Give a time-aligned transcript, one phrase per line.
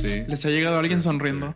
[0.00, 0.24] Sí.
[0.26, 1.54] ¿Les ha llegado alguien sonriendo?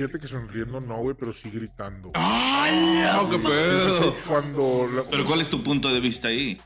[0.00, 2.12] Fíjate que sonriendo no, güey, pero sí gritando.
[2.14, 3.02] ¡Ay!
[3.30, 4.02] qué Sí, sí, pedo.
[4.02, 4.88] sí, Cuando.
[4.94, 6.58] la- Pero ¿cuál es tu punto de vista ahí?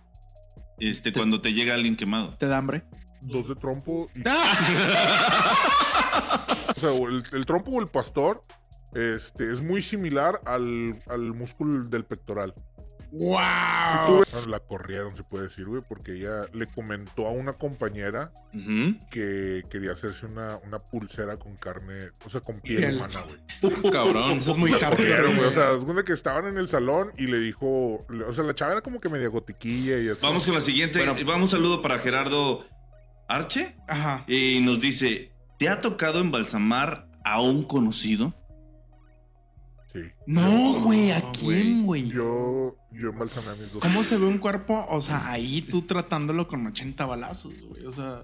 [0.78, 2.36] Este, cuando te llega alguien quemado.
[2.38, 2.84] ¿Te da hambre?
[3.22, 4.20] dos de trompo y.
[6.76, 8.40] o sea, el, el trompo o el pastor
[8.94, 12.54] este, es muy similar al, al músculo del pectoral.
[13.16, 13.38] ¡Wow!
[13.38, 17.52] Si tú ves- la corrieron, se puede decir, güey, porque ella le comentó a una
[17.52, 18.32] compañera
[19.10, 23.20] que quería hacerse una, una pulsera con carne, o sea, con piel humana,
[23.60, 23.72] güey.
[23.92, 24.38] Cabrón.
[24.38, 25.48] Eso es muy La hardcore, corrieron, güey.
[25.48, 27.66] O sea, es cuenta que estaban en el salón y le dijo,
[28.28, 30.20] o sea, la chava era como que media gotiquilla y así.
[30.22, 30.98] Vamos con la siguiente.
[31.04, 31.14] Bueno.
[31.26, 32.64] Vamos un saludo para Gerardo
[33.28, 33.76] Arche.
[33.88, 34.24] Ajá.
[34.26, 38.34] Y nos dice: ¿Te ha tocado embalsamar a un conocido?
[39.94, 40.02] Sí.
[40.26, 42.08] No, güey, ¿a No, quién, güey?
[42.08, 43.80] Yo, yo embalsamé a mis dos.
[43.82, 44.84] ¿Cómo se ve un cuerpo?
[44.88, 47.86] O sea, ahí tú tratándolo con 80 balazos, güey.
[47.86, 48.22] O sea,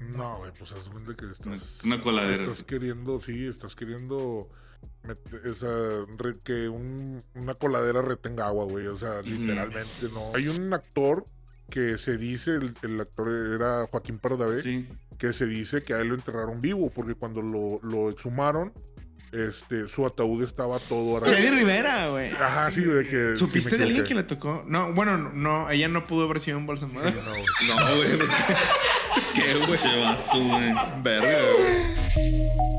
[0.00, 1.80] No, güey, pues haz cuenta que estás.
[1.84, 2.42] Una coladera.
[2.42, 4.48] Estás queriendo, sí, estás queriendo.
[5.04, 8.86] met- O sea, re- que un- una coladera retenga agua, güey.
[8.88, 10.32] O sea, literalmente no.
[10.34, 11.24] Hay un actor
[11.70, 14.88] que se dice, el, el actor era Joaquín Pardavé, Sí.
[15.18, 18.72] que se dice que a él lo enterraron vivo, porque cuando lo, lo exhumaron,
[19.32, 21.56] este, su ataúd estaba todo Jenny arreglado.
[21.56, 22.30] Rivera, güey.
[22.32, 23.36] Ajá, sí, de que.
[23.36, 24.64] ¿Supiste sí de alguien que le tocó?
[24.66, 27.10] No, bueno, no, ella no pudo haber sido Sí, embalsamada.
[27.10, 27.44] no, güey.
[27.68, 28.28] No, güey.
[29.34, 29.78] ¿Qué, güey?
[29.78, 30.74] Se va tú, güey.
[31.02, 32.75] Verga, güey.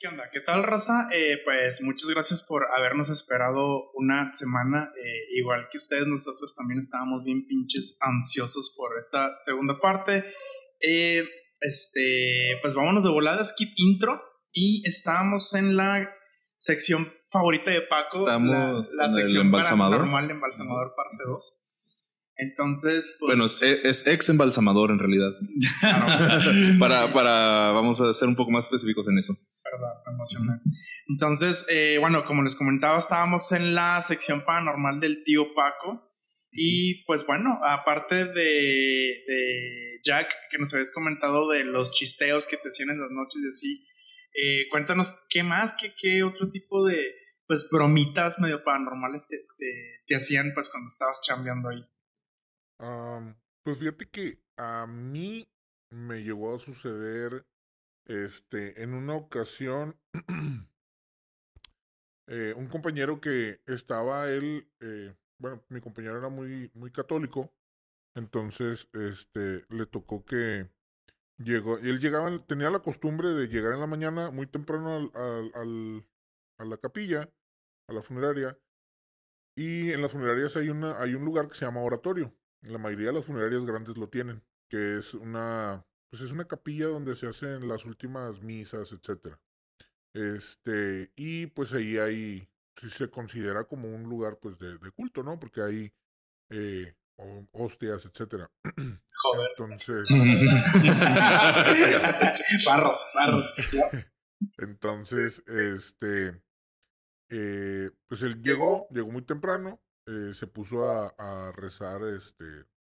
[0.00, 0.30] ¿Qué onda?
[0.32, 1.10] ¿Qué tal, raza?
[1.12, 4.90] Eh, pues muchas gracias por habernos esperado una semana.
[4.96, 10.24] Eh, igual que ustedes, nosotros también estábamos bien pinches ansiosos por esta segunda parte.
[10.80, 11.28] Eh,
[11.60, 14.22] este, pues vámonos de volada, skip intro.
[14.52, 16.10] Y estábamos en la
[16.56, 18.20] sección favorita de Paco.
[18.20, 20.08] Estamos la, la en el sección embalsamador.
[20.96, 21.66] parte 2.
[22.36, 23.28] Entonces, pues...
[23.28, 25.32] Bueno, es, es ex embalsamador en realidad.
[26.78, 29.34] para, para, vamos a ser un poco más específicos en eso.
[29.72, 30.60] Verdad, me emocioné.
[31.08, 36.08] Entonces, eh, bueno, como les comentaba, estábamos en la sección paranormal del tío Paco.
[36.52, 42.68] Y pues bueno, aparte de, Jack, que nos habías comentado de los chisteos que te
[42.68, 43.86] hacían en las noches y así,
[44.34, 47.14] eh, cuéntanos qué más, qué, qué otro tipo de
[47.46, 49.44] pues bromitas medio paranormales te,
[50.06, 51.84] te, hacían pues cuando estabas chambeando ahí.
[53.64, 55.48] Pues fíjate que a mí
[55.90, 57.44] me llegó a suceder
[58.06, 59.96] este en una ocasión
[62.26, 67.52] eh, un compañero que estaba él eh, bueno mi compañero era muy muy católico
[68.14, 70.70] entonces este le tocó que
[71.38, 75.52] llegó y él llegaba tenía la costumbre de llegar en la mañana muy temprano al,
[75.54, 76.06] al-
[76.58, 77.30] a la capilla
[77.88, 78.58] a la funeraria
[79.56, 83.08] y en las funerarias hay una hay un lugar que se llama oratorio la mayoría
[83.08, 87.26] de las funerarias grandes lo tienen, que es una, pues es una capilla donde se
[87.28, 89.40] hacen las últimas misas, etcétera.
[90.14, 95.22] Este, y pues ahí hay, sí se considera como un lugar pues de, de culto,
[95.22, 95.38] ¿no?
[95.38, 95.92] Porque hay
[96.50, 98.50] eh, ho- hostias, etcétera.
[99.22, 99.50] Joder.
[99.58, 100.06] Entonces,
[102.66, 103.50] barros, barros.
[104.58, 106.42] entonces, este,
[107.30, 112.44] eh, pues él llegó, llegó muy temprano, eh, se puso a, a rezar, este,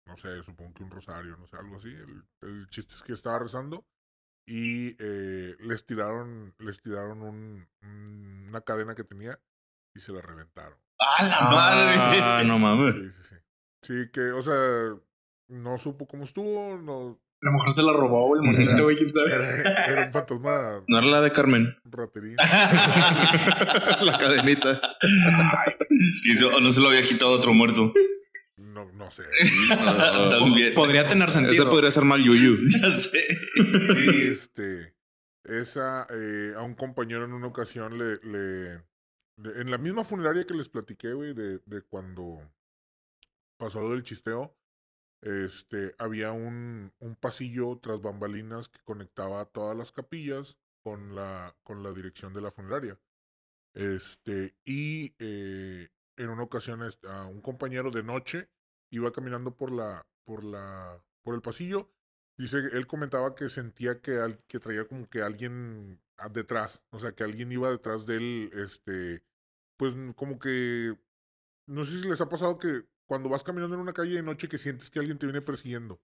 [0.06, 1.90] no sé, supongo que un rosario, no sé, algo así.
[1.90, 3.86] El, el chiste es que estaba rezando
[4.48, 9.40] y eh, les tiraron, les tiraron un, un- una cadena que tenía
[9.96, 10.78] y se la reventaron.
[11.00, 11.38] ¡A la
[12.40, 12.94] Ah, no mames.
[12.94, 13.36] Sí, sí, sí.
[13.82, 14.56] Sí, que, o sea,
[15.50, 19.14] no supo cómo estuvo, no, A lo mejor se la robó el monito, güey, quién
[19.14, 19.34] sabe.
[19.36, 21.76] era, era un fantasma No era la de Carmen.
[21.86, 22.36] raterín.
[24.02, 24.82] la cadenita.
[26.26, 27.94] Y no se lo había quitado otro muerto.
[28.86, 29.24] No, no sé.
[29.70, 30.74] También.
[30.74, 31.70] Podría tener Esa sentido.
[31.70, 32.58] podría ser mal yuyu.
[32.68, 33.20] Ya sé.
[33.56, 34.96] Y este,
[35.44, 38.84] esa, eh, a un compañero en una ocasión le, le,
[39.38, 42.40] le- en la misma funeraria que les platiqué, güey, de, de cuando
[43.58, 44.56] pasó lo del chisteo,
[45.22, 51.82] este, había un, un pasillo tras bambalinas que conectaba todas las capillas con la, con
[51.84, 53.00] la dirección de la funeraria.
[53.74, 55.88] Este, y eh,
[56.18, 58.50] en una ocasión este, a un compañero de noche
[58.96, 61.90] iba caminando por la, por la, por el pasillo.
[62.38, 67.00] Dice, él comentaba que sentía que, al- que traía como que alguien a- detrás, o
[67.00, 69.24] sea, que alguien iba detrás de él, este,
[69.78, 70.98] pues como que,
[71.68, 74.48] no sé si les ha pasado que cuando vas caminando en una calle de noche
[74.48, 76.02] que sientes que alguien te viene persiguiendo.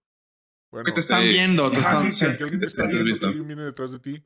[0.70, 2.08] Bueno, Que te están viendo, te están...
[2.08, 2.36] sí, sí.
[2.36, 3.26] que, alguien te está viendo, visto.
[3.26, 4.24] que alguien viene detrás de ti.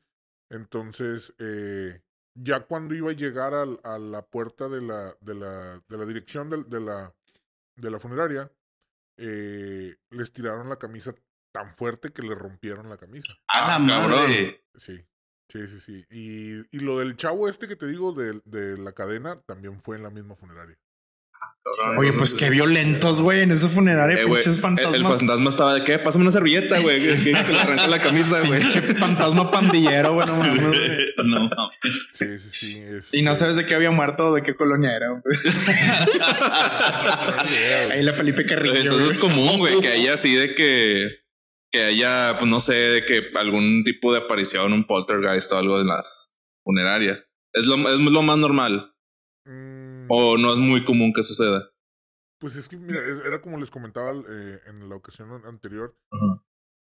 [0.51, 2.01] Entonces, eh,
[2.35, 6.05] ya cuando iba a llegar al- a la puerta de la, de la, de la
[6.05, 7.15] dirección de, la,
[7.75, 8.51] de la funeraria,
[9.17, 11.13] eh, les tiraron la camisa
[11.53, 13.33] tan fuerte que le rompieron la camisa.
[13.47, 14.21] ¡A la cabrón.
[14.21, 14.65] madre!
[14.75, 15.05] Sí,
[15.49, 16.05] sí, sí, sí.
[16.09, 19.95] Y, y lo del chavo este que te digo de, de la cadena también fue
[19.97, 20.77] en la misma funeraria.
[21.97, 24.93] Oye, pues qué violentos, güey, en ese funerario, Eh, pinches el, fantasmas.
[24.93, 25.97] el fantasma estaba de qué?
[25.97, 27.01] Pásame una servilleta, güey.
[27.01, 28.59] Que, que- le arranca la camisa, güey.
[28.61, 30.69] Pinche fantasma pandillero, güey, no mames,
[31.25, 31.49] no,
[32.13, 32.83] Sí, sí, sí.
[33.13, 35.23] Y no este, sabes de qué había muerto o de qué colonia era, güey.
[37.91, 38.75] Ahí la Felipe Carrillo.
[38.75, 41.09] Entonces es común, güey, que haya así de que.
[41.71, 45.81] Que haya, pues no sé, de que algún tipo de aparición, un poltergeist o algo
[45.81, 46.33] en las
[46.63, 47.19] funerarias.
[47.51, 48.93] Es lo, es lo más normal.
[49.45, 49.74] Mm,
[50.09, 51.69] O no es muy común que suceda.
[52.39, 55.95] Pues es que, mira, e- era como les comentaba eh, en la ocasión an- anterior.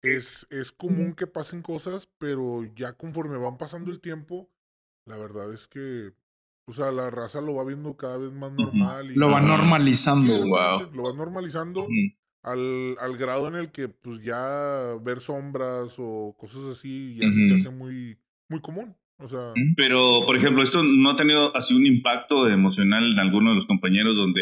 [0.02, 4.50] Es, es común que pasen cosas, pero ya conforme van pasando el tiempo,
[5.08, 6.12] la verdad es que,
[6.68, 9.12] o sea, la raza lo va viendo cada vez más normal.
[9.12, 9.40] Y, Lo va.
[9.42, 10.92] Sí, normalizando, Wow.
[10.94, 11.88] Lo va normalizando
[12.44, 17.54] al, al grado en el que, pues, ya ver sombras o cosas así ya se
[17.56, 18.18] hace muy,
[18.50, 18.98] muy común.
[19.18, 23.52] O sea, Pero, por ejemplo, esto no ha tenido así un impacto emocional en alguno
[23.52, 24.42] de los compañeros donde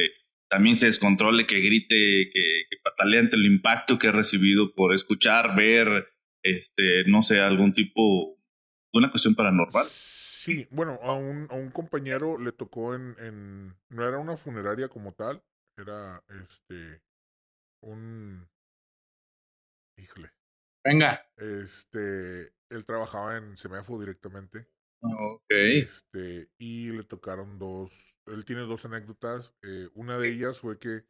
[0.50, 4.94] también se descontrole, que grite, que, que patalee ante el impacto que ha recibido por
[4.94, 6.10] escuchar, ver,
[6.44, 8.38] este, no sé, algún tipo,
[8.94, 9.86] una cuestión paranormal.
[9.86, 14.90] Sí, bueno, a un, a un compañero le tocó en, en, no era una funeraria
[14.90, 15.42] como tal,
[15.78, 17.02] era este,
[17.82, 18.48] un,
[19.98, 20.32] híjole,
[20.84, 21.24] Venga.
[21.38, 24.68] este, él trabajaba en Semefo directamente,
[25.04, 25.50] Ok.
[25.50, 31.06] este, y le tocaron dos, él tiene dos anécdotas, eh, una de ellas fue que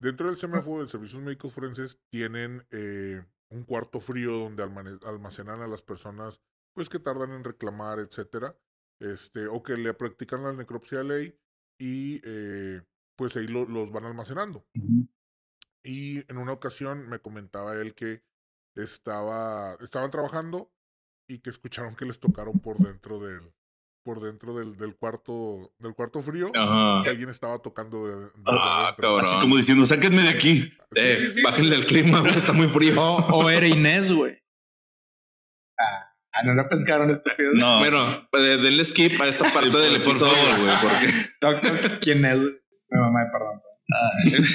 [0.00, 5.68] dentro del Semefo, de Servicios Médicos Forenses, tienen eh, un cuarto frío donde almacenan a
[5.68, 6.40] las personas,
[6.74, 8.58] pues que tardan en reclamar, etcétera,
[9.00, 11.40] este, o que le practican la necropsia de ley
[11.80, 12.82] y eh,
[13.16, 14.66] pues ahí lo- los van almacenando.
[15.82, 18.24] Y en una ocasión me comentaba él que
[18.76, 20.72] estaba, estaban trabajando
[21.28, 23.40] y que escucharon que les tocaron por dentro del,
[24.04, 27.02] por dentro del, del cuarto, del cuarto frío, Ajá.
[27.02, 28.94] que alguien estaba tocando de, desde Ah.
[29.20, 30.60] Así como diciendo, sáquenme de aquí.
[30.62, 31.42] Sí, Eh, sí, sí.
[31.42, 32.22] bájenle el clima.
[32.28, 33.00] Está muy frío.
[33.00, 34.38] O, o era Inés, güey.
[35.78, 37.54] Ah, ah, no la pescaron estúpidos.
[37.56, 40.60] No, Bueno, pues, denle skip a esta parte del por episodio, favor.
[40.60, 40.76] güey.
[40.80, 42.36] Porque Doctor, ¿quién es?
[42.40, 42.52] güey?
[42.90, 43.60] Mi mamá, perdón.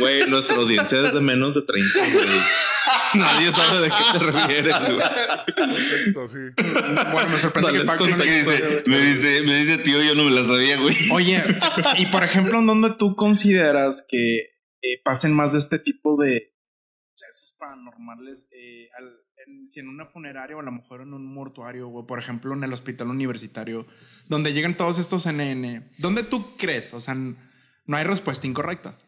[0.00, 2.26] Güey, nuestra audiencia es de menos de 30, güey.
[3.14, 4.98] Nadie sabe de qué te refieres, güey.
[5.56, 6.38] Contexto, sí.
[7.12, 8.50] Bueno, me sorprende Dale que Paco no contexto.
[8.52, 8.82] ¿Qué le dice?
[8.86, 10.94] Me dice, me dice tío, yo no me la sabía, güey.
[11.12, 11.42] Oye,
[11.98, 14.36] y por ejemplo, ¿en dónde tú consideras que
[14.82, 16.54] eh, pasen más de este tipo de
[17.14, 18.46] sucesos paranormales?
[18.52, 19.16] eh, al-
[19.46, 22.52] en- si en una funeraria o a lo mejor en un mortuario, o por ejemplo
[22.54, 23.86] en el hospital universitario,
[24.28, 25.90] donde llegan todos estos NN.
[25.98, 26.92] ¿Dónde tú crees?
[26.94, 27.36] O sea, no
[27.96, 28.98] hay respuesta incorrecta.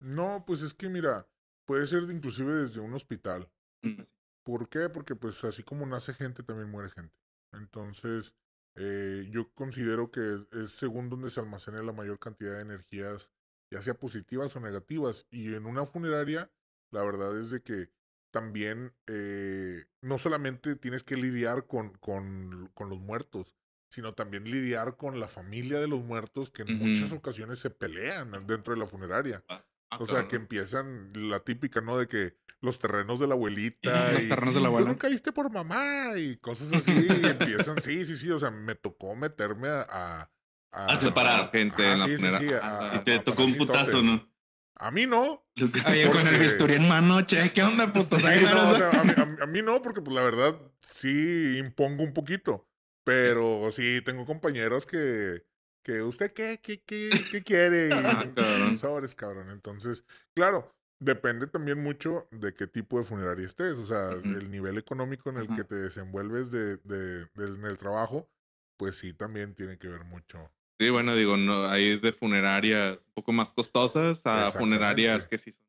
[0.00, 1.26] No, pues es que mira,
[1.66, 3.50] puede ser inclusive desde un hospital.
[3.82, 4.00] Mm.
[4.44, 4.88] ¿Por qué?
[4.88, 7.14] Porque pues así como nace gente, también muere gente.
[7.52, 8.34] Entonces,
[8.76, 13.32] eh, yo considero que es según donde se almacene la mayor cantidad de energías,
[13.70, 15.26] ya sea positivas o negativas.
[15.30, 16.50] Y en una funeraria,
[16.92, 17.90] la verdad es de que
[18.30, 23.56] también eh, no solamente tienes que lidiar con, con, con los muertos,
[23.88, 28.30] sino también lidiar con la familia de los muertos que en muchas ocasiones se pelean
[28.46, 29.42] dentro de la funeraria.
[29.90, 31.96] Ah, O sea, que empiezan la típica, ¿no?
[31.98, 34.12] De que los terrenos de la abuelita.
[34.12, 34.88] Los y, terrenos de la "Tú abuela".
[34.88, 36.92] nunca viste por mamá y cosas así.
[36.92, 38.30] y empiezan, sí, sí, sí.
[38.30, 40.30] O sea, me tocó meterme a.
[40.72, 44.02] A, A separar gente en la sí, sí, sí, a- Y te tocó un putazo,
[44.02, 44.28] ¿no?
[44.74, 45.46] A mí no.
[45.88, 48.18] Oye, con el bisturí en mano, che, ¿qué onda, puto?
[48.18, 51.56] No, o sea, a, mí, a mí- a mí no, porque pues la verdad sí
[51.58, 52.68] impongo un poquito.
[53.04, 55.46] Pero sí tengo compañeros que.
[55.86, 57.88] Que usted qué, qué, qué, qué quiere.
[57.90, 58.76] Y, Ah, cabrón.
[58.76, 59.50] Sobres, cabrón.
[59.50, 60.02] Entonces,
[60.34, 63.74] claro, depende también mucho de qué tipo de funeraria estés.
[63.78, 64.28] O sea, Ujú.
[64.36, 65.56] el nivel económico en el Ajá.
[65.58, 68.28] que te desenvuelves de, de, del- en el trabajo,
[68.76, 70.50] pues sí también tiene que ver mucho.
[70.80, 75.52] Sí, bueno, digo, no, hay de funerarias un poco más costosas a funerarias que sí
[75.52, 75.64] son.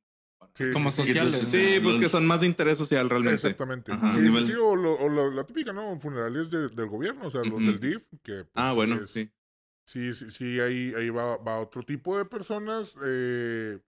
[0.55, 1.47] Sí, Como sí, sociales.
[1.47, 3.35] Sí, pues que son más de interés social realmente.
[3.35, 3.91] Exactamente.
[3.91, 4.13] Ajá.
[4.13, 5.99] Sí, Nivel- sí, o, lo- o la, la típica, ¿no?
[5.99, 9.29] Funerarias de- del gobierno, o sea, los del DIF, que pues, Ah, bueno, es- sí.
[9.87, 13.79] Sí, sí, sí, ahí, ahí va, va otro tipo de personas, eh,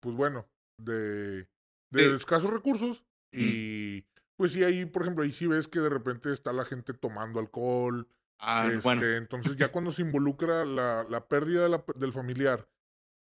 [0.00, 1.46] pues bueno, de,
[1.90, 2.14] de Sí.
[2.16, 3.04] escasos recursos.
[3.30, 4.04] Y
[4.36, 7.38] pues sí, ahí, por ejemplo, ahí sí ves que de repente está la gente tomando
[7.38, 8.08] alcohol.
[8.40, 9.02] Ah, este, bueno.
[9.06, 12.68] Entonces ya cuando se involucra la, la pérdida de la- del familiar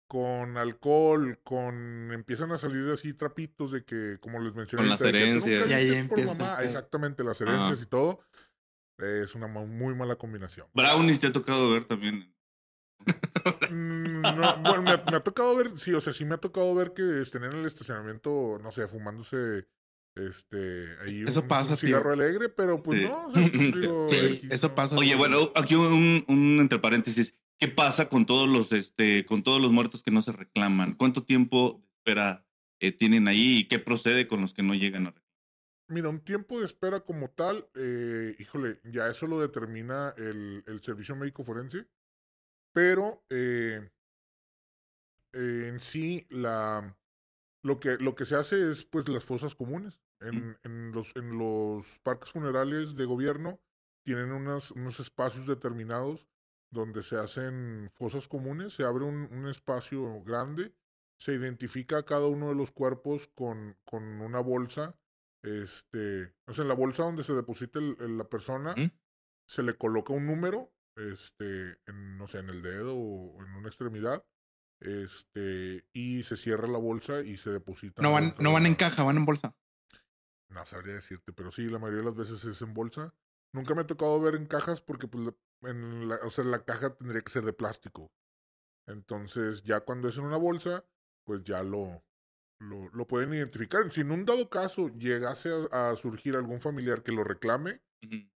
[0.07, 5.01] con alcohol, con empiezan a salir así trapitos de que, como les mencioné, Con las
[5.01, 5.69] herencias.
[5.69, 6.63] Y ahí empieza, mamá.
[6.63, 8.19] Exactamente, las herencias y todo.
[8.99, 10.67] Es una muy mala combinación.
[10.73, 12.33] Brownies te ha tocado ver también.
[13.69, 16.37] Mm, no, bueno, me, ha- me ha tocado ver, sí, o sea, sí me ha
[16.37, 19.67] tocado ver que estén en el estacionamiento, no sé, fumándose
[20.15, 21.87] este ahí Eso un, pasa, un tío.
[21.87, 23.05] cigarro alegre, pero pues Sí.
[23.07, 24.95] no, o sea, digo, Sí, X, eso pasa.
[24.97, 27.35] Oye, bueno, aquí un, un entre paréntesis.
[27.57, 30.93] ¿Qué pasa con todos los, este, con todos los muertos que no se reclaman?
[30.95, 32.45] ¿Cuánto tiempo de espera
[32.79, 35.18] eh, tienen ahí y qué procede con los que no llegan a reclamar?
[35.89, 40.81] Mira, un tiempo de espera como tal, eh, híjole, ya eso lo determina el, el
[40.83, 41.87] servicio médico forense,
[42.73, 43.89] pero eh,
[45.33, 46.97] eh, en sí la
[47.63, 50.01] lo que lo que se hace es pues las fosas comunes.
[50.21, 53.59] En, en los en los parques funerales de gobierno
[54.03, 56.27] tienen unas, unos espacios determinados
[56.71, 60.73] donde se hacen fosas comunes, se abre un, un espacio grande,
[61.19, 64.97] se identifica a cada uno de los cuerpos con, con una bolsa
[65.43, 68.73] este, o sea, en la bolsa donde se deposita el- el- la persona,
[69.47, 73.67] se le coloca un número, este, en, no sé, en el dedo o en una
[73.67, 74.25] extremidad,
[74.81, 78.01] este, y se cierra la bolsa y se deposita.
[78.01, 79.55] No van, no van en caja, van en bolsa.
[80.49, 83.13] No sabría decirte, pero sí, la mayoría de las veces es en bolsa.
[83.53, 86.95] Nunca me ha tocado ver en cajas porque, pues, en la, o sea, la caja
[86.95, 88.11] tendría que ser de plástico.
[88.87, 90.85] Entonces, ya cuando es en una bolsa,
[91.25, 92.03] pues ya lo,
[92.59, 93.91] lo, lo pueden identificar.
[93.91, 97.79] Si en un dado caso llegase a, a surgir algún familiar que lo reclame,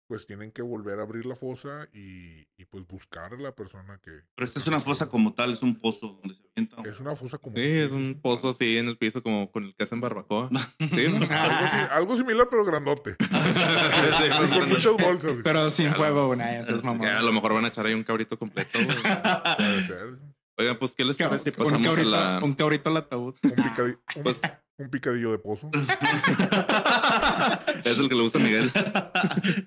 [0.08, 3.98] pues tienen que volver a abrir la fosa y, y, pues buscar a la persona
[4.02, 4.10] que...
[4.34, 6.82] Pero esta es una fosa como tal, es un pozo donde se avienta.
[6.90, 7.56] Es una fosa común.
[7.56, 10.50] Sí, es un pozo así en el piso como con el que hacen barbacoa.
[10.80, 11.16] Sí, ¿no?
[11.30, 13.16] Algo, así- algo similar, pero grandote.
[13.20, 15.38] Sí, con muchas bolsas.
[15.42, 17.06] Pero sin fuego, nah, eso es mamón.
[17.06, 18.78] a lo mejor van a echar ahí un cabrito completo.
[19.56, 20.18] Puede ser.
[20.62, 22.40] Oigan, pues, ¿qué les parece si un, pasamos a cabrito, la...
[22.42, 23.34] un cabrito al ataúd.
[23.42, 24.40] Un, picadi- un- Pues-
[24.78, 25.70] un picadillo de pozo.
[27.84, 28.70] es el que le gusta a Miguel.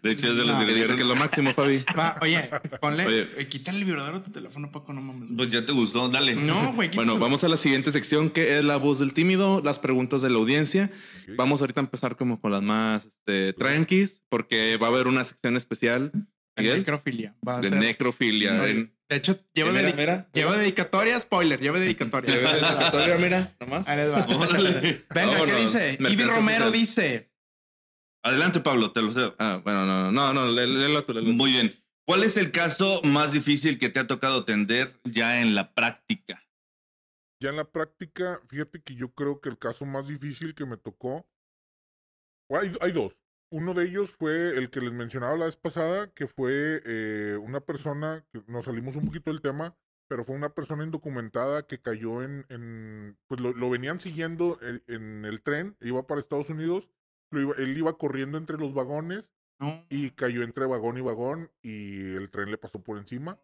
[0.02, 1.84] De hecho, es de los No, Que dice que es lo máximo, Fabi.
[1.98, 2.50] Va, oye,
[2.82, 3.06] ponle.
[3.06, 3.30] Oye.
[3.38, 5.30] eh, quítale el vibrador a tu teléfono, Paco, no mames.
[5.30, 5.38] güey.
[5.38, 6.36] Pues ya te gustó, dale.
[6.36, 6.90] No, güey.
[6.96, 10.30] Bueno, vamos a la siguiente sección que es la voz del tímido, las preguntas de
[10.30, 10.92] la audiencia.
[11.30, 11.36] Ok.
[11.38, 15.24] Vamos ahorita a empezar como con las más este, tranquis, porque va a haber una
[15.24, 16.12] sección especial
[16.58, 17.36] Miguel, necrofilia.
[17.48, 18.54] Va a de ser- necrofilia.
[18.54, 20.30] No, en- De hecho, lleva, Mira, dedica- mira.
[20.34, 22.36] lleva dedicatoria, spoiler, lleva dedicatoria.
[22.36, 23.88] Ves, dedicatoria, mira, nomás.
[23.88, 24.26] Ahí les va.
[24.36, 25.06] Órale.
[25.14, 25.98] Venga, ¿qué dice?
[26.00, 26.72] Me Ivy alcanza Romero oficial.
[27.06, 27.32] dice.
[28.24, 29.36] Adelante, Pablo, te lo cedo.
[29.38, 31.34] Ah, bueno, no, no, no, lé- léelo tú, léelo tú.
[31.34, 31.76] Muy bien.
[32.08, 36.42] ¿Cuál es el caso más difícil que te ha tocado atender ya en la práctica?
[37.40, 40.78] Ya en la práctica, fíjate que yo creo que el caso más difícil que me
[40.78, 41.28] tocó.
[42.82, 43.14] hay dos.
[43.56, 47.62] Uno de ellos fue el que les mencionaba la vez pasada, que fue eh, una
[47.62, 49.78] persona, que nos salimos un poquito del tema,
[50.10, 54.84] pero fue una persona indocumentada que cayó en, en pues lo, lo venían siguiendo en,
[54.88, 56.90] en el tren, iba para Estados Unidos,
[57.32, 59.86] lo iba- él iba corriendo entre los vagones No.
[59.90, 63.40] y cayó entre vagón y vagón y el tren le pasó por encima.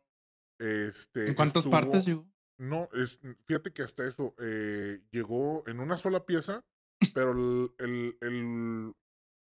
[0.60, 2.28] Este, ¿En cuántas estuvo- partes llegó?
[2.60, 6.64] no, es, fíjate que hasta eso eh, llegó en una sola pieza,
[7.16, 8.94] pero el, el, el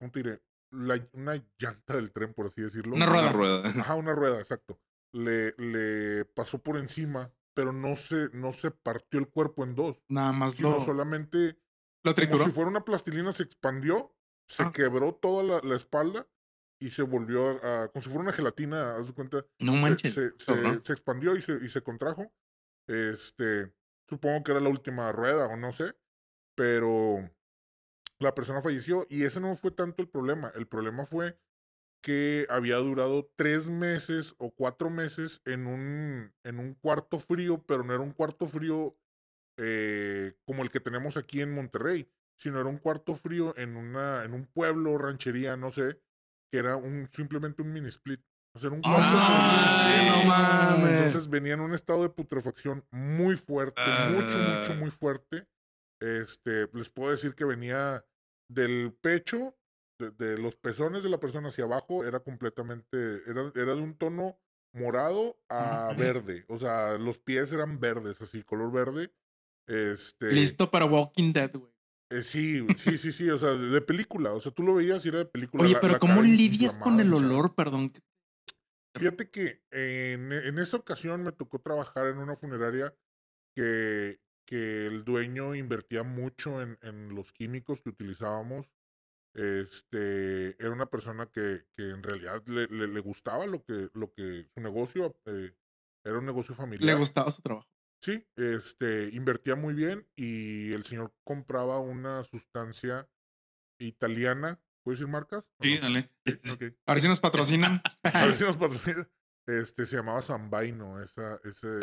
[0.01, 0.43] ¿cómo te diré?
[0.75, 2.95] La, una llanta del tren, por así decirlo.
[2.97, 3.23] Una rueda.
[3.23, 3.69] Una rueda.
[3.69, 4.81] Ajá, una rueda, exacto.
[5.13, 10.03] Le, le pasó por encima, pero no se, no se partió el cuerpo en dos,
[10.09, 11.39] Nada más sino lo, solamente
[12.03, 12.45] lo como trituró.
[12.45, 14.13] si fuera una plastilina, se expandió,
[14.49, 14.73] se Ah.
[14.73, 16.27] quebró toda la, la espalda
[16.81, 19.79] y se volvió a, a- como si fuera una gelatina, haz de cuenta, No se-
[19.81, 20.15] manches.
[20.15, 22.33] Se, se- se expandió y se, y se contrajo.
[22.89, 23.73] Este,
[24.09, 25.95] supongo que era la última rueda o no sé,
[26.57, 27.31] pero
[28.25, 30.51] la persona falleció y ese no fue tanto el problema.
[30.55, 31.39] El problema fue
[32.03, 37.83] que había durado tres meses o cuatro meses en un, en un cuarto frío, pero
[37.85, 38.97] no era un cuarto frío
[39.59, 44.25] eh, como el que tenemos aquí en Monterrey, sino era un cuarto frío en, una,
[44.25, 46.01] en un pueblo, ranchería, no sé,
[46.51, 48.21] que era un, simplemente un mini split.
[48.57, 51.07] O sea, era un cuarto ¡Ah, no mames!
[51.07, 54.77] Entonces venía en un estado de putrefacción muy fuerte, mucho, mucho, Ah.
[54.79, 55.49] muy fuerte.
[56.01, 58.05] Este, les puedo decir que venía
[58.49, 59.57] del pecho,
[59.99, 62.97] de, de los pezones de la persona hacia abajo, era completamente,
[63.27, 64.39] era, era de un tono
[64.73, 65.99] morado a Ujú.
[66.01, 66.45] verde.
[66.49, 69.13] O sea, los pies eran verdes, así, color verde.
[69.69, 71.73] Este, Listo para Walking Dead, güey.
[72.11, 74.33] eh, sí, sí, sí, sí, o sea, de, de película.
[74.33, 75.63] O sea, tú lo veías y era de película.
[75.65, 77.55] Oye, la- pero la ¿cómo lidias con el olor?
[77.55, 77.93] Perdón.
[78.97, 82.95] Fíjate que en, en esa ocasión me tocó trabajar en una funeraria
[83.57, 88.71] que, que el dueño invertía mucho en, en los químicos que utilizábamos.
[89.35, 94.13] Este, era una persona que, que en realidad le, le- le gustaba lo que, lo
[94.13, 95.53] que su negocio, eh,
[96.05, 96.87] era un negocio familiar.
[96.87, 97.69] Le gustaba su trabajo.
[98.01, 103.09] Sí, este, invertía muy bien y el señor compraba una sustancia
[103.81, 104.61] italiana.
[104.85, 105.49] ¿Puedes decir marcas?
[105.61, 105.81] Sí, no?
[105.83, 106.11] dale.
[106.53, 106.63] Ok.
[106.87, 107.83] A ver si nos patrocinan.
[108.03, 109.09] A ver si nos patrocina.
[109.47, 111.79] Este, se llamaba Zambaino, esa, ese,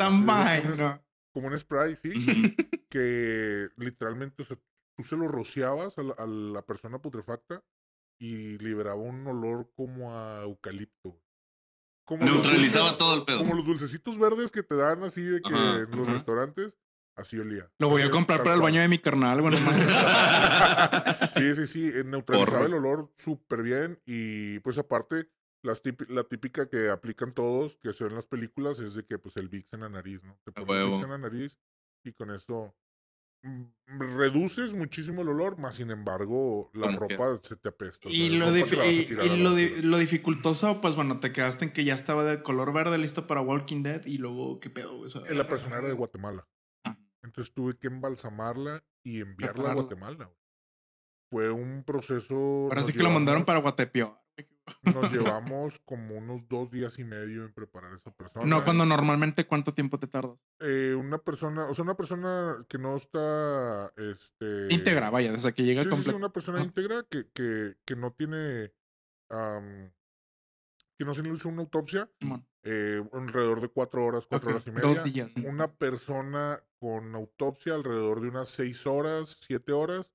[0.76, 1.04] vaino.
[1.32, 2.56] Como un spray, sí,
[2.88, 4.56] que literalmente, o sea,
[4.96, 7.64] tú se lo rociabas a la, a la persona putrefacta
[8.20, 11.18] y liberaba un olor como a eucalipto.
[12.06, 13.38] Como Neutralizaba dulces- todo el pedo.
[13.38, 16.12] Como los dulcecitos verdes que te dan así de que Ajá, en los ajá.
[16.14, 16.78] restaurantes,
[17.16, 17.70] así olía.
[17.78, 19.56] Lo voy a Así, comprar para el baño de mi carnal, bueno,
[21.34, 25.28] Sí, sí, sí, eh, neutralizaba el olor súper bien y pues aparte
[25.62, 29.18] las la típica que aplican todos, que se ven en las películas, es de que
[29.18, 30.38] pues el Vicks en la nariz, ¿no?
[30.44, 31.02] Te pones el huevo.
[31.04, 31.58] en la nariz
[32.04, 32.74] y con eso
[33.44, 33.64] mm,
[34.16, 38.08] reduces muchísimo el olor, más sin embargo la que- ropa se te apesta.
[38.08, 41.64] o Y, sea, lo, difi- y- y lo, di- lo dificultoso, pues bueno, te quedaste
[41.66, 44.92] en que ya estaba de color verde listo para Walking Dead y luego, ¿qué pedo?
[44.96, 45.06] güey?
[45.06, 46.48] O sea, La persona era de Guatemala.
[46.84, 46.96] Ah.
[47.22, 49.74] Entonces tuve que embalsamarla y enviarla a.
[49.74, 50.30] Guatemala.
[51.30, 52.34] Fue un proceso.
[52.68, 54.21] Ahora sí que lo mandaron para Guatepio.
[54.82, 58.46] Nos llevamos como unos dos días y medio en preparar a esa persona.
[58.46, 60.38] No, cuando normalmente, ¿cuánto tiempo te tardas?
[60.60, 64.68] Eh, una persona, o sea, una persona que no está, este...
[64.70, 68.72] Íntegra, vaya, desde que llega Sí, una persona íntegra que, que, que no tiene,
[69.28, 72.08] que no se le hizo una autopsia,
[72.64, 74.88] eh, alrededor de cuatro horas, cuatro horas y media.
[74.88, 75.32] Dos días.
[75.44, 80.12] Una persona con autopsia alrededor de unas seis horas, siete horas.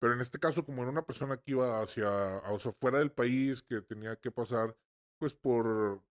[0.00, 2.08] Pero en este caso, como era una persona que iba hacia,
[2.50, 4.76] o sea, fuera del país, que tenía que pasar,
[5.18, 6.02] pues por,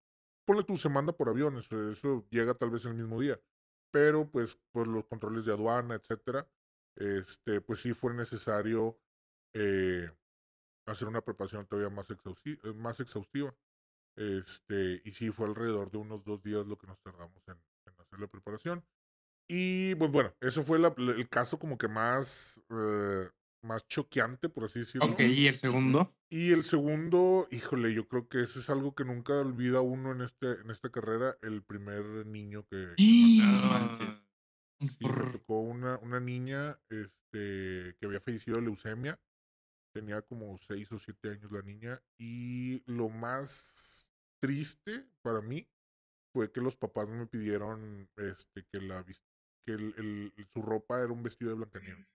[0.46, 3.40] ponle tú, se manda por aviones, eh, eso llega tal vez el mismo día.
[3.92, 6.48] Pero pues por los controles de aduana, etcétera,
[6.96, 8.98] este, pues sí fue necesario
[9.54, 10.10] eh,
[10.86, 13.54] hacer una preparación todavía más, exhausti- eh, más exhaustiva.
[14.16, 17.54] Este, y sí, fue alrededor de unos dos días lo que nos tardamos en,
[17.86, 18.84] en hacer la preparación.
[19.48, 23.30] Y pues bueno, eso fue la- el caso como que más, eh,
[23.64, 25.06] más choqueante, por así decirlo.
[25.06, 26.14] Ok, y el segundo.
[26.30, 30.20] Y el segundo, híjole, yo creo que eso es algo que nunca olvida uno en,
[30.20, 32.94] este, en esta carrera, el primer niño que...
[33.42, 34.08] Manches.
[34.80, 39.18] Sí, me tocó una, una niña este, que había fallecido de leucemia.
[39.94, 42.02] Tenía como seis o siete años la niña.
[42.18, 45.68] Y lo más triste para mí
[46.32, 51.12] fue que los papás me pidieron este, que, la, que el, el- su ropa era
[51.12, 52.08] un vestido de Blancanieves.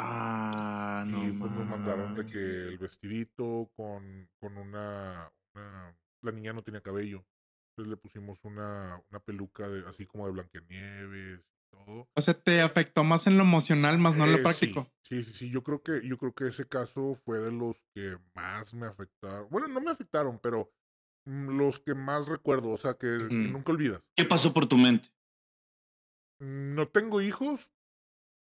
[0.00, 1.28] Ah, no.
[1.28, 6.62] y pues nos mandaron de que el vestidito con, con una, una- La niña no
[6.62, 7.24] tenía cabello.
[7.70, 12.08] Entonces le pusimos una, una peluca de, así como de Blancanieves y todo.
[12.14, 14.92] O sea, te afectó más en lo emocional, más no en Eh, lo sí, práctico.
[15.02, 15.50] Sí, sí, sí.
[15.50, 19.48] Yo creo que, yo creo que ese caso fue de los que más me afectaron.
[19.50, 20.72] Bueno, no me afectaron, pero
[21.24, 24.02] mm, los que más recuerdo, o sea, que, nunca olvidas.
[24.16, 25.08] ¿Qué pasó por tu mente?
[26.40, 27.70] No tengo hijos,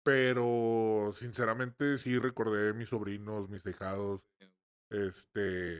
[0.03, 4.25] pero sinceramente sí recordé mis sobrinos, mis hijados.
[4.89, 5.79] Este.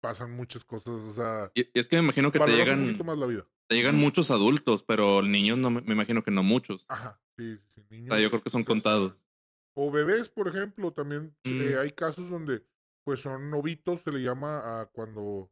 [0.00, 1.50] Pasan muchas cosas, o sea.
[1.54, 3.46] Y, es que me imagino que te un llegan, poquito más la vida.
[3.68, 6.84] te llegan muchos adultos, pero niños no me, imagino que no muchos.
[6.88, 7.86] Ajá, sí, sí, sí.
[7.90, 9.28] O Niños, sea, yo creo que son contados.
[9.74, 11.78] O bebés, por ejemplo, también eh, Mm.
[11.80, 12.64] hay casos donde
[13.04, 15.50] pues son novitos, se le llama a cuando,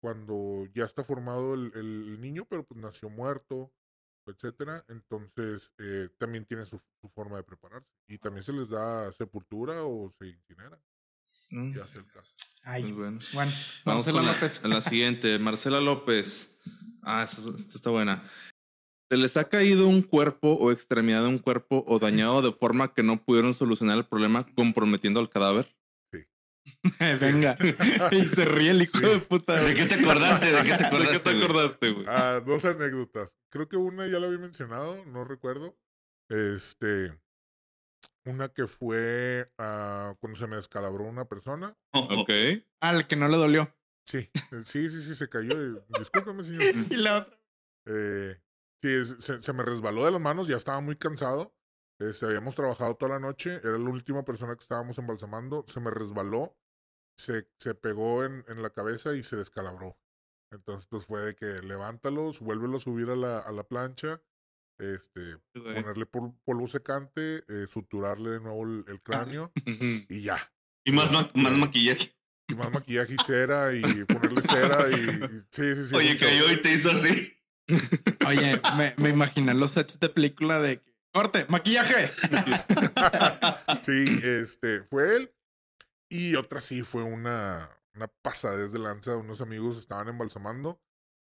[0.00, 3.72] cuando ya está formado el, el niño, pero pues nació muerto,
[4.30, 4.84] etcétera.
[4.88, 7.88] Entonces eh, también tiene su, su forma de prepararse.
[8.06, 10.78] Y también se les da sepultura o se incinera,
[11.50, 12.30] Mm, ya sea el caso.
[12.62, 13.18] Ay, pues bueno.
[13.32, 13.52] bueno,
[13.86, 14.64] Vamos Marcela la, López.
[14.64, 15.38] a la siguiente.
[15.38, 16.60] Marcela López.
[17.02, 18.30] Ah, esta, esta está buena.
[19.10, 22.92] ¿Se les ha caído un cuerpo o extremidad de un cuerpo o dañado de forma
[22.92, 25.74] que no pudieron solucionar el problema comprometiendo al cadáver?
[27.20, 27.56] Venga.
[28.12, 29.04] y se ríe el hijo Sí.
[29.04, 29.62] de puta.
[29.62, 30.52] ¿De qué te acordaste?
[30.52, 31.12] ¿De qué te ¿De acordaste?
[31.12, 31.44] qué te güey?
[31.44, 32.06] acordaste, güey?
[32.08, 33.36] Ah, dos anécdotas.
[33.50, 35.76] Creo que una ya la había mencionado, no recuerdo.
[36.28, 37.18] Este,
[38.24, 41.76] una que fue ah, cuando se me descalabró una persona.
[41.92, 42.30] Ok.
[42.80, 43.74] Al que no le dolió.
[44.04, 44.30] Sí,
[44.64, 45.84] sí, sí, sí, se cayó.
[45.98, 46.62] Discúlpeme, señor.
[46.90, 47.38] Y la otra.
[47.86, 48.36] Eh,
[48.82, 51.54] sí, es- se, se me resbaló de las manos, ya estaba muy cansado.
[52.00, 55.64] Este, habíamos trabajado toda la noche, era la última persona que estábamos embalsamando.
[55.66, 56.56] Se me resbaló,
[57.18, 59.98] se, se pegó en, en la cabeza y se descalabró.
[60.52, 64.22] Entonces, pues fue de que levántalos, vuélvelo a subir a la, a la plancha,
[64.78, 65.38] este,
[65.74, 69.52] ponerle pol- polvo secante, eh, suturarle de nuevo el, el cráneo
[70.08, 70.38] y ya.
[70.84, 72.14] Y más, ma- más maquillaje.
[72.48, 75.94] y más maquillaje y cera y ponerle cera y, y- sí, sí, sí.
[75.96, 77.34] Oye, cayó y te hizo así.
[78.26, 82.08] Oye, me, me imaginé los sets de película de que, corte, maquillaje.
[83.82, 85.34] Sí, este, fue él.
[86.10, 89.16] Y otra sí fue una, una pasadez de lanza.
[89.16, 90.80] Unos amigos estaban embalsamando.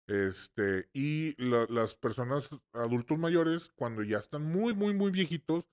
[0.07, 5.69] Este, y la- las personas adultos mayores, cuando ya están muy, muy, muy viejitos,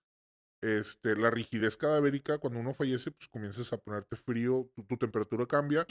[0.63, 5.47] este, la rigidez cadavérica, cuando uno fallece, pues comienzas a ponerte frío, tu, tu temperatura
[5.47, 5.87] cambia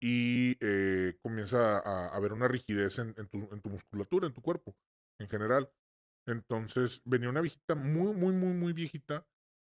[0.00, 4.34] y eh, comienza a, a haber una rigidez en, en tu, en tu musculatura, en
[4.34, 4.76] tu cuerpo,
[5.20, 5.70] en general.
[6.28, 9.26] Entonces, venía una viejita muy, muy, muy, muy viejita,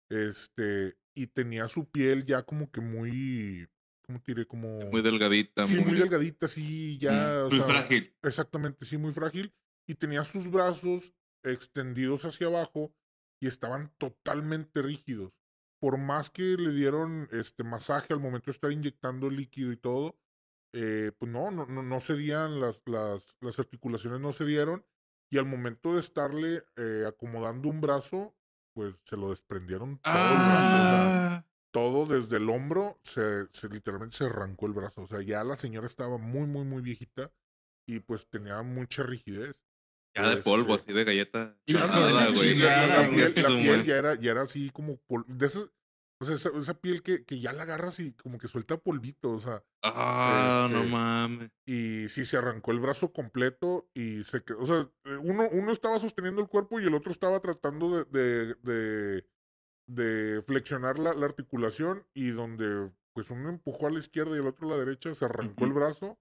[0.10, 3.68] este, y tenía su piel ya como que muy,
[4.06, 4.46] ¿cómo te diré?
[4.46, 4.80] Como...
[4.92, 5.66] Muy delgadita.
[5.66, 7.46] sí, muy muy- delgadita, sí, ya.
[7.46, 8.16] o Muy sea, frágil.
[8.22, 9.54] Exactamente, sí, muy frágil.
[9.88, 12.94] Y tenía sus brazos extendidos hacia abajo
[13.42, 15.34] y estaban totalmente rígidos.
[15.80, 19.78] Por más que le dieron este masaje al momento de estar inyectando el líquido y
[19.78, 20.16] todo,
[20.74, 24.86] eh, pues no, no, no, no cedían, las, las, las articulaciones no se dieron.
[25.32, 28.36] Y al momento de estarle eh, acomodando un brazo,
[28.74, 30.76] pues se lo desprendieron todo el brazo.
[30.76, 35.04] o sea, Ah, todo desde el hombro, se, se literalmente se arrancó el brazo.
[35.04, 37.32] O sea, ya la señora estaba muy, muy, muy viejita
[37.88, 39.56] y pues tenía mucha rigidez.
[40.14, 40.92] Ya de polvo, Este,
[42.42, 43.08] así de galleta.
[43.42, 44.98] La piel, ya, era, ya era así como...
[45.08, 45.62] pol- de esa,
[46.22, 49.32] o sea, esa, esa piel que, que ya la agarras y como que suelta polvito,
[49.32, 51.52] o sea, Ah, no Este, mames.
[51.66, 55.72] y sí, se arrancó el brazo completo y se quedó, o sea, eh, uno, uno
[55.72, 59.26] estaba sosteniendo el cuerpo y el otro estaba tratando de, de, de,
[59.88, 64.48] de flexionar la, la articulación y donde pues uno empujó a la izquierda y el
[64.48, 66.18] otro a la derecha, se arrancó el brazo,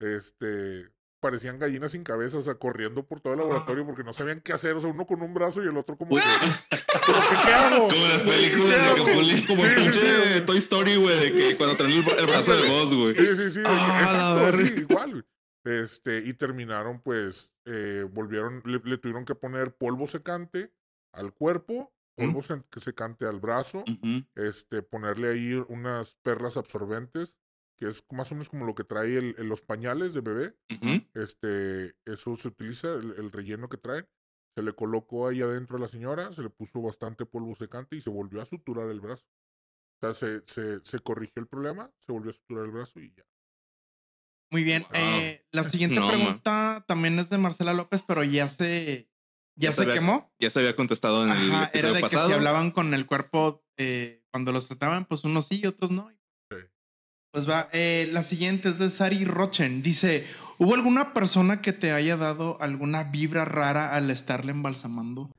[0.00, 4.40] este, parecían gallinas sin cabeza, o sea, corriendo por todo el laboratorio porque no sabían
[4.40, 6.22] qué hacer, o sea, uno con un brazo y el otro como que,
[6.70, 7.88] ¿pero qué, qué hago?
[7.88, 9.04] Como las ¿Qué películas de hago?
[9.06, 9.46] Capulín.
[9.46, 12.54] Como Sí, el pinche sí, Toy Story, güey, de que cuando traen el, el brazo
[12.56, 13.14] de voz, güey.
[13.14, 13.60] Sí, sí, sí.
[13.64, 15.10] Ah, exacto, sí, igual.
[15.12, 15.24] güey.
[15.64, 20.72] Este, y terminaron, pues, eh, volvieron, le, le tuvieron que poner polvo secante
[21.12, 23.84] al cuerpo, polvo se- secante al brazo,
[24.34, 27.36] este, ponerle ahí unas perlas absorbentes,
[27.78, 30.54] que es más o menos como lo que trae el- el- los pañales de bebé.
[31.14, 34.06] Este, eso se utiliza, el, el relleno que traen.
[34.54, 38.00] Se le colocó ahí adentro a la señora, se le puso bastante polvo secante y
[38.00, 39.24] se volvió a suturar el brazo.
[40.00, 43.12] O sea, se, se, se corrigió el problema, se volvió a suturar el brazo y
[43.14, 43.24] ya.
[44.50, 44.82] Muy bien.
[44.84, 44.90] Wow.
[44.94, 46.16] eh, la siguiente No, man.
[46.16, 49.10] pregunta también es de Marcela López, pero ya se,
[49.56, 50.32] ya Ya se quemó.
[50.40, 52.26] Ya se había contestado en el Ajá, era episodio de pasado.
[52.28, 55.90] que si hablaban con el cuerpo eh, cuando los trataban, pues unos sí y otros
[55.90, 56.10] no.
[57.38, 59.80] Pues va, eh, la siguiente es de Sari Rochen.
[59.80, 60.26] Dice,
[60.58, 65.30] ¿hubo alguna persona que te haya dado alguna vibra rara al estarle embalsamando?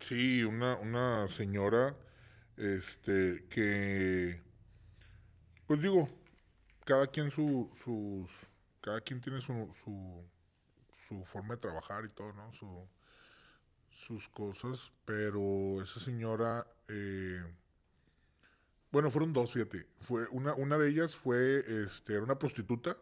[0.00, 1.94] Sí, una, una señora,
[2.56, 4.42] este, que,
[5.68, 6.08] pues digo,
[6.84, 8.48] cada quien su, sus,
[8.80, 10.24] cada quien tiene su, su,
[10.92, 12.52] su forma de trabajar y todo, ¿no?
[12.52, 12.88] Su,
[13.90, 17.44] sus cosas, pero esa señora, eh,
[18.92, 22.96] bueno, fueron dos, fíjate, fue, una, una de ellas fue, este, era una prostituta,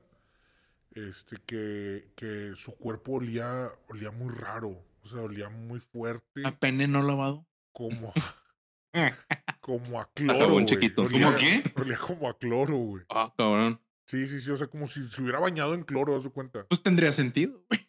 [0.92, 4.68] este, que, que su cuerpo olía, olía muy raro,
[5.02, 7.46] o sea, olía muy fuerte ¿A pene no lavado?
[7.72, 8.12] como
[9.60, 10.66] como a cloro, güey.
[10.66, 11.02] chiquito.
[11.02, 11.62] Olía- ¿Cómo qué?
[11.80, 13.04] Olía como a cloro, güey.
[13.08, 13.80] Ah, cabrón.
[14.06, 16.66] Sí, sí, sí, o sea, como si se hubiera bañado en cloro, haz de cuenta.
[16.66, 17.62] Pues tendría sentido.
[17.68, 17.88] güey.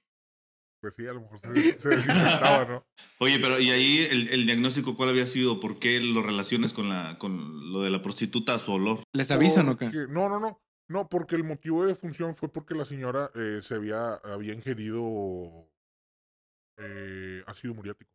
[0.82, 2.86] Pues sí, a lo mejor se, se desinfectaba, ¿no?
[3.20, 5.60] Oye, pero ¿y ahí el, el diagnóstico cuál había sido?
[5.60, 9.04] ¿Por qué lo relacionas con, la, con lo de la prostituta a su olor?
[9.14, 9.92] ¿Les avisan o qué?
[10.10, 10.60] No, no, no.
[10.88, 15.70] No, porque el motivo de función fue porque la señora eh, se había, había ingerido
[16.78, 18.12] eh, ácido muriático.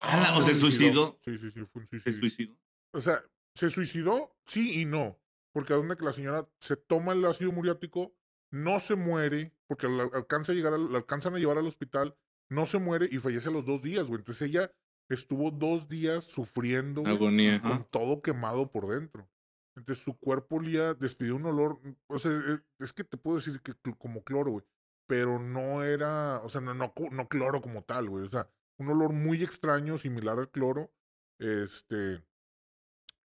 [0.00, 1.18] Ah, o se Se suicidó.
[1.20, 2.20] Sí, sí, sí, fue un ¿Se suicidio.
[2.20, 2.56] suicidó?
[2.92, 3.22] O sea,
[3.54, 4.36] ¿se suicidó?
[4.46, 5.18] Sí y no.
[5.52, 8.14] Porque a donde que la señora se toma el ácido muriático,
[8.56, 12.16] no se muere, porque la, alcanza a llegar la alcanzan a llevar al hospital,
[12.48, 14.20] no se muere y fallece a los dos días, güey.
[14.20, 14.72] Entonces ella
[15.08, 17.62] estuvo dos días sufriendo, güey, Agonía.
[17.62, 19.28] con todo quemado por dentro.
[19.76, 23.60] Entonces su cuerpo olía, despidió un olor, o sea, es, es que te puedo decir
[23.60, 24.64] que como cloro, güey.
[25.06, 28.24] Pero no era, o sea, no, no, no cloro como tal, güey.
[28.24, 30.90] O sea, un olor muy extraño, similar al cloro.
[31.38, 32.24] Este.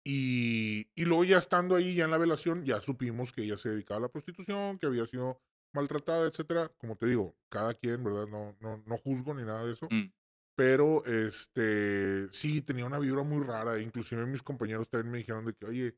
[0.06, 3.70] Y, y luego ya estando ahí, ya en la velación, ya supimos que ella se
[3.70, 5.42] dedicaba a la prostitución, que había sido
[5.74, 6.70] maltratada, etcétera.
[6.80, 8.28] Como te digo, cada quien, ¿verdad?
[8.28, 9.88] No, no, no juzgo ni nada de eso.
[9.92, 10.12] Mm.
[10.58, 13.80] Pero, este, sí, tenía una vibra muy rara.
[13.80, 15.98] Inclusive mis compañeros también me dijeron de que, oye,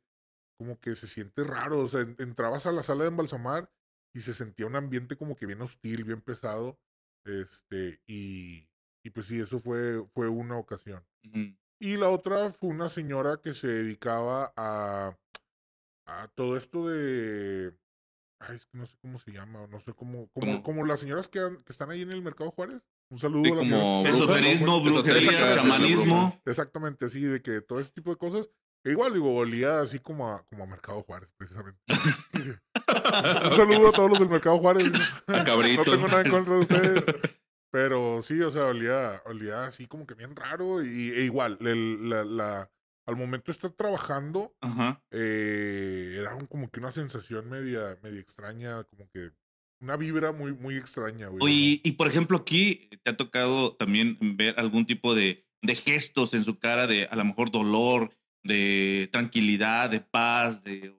[0.57, 1.79] como que se siente raro.
[1.81, 3.71] O sea, en- entrabas a la sala de embalsamar
[4.15, 6.79] y se sentía un ambiente como que bien hostil, bien pesado.
[7.25, 8.69] Este, y,
[9.03, 11.05] y pues sí, eso fue, fue una ocasión.
[11.25, 11.55] Ujú.
[11.83, 15.17] Y la otra fue una señora que se dedicaba a,
[16.33, 17.73] todo esto de.
[18.39, 20.29] Ay, es que no sé cómo se llama, no sé cómo.
[20.63, 22.81] Como, las señoras que, han- que están ahí en el Mercado Juárez.
[23.11, 26.41] Un saludo Sí, a las como Esoterismo, brujería, Exactamente, chamanismo.
[26.45, 28.49] Exactamente, sí, de que todo ese tipo de cosas.
[28.85, 31.81] E igual, digo, olía así como a, como a Mercado Juárez, precisamente.
[33.49, 34.89] Un saludo a todos los del Mercado Juárez.
[35.27, 35.83] No Cabrito.
[35.83, 37.03] tengo nada en contra de ustedes.
[37.73, 40.83] Pero sí, o sea, olía, olía así como que bien raro.
[40.85, 42.71] Y e igual, el- la, la-
[43.07, 45.03] al momento de estar trabajando, Ajá.
[45.11, 49.31] eh, era un- como que una sensación media, media extraña, como que
[49.81, 51.41] una vibra muy, muy extraña, güey.
[51.41, 56.35] Oye, y por ejemplo, aquí te ha tocado también ver algún tipo de, de gestos
[56.35, 58.11] en su cara de a lo mejor dolor,
[58.43, 60.95] de tranquilidad, de paz, de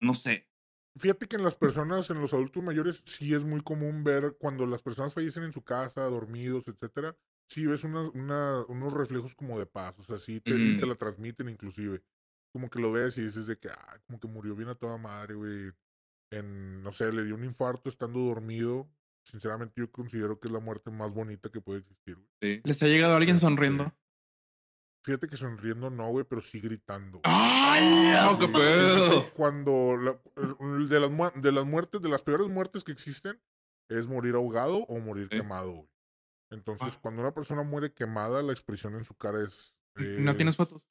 [0.00, 0.45] no sé.
[0.98, 4.66] Fíjate que en las personas, en los adultos mayores, sí es muy común ver cuando
[4.66, 7.16] las personas fallecen en su casa, dormidos, etcétera.
[7.48, 10.54] Sí ves una, una- unos reflejos como de paz, o sea, sí te,
[10.86, 12.02] la transmiten inclusive.
[12.52, 14.96] Como que lo ves y dices de que, ah, como que murió bien a toda
[14.96, 15.70] madre, güey.
[16.32, 18.88] En, no sé, le dio un infarto estando dormido.
[19.24, 22.28] Sinceramente yo considero que es la muerte más bonita que puede existir, güey.
[22.40, 22.60] Sí.
[22.64, 23.92] ¿Les ha llegado alguien Este, sonriendo?
[25.06, 27.20] Fíjate que sonriendo no, güey, pero sí gritando.
[27.22, 28.10] ¡Ay!
[28.18, 29.30] Ah, qué pedo.
[29.34, 30.20] Cuando la-
[30.88, 33.40] de, las, de las muertes, de las peores muertes que existen,
[33.88, 35.88] es morir ahogado o morir quemado, güey.
[36.50, 36.98] Entonces, Ah.
[37.00, 39.76] cuando una persona muere quemada, la expresión en su cara es.
[39.94, 40.88] ¿No tienes es- fotos?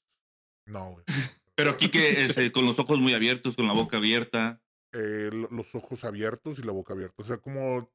[0.66, 1.04] No, güey.
[1.56, 4.62] Pero aquí que es, eh, con los ojos muy abiertos, con la boca abierta.
[4.94, 7.16] Eh, lo- los ojos abiertos y la boca abierta.
[7.22, 7.92] O sea, como,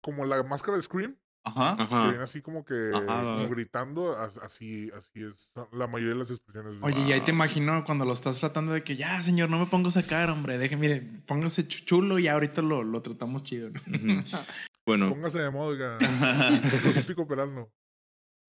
[0.00, 1.18] como la máscara de Scream,
[1.48, 1.76] Ajá.
[2.04, 3.22] que viene así como que Ajá.
[3.22, 6.74] como gritando, as- así, así es la mayoría de las expresiones.
[6.82, 7.36] Oye, y ahí te Wow.
[7.36, 10.58] imagino cuando lo estás tratando de que ya, señor, no me pongo a sacar, hombre.
[10.58, 13.70] Deje, mire, póngase chu- chulo y ahorita lo, lo tratamos chido.
[14.86, 15.98] Bueno, Póngase de modo, oiga.
[16.96, 17.70] Típico Peralno.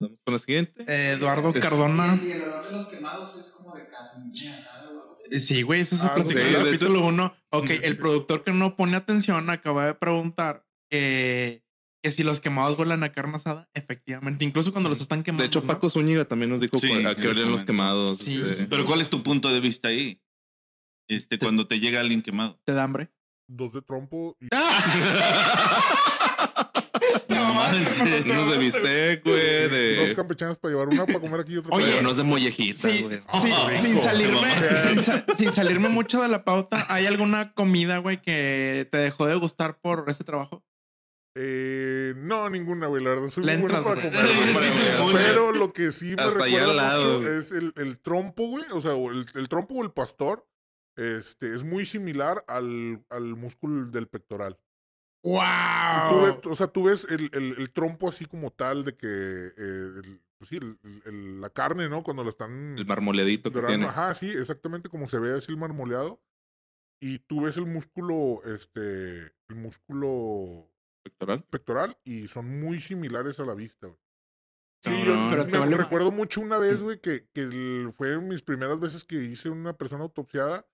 [0.00, 0.84] vamos con la siguiente.
[0.88, 2.18] Eh, Eduardo Es- Cardona.
[2.22, 3.82] Y el olor de los quemados es como de.
[5.30, 7.34] Eh, Sí, güey, eso se Ah, platicó sí, en el capítulo 1.
[7.50, 7.98] Ok, Sí, sí, el sí.
[7.98, 11.62] productor que no pone atención acaba de preguntar que,
[12.02, 13.68] que si los quemados huelen a carne asada.
[13.74, 15.42] Efectivamente, incluso cuando los están quemando.
[15.42, 15.66] De hecho, ¿no?
[15.66, 18.18] Paco Zúñiga también nos dijo Sí, a qué olían los quemados.
[18.18, 18.40] Sí.
[18.44, 18.64] este.
[18.66, 20.20] Pero ¿cuál es tu punto de vista ahí?
[21.08, 22.60] Este, cuando te llega alguien quemado.
[22.64, 23.10] ¿Te da hambre?
[23.48, 24.46] Dos de trompo y
[27.28, 28.00] No manches.
[28.24, 29.62] Unos de bistec, güey,
[29.96, 30.12] dos de...
[30.16, 32.88] campechanas para llevar una para comer aquí y otra Oye, para no es de mollejita,
[32.88, 33.18] Sí, güey.
[33.18, 37.52] sí, Ah, sin salirme, Qué sin, sa- sin salirme mucho de la pauta, ¿hay alguna
[37.52, 40.62] comida, güey, que te dejó de gustar por ese trabajo?
[41.42, 43.02] Eh, no, ninguna, güey.
[43.02, 44.12] La verdad, soy muy bueno para comer.
[45.02, 45.14] Güey.
[45.14, 47.38] Pero lo que sí me Hasta allá recuerda al lado, mucho güey.
[47.38, 48.64] es el, el trompo, güey.
[48.72, 50.46] O sea, el, el trompo o el pastor.
[50.96, 54.58] Este, es muy similar al, al músculo del pectoral.
[55.22, 56.24] Si tú ¡Wow!
[56.24, 59.52] ves- o sea, tú ves el, el- el trompo así como tal de que, eh,
[59.56, 62.02] el- pues sí, el- el- la carne, ¿no?
[62.02, 63.86] Cuando la están El marmoleadito que tiene.
[63.86, 66.20] Ajá, sí, exactamente como se ve así el marmoleado.
[67.02, 70.69] Y tú ves el músculo, este, el músculo
[71.10, 71.44] Pectoral.
[71.44, 73.98] pectoral y son muy similares a la vista, güey.
[74.82, 78.40] Sí, yo Pero me vale- recuerdo mucho una vez, güey, que, que el- fue mis
[78.42, 80.66] primeras veces que hice una persona autopsiada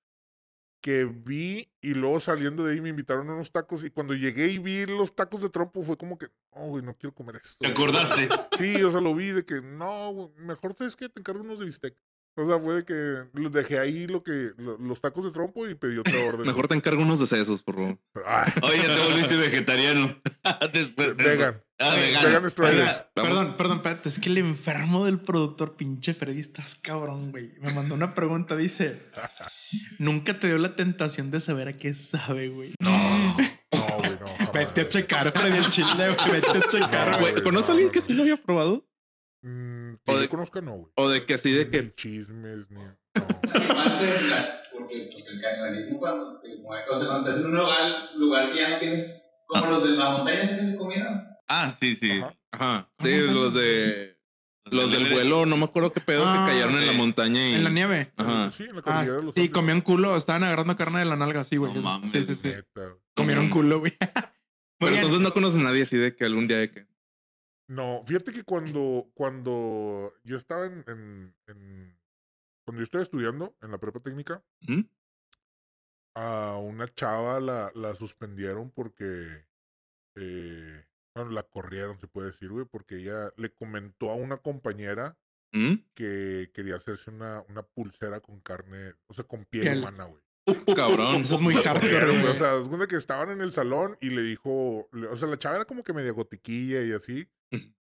[0.81, 4.47] que vi y luego saliendo de ahí me invitaron a unos tacos y cuando llegué
[4.49, 7.57] y vi los tacos de trompo fue como que, no, güey, no quiero comer esto.
[7.67, 7.89] ¿Te güey".
[7.89, 8.29] acordaste?
[8.57, 11.59] Sí, o sea, lo vi de que, no, güey, mejor sabes que te encargo unos
[11.59, 11.97] de bistec.
[12.39, 12.95] O sea, fue de que
[13.51, 16.47] dejé ahí lo que, lo- los tacos de trompo y pedí otra orden.
[16.47, 17.99] Mejor te encargo unos de sesos, por favor.
[18.27, 20.21] Ay, Oye, te volviste vegetariano.
[20.73, 21.63] Después de vegan.
[21.79, 21.95] Ah.
[21.95, 22.27] Vegan.
[22.27, 24.09] Oiga, perdón, perdón, espérate.
[24.09, 27.53] Es que el enfermo del productor, pinche Freddy, estás cabrón, güey.
[27.61, 29.01] Me mandó una pregunta, dice:
[29.99, 32.73] Nunca te dio la tentación de saber a qué sabe, güey.
[32.81, 33.35] No, no,
[33.99, 34.53] güey, no.
[34.53, 36.31] Vete a checar, Freddy, el chile, güey.
[36.41, 37.33] Vete a checar, No, güey.
[37.33, 38.87] Güey, ¿Conoces a alguien que sí lo había probado?
[39.43, 40.93] Mm, O que de- yo conozca, no, güey.
[40.97, 41.95] O de que así de Ni que...
[41.95, 42.81] chismes, ni.
[42.83, 42.97] No.
[43.15, 47.51] Parte de la- Porque pues, el canibalismo, cuando te mueres, o sea, cuando estás en
[47.51, 50.77] un lugar, lugar que ya no tienes, como los de la montaña, ¿sí que se
[50.77, 51.23] comieron?
[51.49, 52.11] Ah, sí, sí.
[52.21, 52.35] Ajá.
[52.53, 52.91] Ajá.
[53.01, 53.33] Sí, Ajá.
[53.33, 54.17] los de...
[54.69, 56.87] Los del vuelo, no me acuerdo qué pedo, Ah, que cayeron en sí.
[56.87, 57.55] la montaña y...
[57.55, 58.13] En la nieve.
[58.17, 58.51] Ajá.
[58.51, 59.51] Sí, en la Ah, de los sí, Andes.
[59.53, 60.17] comían culo.
[60.17, 61.73] Estaban agarrando carne de la nalga, sí, güey.
[61.73, 62.49] No mames, sí, sí, sí.
[62.49, 62.97] Neta.
[63.15, 63.93] Comieron culo, güey.
[64.81, 64.95] Pero bien.
[65.05, 66.85] entonces no conoces a nadie así de que algún día de que...
[67.69, 71.99] No, fíjate que cuando, cuando yo estaba en, en, en-
[72.65, 74.83] Cuando yo estaba estudiando en la prepa técnica, ¿Mm?
[76.15, 79.47] a una chava la, la suspendieron porque.
[80.17, 85.17] eh, bueno, la corrieron, se puede decir, güey, porque ella le comentó a una compañera
[85.53, 85.77] ¿Mm?
[85.95, 89.79] que quería hacerse una, una pulsera con carne, o sea, con piel, Piel.
[89.79, 90.23] humana, güey.
[90.75, 91.23] Cabrón.
[91.23, 92.27] Eso es muy hardcore, güey.
[92.27, 95.39] O sea, es cuenta que estaban en el salón y le dijo, o sea, la
[95.39, 97.29] chava era como que media gotiquilla y así,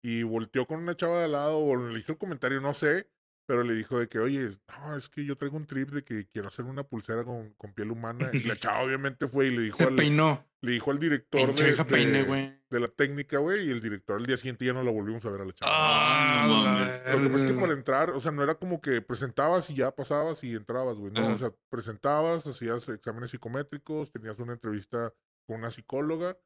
[0.01, 3.07] y volteó con una chava de al lado o le hizo el comentario, no sé,
[3.45, 6.27] pero le dijo de que, oye, no, es que yo traigo un trip de que
[6.27, 8.29] quiero hacer una pulsera con, con piel humana.
[8.34, 10.45] Y la chava obviamente fue y le dijo, Se al, peinó.
[10.62, 12.58] le dijo al director de, vieja de- peine, güey.
[12.69, 15.29] de la técnica, güey, y el director al día siguiente ya no la volvimos a
[15.29, 15.71] ver a la chava.
[15.73, 17.13] Ah.
[17.15, 19.75] Lo que pasa es que para entrar, o sea, no era como que presentabas y
[19.75, 21.12] ya pasabas y entrabas, güey.
[21.12, 25.13] No, o sea, presentabas, hacías exámenes psicométricos, tenías una entrevista
[25.45, 26.38] con una psicóloga,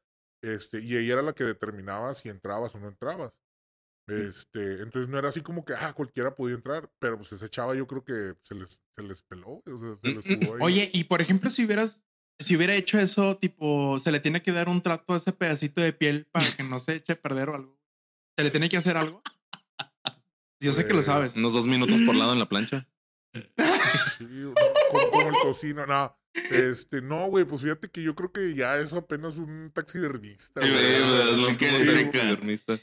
[0.42, 3.38] este, y ella era la que determinaba si entrabas o no entrabas.
[4.08, 7.74] Este, entonces no era así como que, ah, cualquiera podía entrar, pero pues esa chava
[7.74, 10.60] yo creo que se les, se les peló, o sea, se les jugó ahí.
[10.62, 12.06] Oye, y por ejemplo, si hubieras,
[12.38, 15.80] si hubiera hecho eso, tipo, se le tiene que dar un trato a ese pedacito
[15.80, 17.78] de piel para que no se eche a perder o algo.
[18.36, 19.22] ¿Se le tiene que hacer algo?
[20.60, 21.36] Yo sé que lo Pues, sabes.
[21.36, 22.88] Unos dos minutos por lado en la plancha.
[24.18, 24.54] Sí, no,
[24.90, 26.18] como, como el tocino, no.
[26.50, 30.60] Este, no, güey, pues fíjate que yo creo que ya eso apenas un taxidermista.
[30.60, 31.56] Sí, güey.
[31.56, 31.68] que.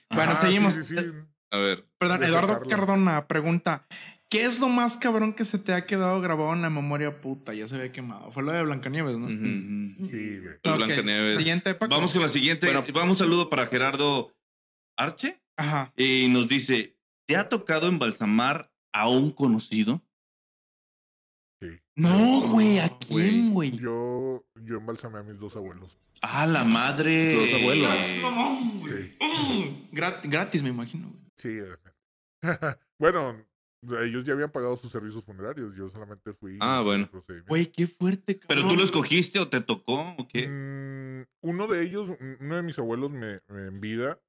[0.09, 0.73] Bueno, Ajá, seguimos.
[0.73, 1.11] sí, sí, sí.
[1.51, 2.61] A ver, Perdón, Eduardo.
[2.67, 3.87] Cardona pregunta:
[4.29, 7.53] ¿Qué es lo más cabrón que se te ha quedado grabado en la memoria puta?
[7.53, 8.31] Ya se ve quemado.
[8.31, 9.27] Fue lo de Blancanieves, ¿no?
[9.29, 10.77] Sí, güey.
[10.77, 11.37] Blancanieves.
[11.37, 11.93] Siguiente Paco.
[11.93, 12.67] Vamos con la siguiente.
[12.67, 12.85] Bueno.
[12.93, 14.35] Vamos un saludo para Gerardo
[14.97, 15.41] Arche.
[15.57, 15.93] Ajá.
[15.95, 20.03] Y nos dice: ¿Te ha tocado embalsamar a un conocido?
[21.95, 23.71] No, güey, ¿a quién, güey?
[23.77, 25.97] Yo, yo embalsamé a mis dos abuelos.
[26.21, 27.33] ¡Ah, la madre!
[27.33, 27.89] Tus abuelos.
[27.89, 29.03] Gracias, mamón, güey.
[29.03, 31.07] Sí, Mm, grat- gratis, me imagino.
[31.09, 31.21] güey.
[31.37, 31.59] sí.
[32.99, 33.45] bueno,
[34.03, 35.73] ellos ya habían pagado sus servicios funerarios.
[35.75, 36.57] Yo solamente fui.
[36.61, 37.09] Ah, bueno.
[37.47, 38.47] Güey, qué fuerte, cabrón.
[38.63, 40.47] ¿Pero tú lo escogiste o te tocó o qué?
[40.47, 44.19] Mm, uno de ellos, un- uno de mis abuelos me, me en vida,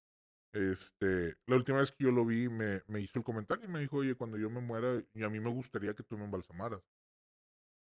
[0.52, 3.80] este, la última vez que yo lo vi me, me hizo el comentario y me
[3.80, 6.80] dijo, oye, cuando yo me muera, y a mí me gustaría que tú me embalsamaras.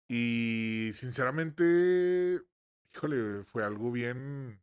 [0.09, 2.41] Y sinceramente,
[2.95, 4.61] híjole, fue algo bien,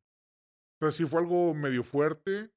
[0.81, 2.51] o sea, sí fue algo medio fuerte,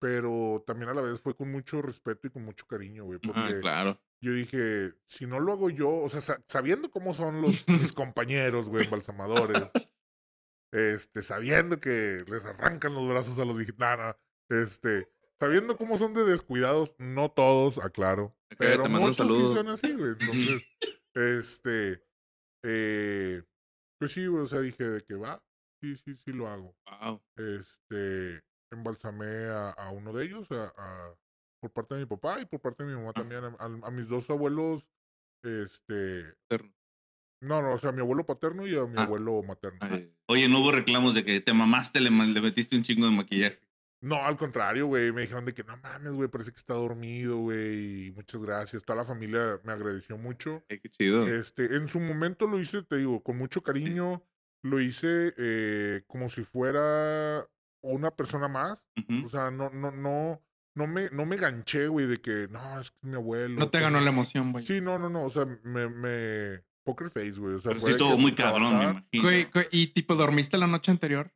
[0.00, 3.26] pero también a la vez fue con mucho respeto y con mucho cariño, güey, Ah,
[3.26, 4.00] porque claro.
[4.20, 7.92] yo dije, si no lo hago yo, o sea, sa- sabiendo cómo son los mis
[7.94, 9.64] compañeros, güey, embalsamadores,
[10.72, 14.16] este, sabiendo que les arrancan los brazos a los digitales,
[14.48, 15.08] este,
[15.40, 20.10] sabiendo cómo son de descuidados, no todos, aclaro, pero muchos sí son así, güey.
[20.20, 20.66] Entonces,
[21.14, 22.02] este,
[22.64, 23.42] eh,
[23.98, 25.42] pues sí, o sea, dije de que va,
[25.80, 26.76] sí, sí, sí lo hago.
[26.86, 27.22] Wow.
[27.36, 31.14] Este, embalsamé a, a uno de ellos, a, a-
[31.60, 33.90] por parte de mi papá y por parte de mi mamá también, a, a- a
[33.90, 34.88] mis dos abuelos,
[35.42, 36.34] este,
[37.42, 39.02] no, no, o sea, a mi abuelo paterno y a mi Ah.
[39.04, 39.78] abuelo materno.
[39.80, 43.12] Ay, Oye, no hubo reclamos de que te mamaste, le, le metiste un chingo de
[43.12, 43.60] maquillaje.
[44.04, 47.38] No, al contrario, güey, me dijeron de que no mames, güey, parece que está dormido,
[47.38, 48.84] güey, y muchas gracias.
[48.84, 50.62] Toda la familia me agradeció mucho.
[50.68, 51.26] qué chido.
[51.26, 54.22] Este, en su momento lo hice, te digo, con mucho cariño,
[54.62, 57.48] lo hice eh, como si fuera
[57.80, 58.84] una persona más.
[59.24, 60.42] O sea, no, no, no,
[60.74, 63.58] no me, no me ganché, güey, de que no, es que es mi abuelo.
[63.58, 64.66] No te ganó la emoción, güey.
[64.66, 65.24] Sí, no, no, no.
[65.24, 67.54] O sea, me, me, poker face, güey.
[67.54, 69.22] O sea, Pero sí estuvo muy cabrón, me imagino.
[69.22, 71.32] Güey, güey, ¿Y tipo dormiste la noche anterior?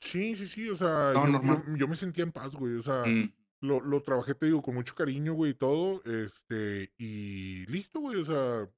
[0.00, 0.68] Sí, sí, sí.
[0.70, 1.64] O sea, No, yo, normal.
[1.68, 2.74] yo- yo me sentía en paz, güey.
[2.76, 3.32] O sea, Mm.
[3.62, 6.02] lo, lo trabajé, te digo, con mucho cariño, güey, y todo.
[6.04, 8.20] Este, y listo, güey.
[8.20, 8.68] O sea,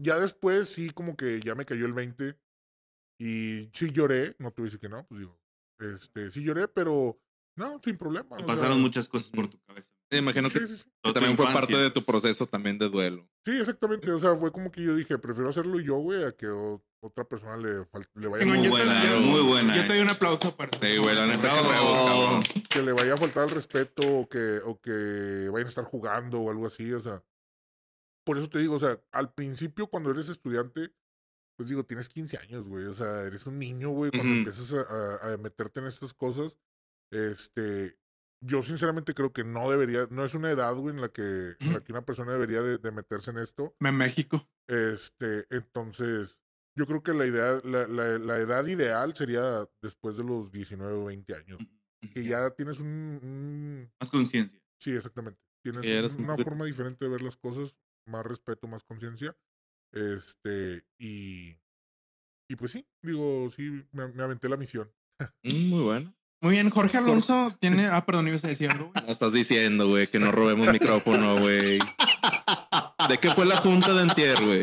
[0.00, 2.38] ya después sí, como que ya me cayó el 20.
[3.20, 5.40] Y sí lloré, no te voy a decir que no, pues digo.
[5.80, 7.20] Este, sí lloré, pero
[7.56, 8.36] no, sin problema.
[8.36, 9.90] Te pasaron sea, muchas cosas por tu cabeza.
[10.10, 13.28] Me imagino que, Sí, que también fue parte de tu proceso también de duelo.
[13.44, 14.10] Sí, exactamente.
[14.12, 16.46] O sea, fue como que yo dije, prefiero hacerlo yo, güey, a que
[17.00, 19.86] otra persona le, le vaya Muy yo buena, te- yo- muy buena, Yo eh.
[19.86, 20.70] te doy un aplauso para.
[20.80, 22.42] Sí, güey, la neta, que huevos, cabrón.
[22.68, 26.40] que le vaya a faltar el respeto o que, o que vayan a estar jugando
[26.40, 27.22] o algo así, o sea.
[28.24, 30.92] Por eso te digo, o sea, al principio cuando eres estudiante,
[31.56, 34.38] pues digo, tienes 15 años, güey, o sea, eres un niño, güey, cuando Ujú.
[34.40, 34.80] empiezas a,
[35.30, 36.58] a- a meterte en estas cosas,
[37.12, 37.96] este,
[38.44, 41.72] yo sinceramente creo que no debería, no es una edad, güey, en la que, en
[41.72, 43.74] la que una persona debería de, de meterse en esto.
[43.80, 44.46] Me México.
[44.68, 46.38] Este, entonces,
[46.78, 50.92] yo creo que la idea, la, la, la edad ideal sería después de los 19
[50.94, 51.58] o 20 años.
[52.14, 52.86] Que ya tienes un,
[53.20, 54.60] un- Más conciencia.
[54.80, 55.40] sí, exactamente.
[55.64, 59.36] Tienes un- una forma diferente de ver las cosas, más respeto, más conciencia.
[59.92, 61.56] Este, y,
[62.48, 64.90] y pues sí, digo, sí, me, me aventé la misión.
[65.42, 66.14] Mm, muy bueno.
[66.40, 67.86] Muy bien, Jorge Alonso tiene.
[67.86, 69.04] Ah, perdón, ibas a decir algo, güey.
[69.04, 71.80] No estás diciendo, güey, que no robemos micrófono, güey.
[73.08, 74.62] ¿De qué fue la junta de Antier, güey?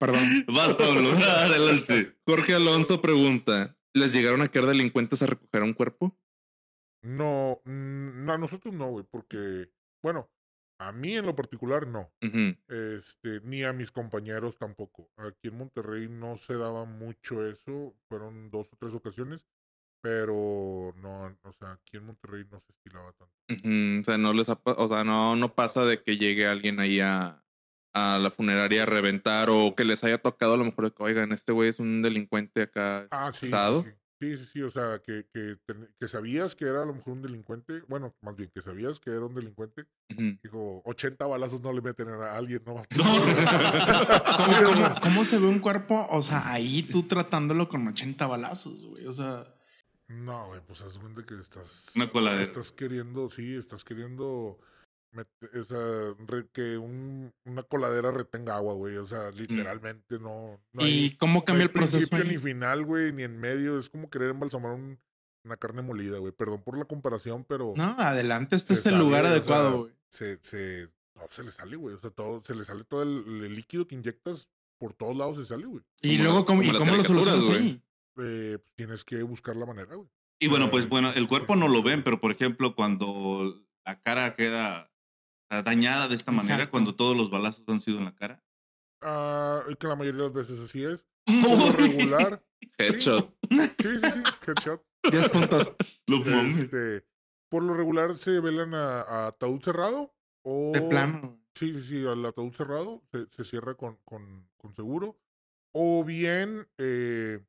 [0.00, 0.22] Perdón.
[0.48, 1.10] Vas, Pablo.
[1.28, 2.16] Adelante.
[2.26, 6.18] Jorge Alonso pregunta: ¿Les llegaron a quedar delincuentes a recoger un cuerpo?
[7.02, 9.70] No, mm, no, a nosotros no, güey, porque,
[10.02, 10.30] bueno,
[10.78, 12.10] a mí en lo particular no.
[12.68, 15.10] Este, ni a mis compañeros tampoco.
[15.16, 19.44] Aquí en Monterrey no se daba mucho eso, fueron dos o tres ocasiones.
[20.02, 23.34] Pero no, o sea, aquí en Monterrey no se estilaba tanto.
[24.00, 27.00] O sea, no les ha o sea, no, no pasa de que llegue alguien ahí
[27.00, 27.44] a,
[27.92, 31.32] a la funeraria a reventar o que les haya tocado a lo mejor que, oigan,
[31.32, 33.08] este güey es un delincuente acá.
[33.10, 33.40] Ah, sí.
[33.40, 33.82] sí, ¿Pesado?
[33.82, 33.88] Sí,
[34.20, 35.56] sí, sí, sí, o sea, que, que,
[35.98, 39.10] que sabías que era a lo mejor un delincuente, bueno, más bien que sabías que
[39.10, 40.38] era un delincuente, Ujú.
[40.42, 43.20] dijo, 80 balazos no le meten a alguien, no ¿Cómo,
[44.66, 46.06] cómo, cómo se ve un cuerpo?
[46.10, 49.06] O sea, ahí tú tratándolo con 80 balazos, güey.
[49.06, 49.46] O sea,
[50.08, 51.92] No, güey, pues haz cuenta que estás.
[51.96, 52.42] Una coladera.
[52.42, 54.58] Estás queriendo, sí, estás queriendo.
[55.12, 58.96] O sea, que un, una coladera retenga agua, güey.
[58.96, 60.60] O sea, literalmente no.
[60.72, 62.08] no ¿y hay- cómo cambia el proceso?
[62.08, 62.28] principio ahí?
[62.28, 63.78] ni final, güey, ni en medio.
[63.78, 64.98] Es como querer embalsamar un-
[65.44, 66.32] una carne molida, güey.
[66.32, 67.72] Perdón por la comparación, pero.
[67.76, 69.92] No, adelante, este es el sale, lugar adecuado, güey.
[70.10, 71.94] se, se, no, se le sale, güey.
[71.96, 74.48] O sea, todo, se le sale todo el, el líquido que inyectas
[74.78, 75.82] por todos lados se sale, güey.
[76.02, 77.82] Y como luego, las- ¿cómo, como y cómo lo solucionas ahí?
[78.22, 80.08] Eh, pues tienes que buscar la manera, güey.
[80.42, 84.00] Y bueno, pues Ay, bueno, el cuerpo no lo ven, pero por ejemplo, cuando la
[84.02, 84.89] cara queda
[85.50, 86.70] dañada de esta manera, Exacto.
[86.72, 88.42] cuando todos los balazos han sido en la cara.
[89.02, 91.06] Ah, que la mayoría de las veces así es.
[91.24, 92.44] Por lo regular.
[92.78, 93.36] Headshot.
[93.50, 94.84] Sí, sí, sí, headshot.
[95.10, 95.72] 10 puntos.
[96.06, 97.06] Este,
[97.50, 100.72] por lo regular se velan a, a ataúd cerrado o...
[100.72, 101.40] De plano.
[101.54, 105.18] Sí, sí, sí, al ataúd cerrado se, se cierra con, con, con seguro.
[105.72, 107.40] O bien eh,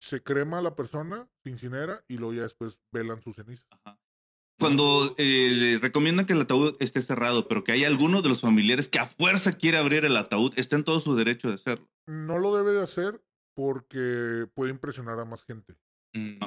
[0.00, 3.68] se crema a la persona, se incinera y luego ya después velan sus cenizas.
[4.60, 8.42] Cuando eh, le recomiendan que el ataúd esté cerrado, pero que hay alguno de los
[8.42, 11.88] familiares que a fuerza quiere abrir el ataúd, está en todo su derecho de hacerlo.
[12.06, 13.22] No lo debe de hacer
[13.54, 15.76] porque puede impresionar a más gente.
[16.14, 16.38] Mm.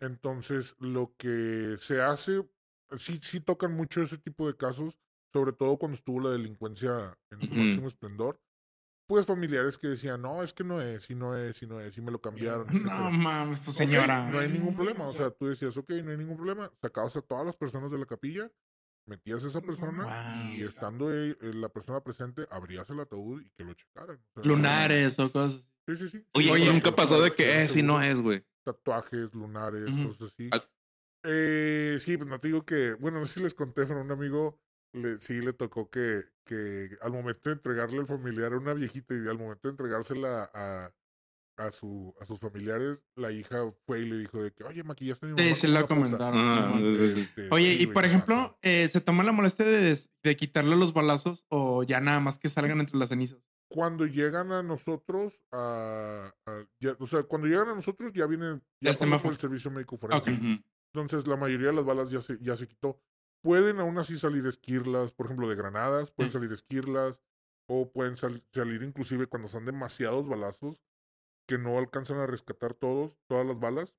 [0.00, 2.48] Entonces, lo que se hace,
[2.96, 4.98] sí, sí tocan mucho ese tipo de casos,
[5.32, 8.40] sobre todo cuando estuvo la delincuencia en su máximo esplendor.
[9.08, 11.96] Pues familiares que decían, no, es que no es, y no es, y no es,
[11.96, 12.66] y me lo cambiaron.
[12.82, 14.28] No mames, pues señora.
[14.28, 15.06] no hay ningún problema.
[15.06, 16.70] O sea, tú decías, ok, no hay ningún problema.
[16.82, 18.50] Sacabas a todas las personas de la capilla,
[19.06, 23.64] metías a esa persona y estando eh, la persona presente, abrías el ataúd y que
[23.64, 24.16] lo checaran.
[24.16, 25.72] O sea, Lunares o cosas.
[25.86, 26.26] Sí, sí, sí.
[26.34, 28.44] Oye, nunca pasó de que, estén si no es, güey.
[28.64, 30.48] tatuajes, lunares, cosas así.
[30.50, 30.68] Al-
[31.28, 34.10] Eh, sí, pues no te digo que, bueno, no sé si les conté, pero un
[34.12, 34.60] amigo
[34.96, 39.14] le, sí le tocó que, que al momento de entregarle al familiar a una viejita
[39.14, 40.92] y al momento de entregársela a,
[41.58, 45.26] a, su, a sus familiares, la hija fue y le dijo de que, oye, maquillaste
[45.26, 45.48] a mi mamá.
[45.48, 45.86] Sí, se puta".
[45.86, 46.34] comentaron.
[46.36, 46.80] Ah.
[46.82, 50.92] Este, Oye, sí, y por ejemplo, eh, ¿se toma la molestia de, de quitarle los
[50.92, 53.38] balazos o ya nada más que salgan entre las cenizas?
[53.68, 58.62] cuando llegan a nosotros, a, a- ya- o sea, cuando llegan a nosotros ya vienen,
[58.80, 60.38] ya El pasó por el servicio médico forense.
[60.94, 63.02] Entonces, la mayoría de las balas ya se, ya se quitó.
[63.42, 67.20] Pueden aún así salir esquirlas, por ejemplo, de granadas, pueden salir esquirlas,
[67.68, 70.80] o pueden sal- salir inclusive cuando son demasiados balazos
[71.48, 73.94] que no alcanzan a rescatar todos, todas las balas.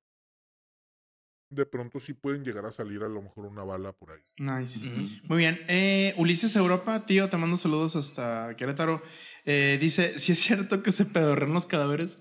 [1.50, 4.22] De pronto sí pueden llegar a salir a lo mejor una bala por ahí.
[4.36, 4.86] Nice.
[5.24, 5.58] Muy bien.
[5.68, 9.02] Eh, Ulises Europa, tío, te mando saludos hasta Querétaro.
[9.46, 12.20] Eh, dice, si es cierto que se pedorrean los cadáveres.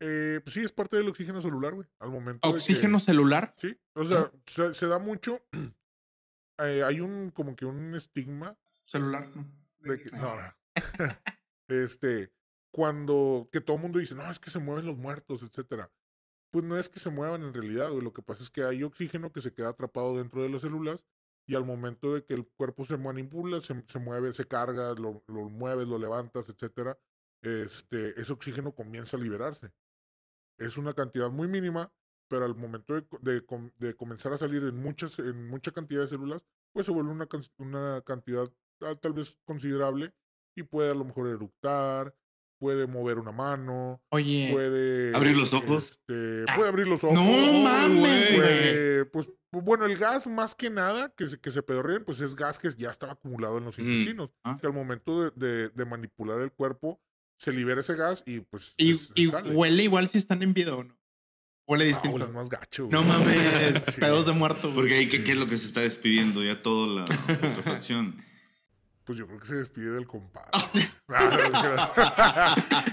[0.00, 1.88] Eh, pues sí, es parte del oxígeno celular, güey.
[1.98, 2.46] Al momento.
[2.46, 3.54] de que- Oxígeno celular.
[3.56, 5.40] Sí, o sea, se, se da mucho.
[6.68, 8.56] eh, hay un como que un estigma
[8.86, 9.30] Celular.
[9.34, 9.46] ¿no?
[9.80, 10.54] de que, no, no.
[11.68, 12.32] este,
[12.70, 15.90] cuando que todo el mundo dice, no, es que se mueven los muertos, etcétera.
[16.50, 18.02] Pues no es que se muevan en realidad, güey.
[18.02, 21.04] Lo que pasa es que hay oxígeno que se queda atrapado dentro de las células
[21.46, 25.24] y al momento de que el cuerpo se manipula, se, se mueve, se carga, lo,
[25.26, 26.98] lo mueves, lo levantas, etcétera,
[27.40, 29.72] este, ese oxígeno comienza a liberarse.
[30.58, 31.92] Es una cantidad muy mínima,
[32.32, 36.00] pero al momento de, de com- de comenzar a salir en muchas, en mucha cantidad
[36.00, 37.28] de células, pues se vuelve una,
[37.58, 40.14] una cantidad tal, tal vez considerable
[40.56, 42.16] y puede a lo mejor eructar,
[42.58, 45.90] puede mover una mano, Oye, puede ¿Abrir los ojos?
[45.90, 47.14] este, Ah, puede abrir los ojos.
[47.14, 47.22] no
[47.62, 47.98] mames,
[48.30, 48.36] güey.
[48.40, 52.34] puede- pues bueno, el gas más que nada que se, que se pedorreen, pues es
[52.34, 53.82] gas que ya estaba acumulado en los Mm.
[53.82, 54.32] intestinos.
[54.44, 54.56] Ah.
[54.58, 56.98] Que al momento de, de- de manipular el cuerpo,
[57.38, 59.54] se libera ese gas y pues y, se- se y sale.
[59.54, 60.96] huele igual si están en vida o no.
[61.66, 62.16] Huele Ah, distinto.
[62.18, 62.88] huele más gacho.
[62.90, 64.00] no mames, Sí.
[64.00, 64.62] pedos de muerto.
[64.68, 64.74] güey.
[64.74, 66.42] Porque ahí, ¿qué, qué es lo que se está despidiendo?
[66.42, 68.16] Ya toda la putrefacción.
[69.04, 70.48] Pues yo creo que se despide del compadre.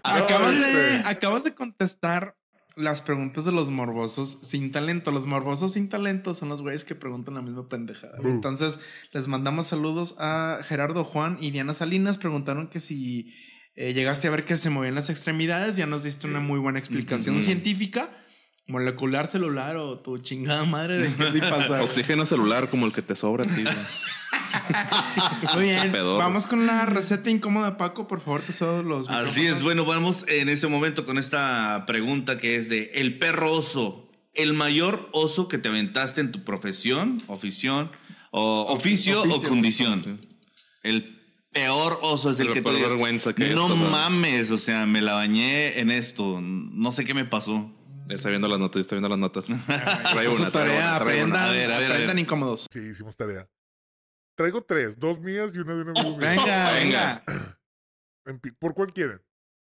[0.03, 2.35] acabas, No, de, este, acabas de contestar
[2.75, 5.11] las preguntas de los morbosos sin talento.
[5.11, 8.17] Los morbosos sin talento son los güeyes que preguntan la misma pendejada.
[8.23, 8.79] Entonces,
[9.11, 12.17] les mandamos saludos a Gerardo Juan y Diana Salinas.
[12.17, 13.33] Preguntaron que si
[13.75, 15.75] eh, llegaste a ver que se movían las extremidades.
[15.75, 18.09] Ya nos diste una muy buena explicación científica.
[18.69, 21.81] Molecular celular o tu chingada madre de que sí pasa.
[21.83, 23.63] Oxígeno celular como el que te sobra a ti.
[25.55, 25.91] Muy bien.
[25.91, 28.07] Vamos con la receta incómoda, Paco.
[28.07, 29.09] Por favor, te cedo los.
[29.09, 33.51] Así es, bueno, vamos en ese momento con esta pregunta que es de el perro
[33.51, 37.91] oso el mayor oso que te aventaste en tu profesión, ofición,
[38.31, 40.03] o oficio o condición?
[40.03, 40.17] Sí.
[40.83, 41.19] El
[41.51, 43.89] peor oso es el que digas, vergüenza que No pasado".
[43.89, 46.39] mames, o sea, me la bañé en esto.
[46.41, 47.71] No sé qué me pasó.
[48.09, 49.45] Está viendo las notas, está viendo las notas.
[49.65, 51.35] Trae una, trae tarea, una, trae una.
[51.35, 52.23] aprendan, A ver, a ver, a aprendan ver.
[52.25, 52.65] incómodos.
[52.71, 53.47] Sí, hicimos tarea.
[54.35, 56.17] Traigo tres, dos mías y una de un amigo mío.
[56.17, 57.23] Venga, Venga.
[58.59, 59.21] ¿Por cuál quieren?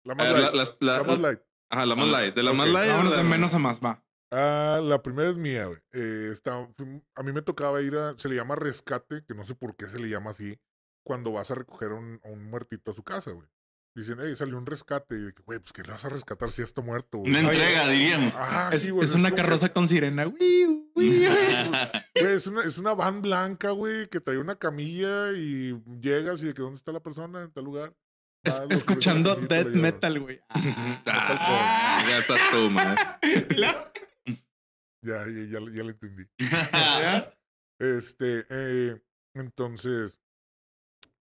[0.05, 0.51] La más ver, light.
[0.53, 1.39] la- las- la- la más light.
[1.71, 2.35] Ajá, la más Ah, light.
[2.35, 2.89] De la más light.
[2.91, 4.03] Vámonos de menos a más, va.
[4.31, 5.79] Ah, la primera es mía, güey.
[5.91, 6.67] Eh, está-
[7.15, 9.87] a mí me tocaba ir a, se le llama rescate, que no sé por qué
[9.87, 10.57] se le llama así,
[11.03, 13.47] cuando vas a recoger a un, a un muertito a su casa, güey.
[13.95, 15.15] Dicen, hey, salió un rescate.
[15.15, 17.31] Y de que, güey, pues que le vas a rescatar si ya está muerto, güey.
[17.31, 18.33] Una entrega, diríamos.
[18.35, 19.03] Ah, Es, sí, güey.
[19.05, 20.25] es una que- carroza con sirena.
[20.95, 21.23] Güey,
[22.13, 26.53] es una, es una van blanca, güey, que trae una camilla y llegas y de
[26.53, 27.93] que dónde está la persona en tal lugar.
[28.43, 30.41] Es- escuchando death metal, güey.
[31.05, 32.95] Ah, ya estás tú, man.
[35.01, 36.23] Ya, ya, ya, ya lo entendí.
[37.79, 39.01] Este, eh,
[39.33, 40.19] entonces,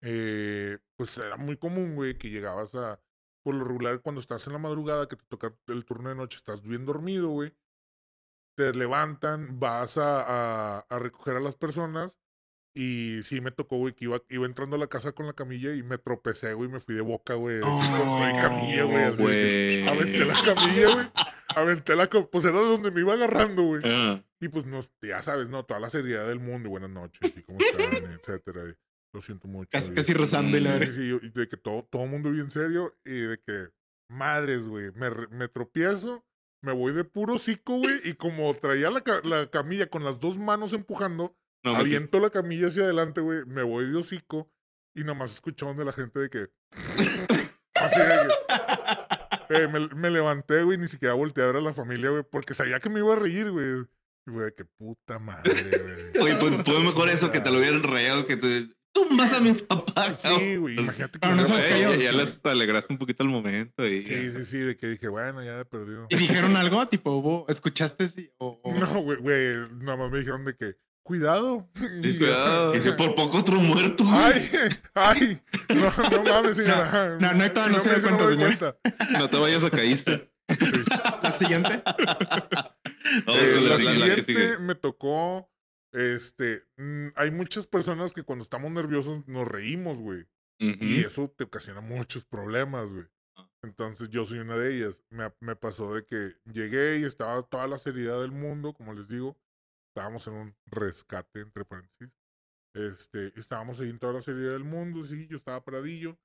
[0.05, 3.01] eh, pues era muy común, güey, que llegabas a,
[3.43, 6.37] por lo regular, cuando estás en la madrugada, que te toca el turno de noche,
[6.37, 7.53] estás bien dormido, güey.
[8.55, 12.17] Te levantan, vas a, a, a recoger a las personas.
[12.77, 15.73] Y sí, me tocó, güey, que iba, iba entrando a la casa con la camilla
[15.73, 17.61] y me tropecé, güey, me fui de boca, güey.
[17.61, 19.03] contra mi camilla, güey.
[19.03, 19.87] de güey.
[19.87, 21.11] Aventé la camilla, güey.
[21.55, 23.81] Aventé la Pues era donde me iba agarrando, güey.
[23.85, 25.63] Ah, Y pues nos, ya sabes, ¿no?
[25.63, 28.75] Toda la seriedad del mundo y buenas noches y cómo están, etcétera.
[29.15, 29.69] Lo siento mucho.
[29.71, 32.51] Casi, casi rezando y la Sí, sí, sí, y de que todo, todo mundo bien
[32.51, 33.69] serio y de que,
[34.09, 36.25] madres, güey, me, me tropiezo,
[36.61, 40.37] me voy de puro hocico, güey, y como traía la, la camilla con las dos
[40.37, 44.51] manos empujando, no, aviento la camilla hacia adelante, güey, me voy de hocico
[44.95, 46.47] y nada más escuchaban de la gente de que...
[47.75, 48.07] así de
[49.49, 49.63] que...
[49.63, 52.53] eh, me, me levanté, güey, ni siquiera volteé a ver a la familia, güey, porque
[52.53, 53.85] sabía que me iba a reír, güey.
[54.27, 56.25] Y güey, qué puta madre, güey.
[56.25, 58.67] Oye, pues fue mejor eso que te lo hubieran rayado que te.
[58.95, 60.15] Tú más a mi papá.
[60.17, 61.19] Sí, güey, imagínate que...
[61.19, 63.85] Pero no Eh, que pasado ya, les alegraste un poquito el momento.
[63.85, 66.07] Y Sí, sí, sí, de que dije, bueno, ya he perdido.
[66.09, 66.87] ¿Y dijeron algo?
[66.87, 68.07] Tipo, ¿escuchaste?
[68.07, 71.69] Sí, o, o- No, güey, güey, nada más me dijeron de que, cuidado.
[72.01, 72.71] Y Sí, cuidado.
[72.71, 74.05] Dice, por poco otro muerto.
[74.05, 74.15] güey.
[74.17, 74.49] Ay,
[74.95, 75.41] ay,
[75.75, 77.17] no, no mames, señora.
[77.19, 78.57] No, no, no, todavía no se me- cuenta, señor.
[78.57, 78.77] cuenta.
[79.19, 80.31] No te vayas a caíste.
[81.21, 81.81] La siguiente.
[83.25, 83.99] Vamos Eh, con la siguiente.
[84.07, 84.59] la que siguiente sigue.
[84.59, 85.49] me tocó,
[85.95, 90.25] este, mm, hay muchas personas que cuando estamos nerviosos nos reímos, güey.
[90.81, 93.05] Y eso te ocasiona muchos problemas, güey.
[93.35, 93.49] Ah.
[93.63, 95.03] Entonces yo soy una de ellas.
[95.09, 99.07] Me, me pasó de que llegué y estaba toda la seriedad del mundo, como les
[99.07, 99.37] digo.
[99.89, 102.09] Estábamos en un rescate, entre paréntesis.
[102.73, 106.17] Este, estábamos ahí en toda la seriedad del mundo, sí, yo estaba paradillo.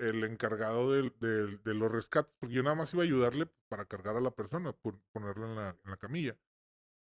[0.00, 4.16] El encargado del- de los rescates, porque yo nada más iba a ayudarle para cargar
[4.16, 6.36] a la persona, por ponerla en la, en la camilla.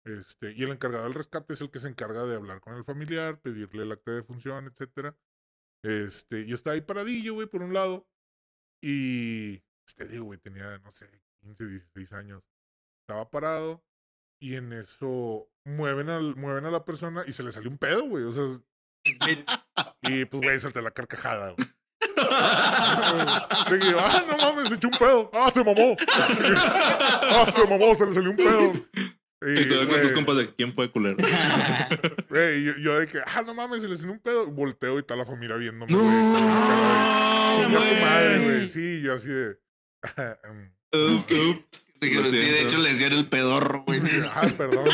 [0.05, 2.85] Este, y el encargado del rescate es el que se encarga de hablar con el
[2.85, 5.17] familiar, pedirle el acta de función, etcétera.
[5.83, 8.07] Este, yo estaba ahí paradillo, güey, por un lado.
[8.81, 11.09] Y, pues, te digo, güey, tenía, no sé,
[11.41, 12.43] 15, 16 años.
[13.01, 13.83] Estaba parado
[14.39, 18.03] y en eso mueven, al, mueven a la persona y se le salió un pedo,
[18.07, 18.23] güey.
[18.23, 18.43] O sea,
[20.03, 21.67] y pues, güey, salté la carcajada, güey.
[23.69, 25.29] Le ah, no mames, se echó un pedo.
[25.33, 25.95] Ah, se mamó.
[26.07, 28.73] ah, se mamó, se le salió un pedo.
[29.41, 31.17] Y te con tus compas de quién fue culero.
[32.29, 34.47] Güey, yo, yo de que, ah, no mames, se le salió un pedo.
[34.47, 37.63] Volteo y está la familia viéndome, No, güey.
[37.63, 37.69] tu
[38.01, 38.69] madre, güey.
[38.69, 39.59] Sí, yo así de.
[40.43, 40.71] em.
[41.29, 41.65] Sí,
[42.01, 44.01] sí, de hecho le decían el pedorro, güey.
[44.33, 44.85] ah, perdón.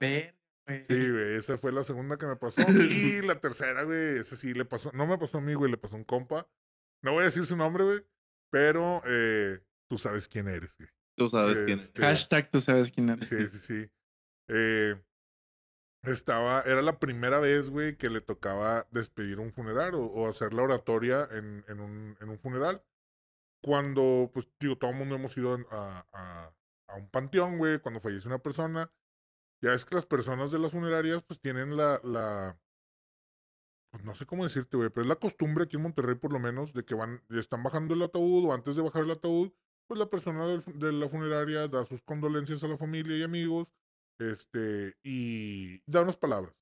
[0.00, 0.24] Sí,
[0.88, 2.62] güey, esa fue la segunda que me pasó.
[2.70, 4.90] Y la tercera, güey, esa sí le pasó.
[4.94, 6.48] No me pasó a mí, güey, le pasó a un compa.
[7.02, 8.00] No voy a decir su nombre, güey,
[8.50, 10.88] pero eh, tú sabes quién eres, güey.
[11.20, 11.92] Tú sabes quién es.
[11.94, 13.28] Hashtag tú sabes quién eres.
[13.28, 13.92] Sí, sí, sí.
[14.48, 14.98] Eh,
[16.02, 20.54] estaba, era la primera vez, güey, que le tocaba despedir un funeral o, o hacer
[20.54, 22.82] la oratoria en, en, un, en un funeral.
[23.62, 26.54] Cuando, pues, digo, todo el mundo hemos ido a, a,
[26.88, 28.90] a un panteón, güey, cuando fallece una persona.
[29.62, 32.58] Ya es que las personas de las funerarias, pues, tienen la, la,
[33.92, 36.38] pues, no sé cómo decirte, güey, pero es la costumbre aquí en Monterrey, por lo
[36.38, 39.52] menos, de que van, están bajando el ataúd o antes de bajar el ataúd,
[39.90, 43.74] pues la persona del de la funeraria da sus condolencias a la familia y amigos,
[44.20, 46.54] este, y da unas palabras.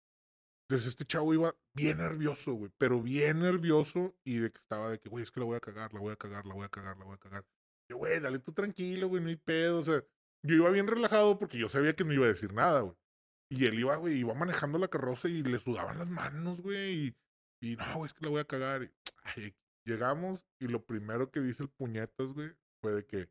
[0.66, 4.98] Entonces este chavo iba bien nervioso, güey, pero bien nervioso y de que estaba de
[4.98, 6.70] que, güey, es que la voy a cagar, la voy a cagar, la voy a
[6.70, 7.44] cagar, la voy a cagar.
[7.90, 10.02] Y, güey, dale tú tranquilo, güey, no hay pedo, o sea,
[10.42, 12.96] yo iba bien relajado porque yo sabía que no iba a decir nada, güey.
[13.50, 17.08] Y él iba, güey, iba manejando la carroza y le sudaban las manos, güey,
[17.60, 18.84] y, y no, güey, es que la voy a cagar.
[18.84, 18.90] Y,
[19.24, 19.54] ay,
[19.86, 23.28] llegamos y lo primero que dice el puñetas, güey, fue de que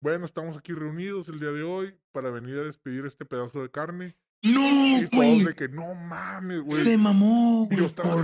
[0.00, 3.70] bueno, estamos aquí reunidos el día de hoy para venir a despedir este pedazo de
[3.70, 4.14] carne.
[4.42, 5.44] No, Y todos güey.
[5.44, 6.82] de que, no mames, güey.
[6.84, 7.78] Se mamó, güey.
[7.78, 8.14] yo estaba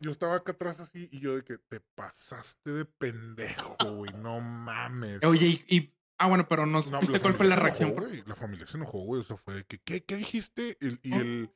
[0.00, 4.40] yo estaba acá atrás así y yo de que te pasaste de pendejo, güey, no
[4.42, 5.20] mames.
[5.24, 7.92] Oye, y, y- ah, bueno, pero no No, la cuál fue la reacción.
[7.92, 9.22] enojó, La familia se enojó, güey.
[9.22, 10.76] O sea, fue de que, ¿qué, qué dijiste?
[10.82, 11.50] El- y el, el-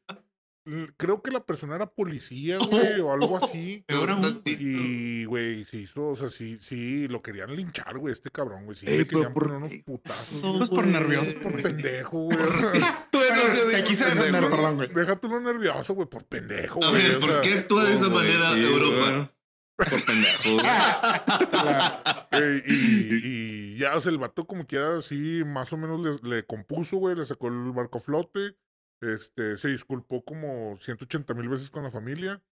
[0.97, 3.85] creo que la persona era policía, güey, o algo así.
[3.87, 4.43] Peor aún.
[4.45, 8.77] Y, güey, se hizo, o sea, sí, sí, lo querían linchar, güey, este cabrón, güey.
[8.77, 10.37] Sí, Ey, le pero querían ¿por poner unos putazos.
[10.39, 10.93] eso, Pues por güey?
[10.93, 11.39] nervioso.
[11.41, 12.39] por pendejo, güey.
[12.39, 13.43] Bueno,
[13.73, 14.93] te quise defender, perdón, güey.
[14.93, 17.03] Déjate lo nervioso, güey, por pendejo, A güey.
[17.03, 19.33] ver, o ¿por qué actúa de esa manera sí, Europa?
[19.77, 20.53] Por pendejo.
[20.55, 20.67] güey.
[22.33, 23.27] Eh, y,
[23.75, 26.97] y ya, o sea, el vato como quiera, así, más o menos le, le compuso,
[26.99, 28.57] güey, le sacó el barco a flote,
[29.01, 32.43] este, se disculpó como 180 mil veces con la familia.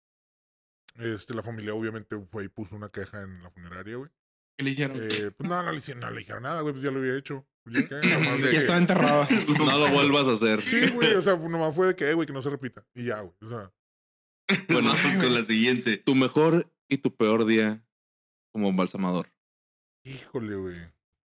[0.97, 4.11] Este, la familia obviamente fue y puso una queja en la funeraria, güey.
[4.57, 4.97] ¿Qué le hicieron?
[5.01, 7.17] Eh, pues no, no le, hicieron, no le dijeron nada, güey, pues ya lo había
[7.17, 7.47] hecho.
[7.63, 8.09] Pues, ¿ya qué?
[8.09, 9.29] Nomás de ya que- estaba enterrado.
[9.59, 10.61] No lo vuelvas a hacer.
[10.63, 12.85] Sí, güey, o sea, nomás fue de que, eh, güey, que no se repita.
[12.95, 13.73] Y ya, güey, o sea,
[14.71, 15.99] Bueno, Vamos con la siguiente.
[15.99, 17.85] tu mejor y tu peor día
[18.53, 19.31] como embalsamador.
[20.05, 20.77] híjole, güey.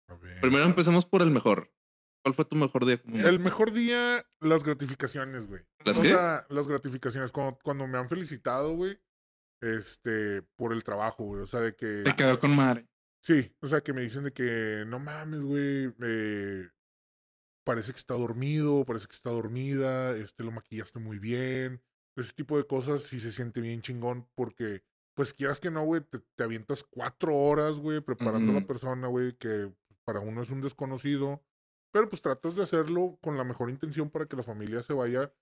[0.07, 0.41] A ver.
[0.41, 1.71] Primero empecemos por el mejor.
[2.23, 5.61] ¿Cuál fue tu mejor día El mejor día, las gratificaciones, güey.
[5.85, 6.09] ¿Las o qué?
[6.09, 7.31] sea, las gratificaciones.
[7.31, 8.99] Cuando, cuando me han felicitado, güey,
[9.61, 11.41] este, por el trabajo, güey.
[11.41, 12.03] O sea, de que.
[12.03, 12.87] Te quedó con madre.
[13.23, 15.93] Sí, o sea, que me dicen de que no mames, güey.
[16.01, 16.69] eh,
[17.63, 21.81] parece que está dormido, parece que está dormida, este, lo maquillaste muy bien.
[22.15, 24.83] Ese tipo de cosas sí se siente bien chingón porque,
[25.15, 29.07] pues quieras que no, güey, te, te avientas cuatro horas, güey, preparando a la persona,
[29.07, 29.71] güey, que
[30.03, 31.43] para uno es un desconocido.
[31.91, 35.33] Pero pues tratas de hacerlo con la mejor intención para que la familia se vaya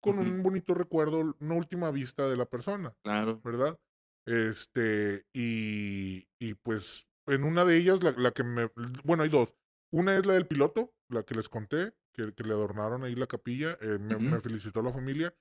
[0.00, 2.94] con un bonito recuerdo, una última vista de la persona.
[3.02, 3.40] Claro.
[3.42, 3.80] ¿verdad?
[4.26, 8.70] Este, y, y pues en una de ellas, la, la que me,
[9.02, 9.54] bueno, hay dos.
[9.90, 13.26] Una es la del piloto, la que les conté, que, que le adornaron ahí la
[13.26, 15.34] capilla, eh, me, felicitó la familia.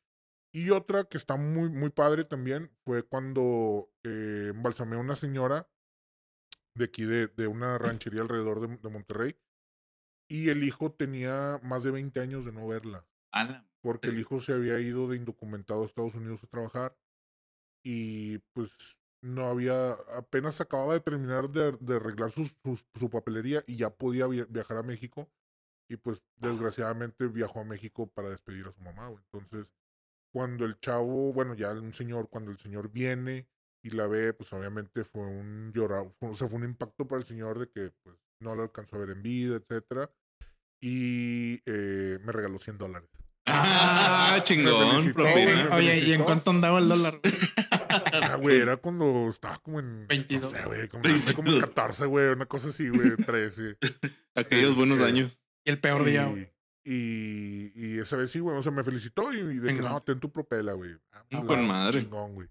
[0.53, 5.68] Y otra que está muy, muy padre también fue cuando eh, embalsamé a una señora
[6.76, 9.36] de aquí, de, de una ranchería alrededor de, de Monterrey.
[10.30, 13.67] Y el hijo tenía más de 20 años de no verla Ala.
[13.82, 16.97] porque el hijo se había ido de indocumentado a Estados Unidos a trabajar
[17.86, 22.55] y pues no había, apenas acababa de terminar de, de arreglar sus-
[22.95, 25.32] su papelería y ya podía via- viajar a México
[25.89, 29.24] y pues desgraciadamente viajó a México para despedir a su mamá, güey.
[29.32, 29.74] Entonces,
[30.34, 33.47] cuando el chavo, bueno, ya un señor, cuando el señor viene
[33.84, 37.21] y la ve, pues obviamente fue un llorar, fue- o sea, fue un impacto para
[37.21, 40.12] el señor de que pues no lo alcanzó a ver en vida, etcétera.
[40.82, 43.10] Y eh, me regaló 100 dólares.
[43.46, 45.02] Ah, chingón.
[45.14, 45.24] felicitó,
[45.76, 47.20] Oye, ¿y en cuánto andaba el dólar?
[47.22, 47.34] güey?
[48.22, 50.08] Ah, güey, era cuando estaba como en.
[50.08, 50.52] 22.
[50.52, 51.04] No sé, güey, como,
[51.36, 53.78] como en 14, güey, una cosa así, güey, 13.
[54.36, 55.41] Aquellos buenos Este, años.
[55.66, 56.52] Y el peor día, güey.
[56.86, 59.82] Y, y, y esa vez sí, güey, o sea, me felicitó y, y de que
[59.82, 60.91] no, ten tu propela, güey.
[61.12, 62.02] Ah, Con madre.
[62.02, 62.48] Chingón, güey.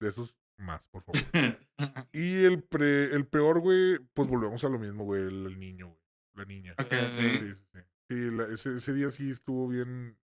[0.00, 1.20] De esos más, por favor.
[2.12, 5.88] y el, pre, el peor, güey, pues volvemos a lo mismo, güey, el, el niño,
[5.88, 6.00] güey.
[6.34, 6.74] La niña.
[6.78, 7.38] Ok, Sí, sí.
[7.38, 7.80] sí, sí.
[8.08, 10.16] Sí, la- ese, ese día sí estuvo bien,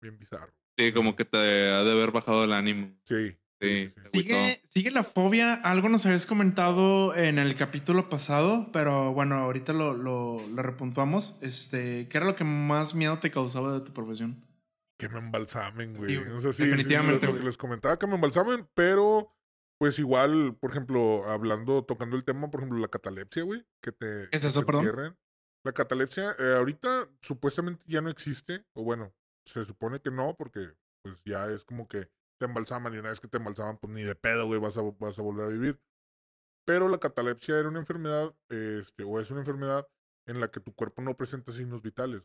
[0.00, 0.52] bien bizarro.
[0.78, 2.92] Sí, como que te ha de haber bajado el ánimo.
[3.04, 3.36] Sí.
[3.60, 3.90] Sí.
[3.90, 4.00] sí.
[4.12, 5.54] Sigue, sigue la fobia.
[5.54, 11.36] Algo nos habías comentado en el capítulo pasado, pero bueno, ahorita lo, lo, lo repuntuamos.
[11.42, 14.42] Este, ¿qué era lo que más miedo te causaba de tu profesión?
[15.00, 16.10] que me embalsamen, güey.
[16.10, 16.30] Sí, güey.
[16.30, 19.34] o sea, sí, Definitivamente, sí, lo, que les comentaba, que me embalsamen, pero
[19.80, 24.24] pues igual, por ejemplo, hablando, tocando el tema, por ejemplo, la catalepsia, güey, que te,
[24.24, 24.84] ¿Es que eso, te perdón?
[24.86, 25.18] entierren.
[25.64, 29.14] La catalepsia, eh, ahorita supuestamente ya no existe, o bueno,
[29.46, 33.20] se supone que no, porque pues ya es como que te embalsaman y una vez
[33.20, 35.80] que te embalsaman, pues ni de pedo, güey, vas a, vas a volver a vivir.
[36.66, 39.88] Pero la catalepsia era una enfermedad, este, o es una enfermedad
[40.26, 42.22] en la que tu cuerpo no presenta signos vitales.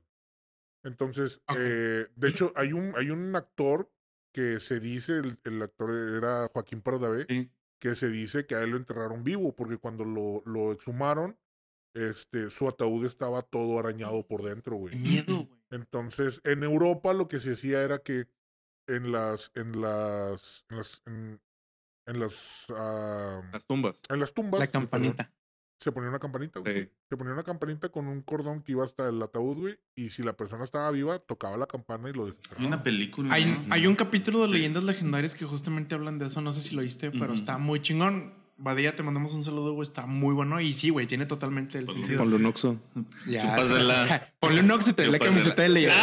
[0.83, 3.89] Entonces, eh, de hecho, hay un, hay un actor
[4.35, 7.49] que se dice, el, el actor era Joaquín Pardavé, Sí.
[7.79, 11.37] que se dice que a él lo enterraron vivo, porque cuando lo, lo exhumaron,
[11.93, 14.93] este, su ataúd estaba todo arañado por dentro, güey.
[14.97, 15.61] miedo, güey.
[15.71, 18.27] Entonces, en Europa lo que se hacía era que
[18.87, 21.41] en las, en las, en las, en,
[22.07, 24.01] en las, Las tumbas.
[24.09, 25.33] en las tumbas, La eh, campanita.
[25.77, 26.83] Se ponía una campanita, güey.
[26.83, 26.89] Sí.
[27.09, 29.79] Se ponía una campanita con un cordón que iba hasta el ataúd, güey.
[29.95, 32.67] Y si la persona estaba viva, tocaba la campana y lo Hay desenterraba.
[32.67, 33.33] una película.
[33.33, 33.65] Hay, ¿no?
[33.73, 34.53] hay un capítulo de Sí.
[34.53, 36.41] leyendas legendarias que justamente hablan de eso.
[36.41, 38.33] No sé si lo viste, pero está muy chingón.
[38.57, 39.83] Badía, te mandamos un saludo, güey.
[39.85, 40.61] Está muy bueno.
[40.61, 42.19] Y sí, güey, tiene totalmente el Ponle- sentido.
[42.19, 42.79] Con Lunoxo.
[43.27, 43.41] Ya.
[43.41, 44.33] Chúpasela.
[44.39, 45.35] Ponle un oxite, la Chúpasela.
[45.35, 45.99] camiseta de leyendas.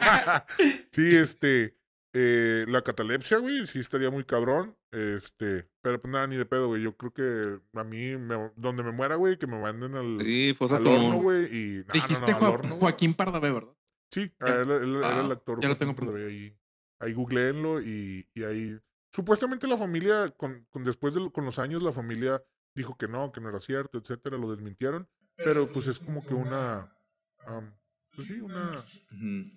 [0.00, 0.46] Ah.
[0.92, 1.76] Sí, este.
[2.16, 4.76] Eh, la catalepsia, güey, sí estaría muy cabrón.
[4.92, 6.80] Este, pero pues nada, ni de pedo, güey.
[6.82, 10.54] Yo creo que a mí, me- donde me muera, güey, que me manden al, Sí,
[10.56, 11.46] fosa al horno, güey.
[11.46, 12.76] Y, no, no, Dijiste no, al Jo- horno.
[12.76, 13.74] Joaquín Pardavé, ¿verdad?
[14.12, 15.60] Sí, él, él- él era el Ah, actor.
[15.60, 16.56] ya lo tengo Pardavé, ahí.
[17.00, 18.78] Ahí googleenlo y, y ahí.
[19.12, 22.40] Supuestamente la familia, con, con después de con los años, la familia
[22.76, 25.08] dijo que no, que no era cierto, etcétera, lo desmintieron.
[25.36, 26.96] Pero pues es como que una.
[27.44, 27.74] am,
[28.14, 28.84] pues sí, una.
[29.12, 29.50] Ujú.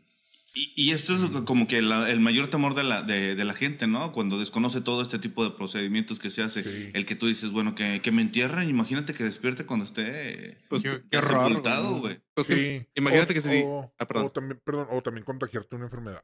[0.59, 3.53] Y, y esto es como que la- el mayor temor de la, de, de la
[3.53, 4.11] gente, ¿no?
[4.11, 6.63] Cuando desconoce todo este tipo de procedimientos que se hace.
[6.63, 6.89] Sí.
[6.95, 10.81] El que tú dices, bueno, que, que me entierren, imagínate que despierte cuando esté Pues,
[10.81, 12.19] Qué- qué sepultado, güey.
[12.33, 12.87] Pues que Sí.
[12.95, 13.61] imagínate O- que sí.
[13.63, 14.25] o- Ah, perdón.
[14.25, 16.23] O también, perdón, o también contagiarte una enfermedad.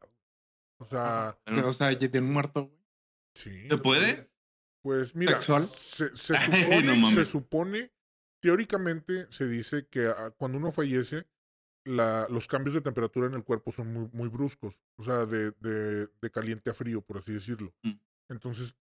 [0.80, 2.80] O sea, Bueno, O sea, ya de un muerto, güey.
[3.36, 3.68] sí.
[3.70, 4.32] ¿Se puede?
[4.82, 5.64] Pues mira, ¿Sexual?
[5.64, 7.92] se, se Ay, supone, no se supone,
[8.42, 11.26] teóricamente se dice que ah, cuando uno fallece,
[11.86, 15.52] la, los cambios de temperatura en el cuerpo son muy, muy bruscos, o sea, de,
[15.60, 17.74] de, de caliente a frío, por así decirlo.
[17.84, 18.00] Mm.
[18.30, 18.76] Entonces,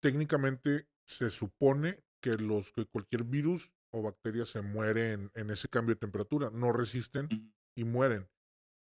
[0.00, 5.68] técnicamente se supone que, los, que cualquier virus o bacteria se muere en, en ese
[5.68, 7.28] cambio de temperatura, no resisten
[7.76, 8.28] y mueren.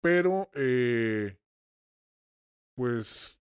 [0.01, 1.37] Pero, eh,
[2.75, 3.39] pues,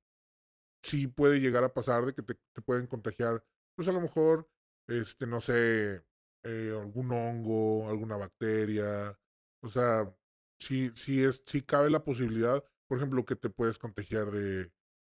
[0.82, 3.44] sí puede llegar a pasar de que te, te pueden contagiar,
[3.76, 4.48] pues a lo mejor,
[4.88, 6.04] este, no sé,
[6.44, 9.18] eh, algún hongo, alguna bacteria.
[9.62, 10.10] O sea,
[10.58, 14.70] sí, sí, es, sí cabe la posibilidad, por ejemplo, que te puedes contagiar de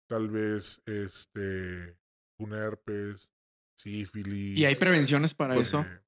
[0.08, 1.96] tal vez, este,
[2.38, 3.30] un herpes,
[3.76, 4.58] sífilis.
[4.58, 5.80] Y hay prevenciones para pues, eso.
[5.82, 6.00] eh,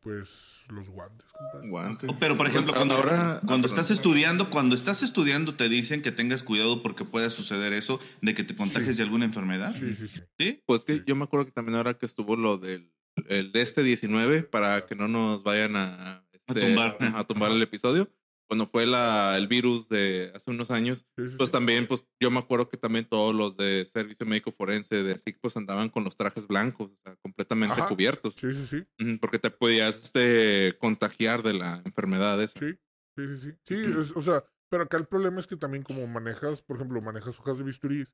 [0.00, 1.68] Pues los guantes, compadre.
[1.68, 2.10] Guantes.
[2.20, 6.12] Pero, por Pues, ejemplo, cuando, ahora- cuando estás estudiando, cuando estás estudiando, te dicen que
[6.12, 8.98] tengas cuidado porque puede suceder eso, de que te contagies Sí.
[8.98, 9.74] de alguna enfermedad.
[9.74, 10.22] Sí, sí, sí.
[10.38, 10.62] ¿Sí?
[10.66, 11.02] Pues que Sí.
[11.06, 12.92] yo me acuerdo que también ahora que estuvo lo del
[13.28, 16.96] el de este 19 para que no nos vayan a, este, tumbar.
[17.00, 18.10] a tumbar el episodio.
[18.48, 22.70] Cuando fue la, el virus de hace unos años, pues también, pues yo me acuerdo
[22.70, 26.46] que también todos los de servicio médico forense de SIC pues andaban con los trajes
[26.46, 27.88] blancos, o sea, completamente Ajá.
[27.88, 29.16] cubiertos, Sí, sí, sí.
[29.20, 32.58] Porque te podías este, contagiar de la enfermedad esa.
[32.58, 32.72] Sí,
[33.16, 33.52] sí, sí, sí.
[33.64, 37.02] Sí, es- o sea, pero acá el problema es que también como manejas, por ejemplo,
[37.02, 38.06] manejas hojas de bisturí,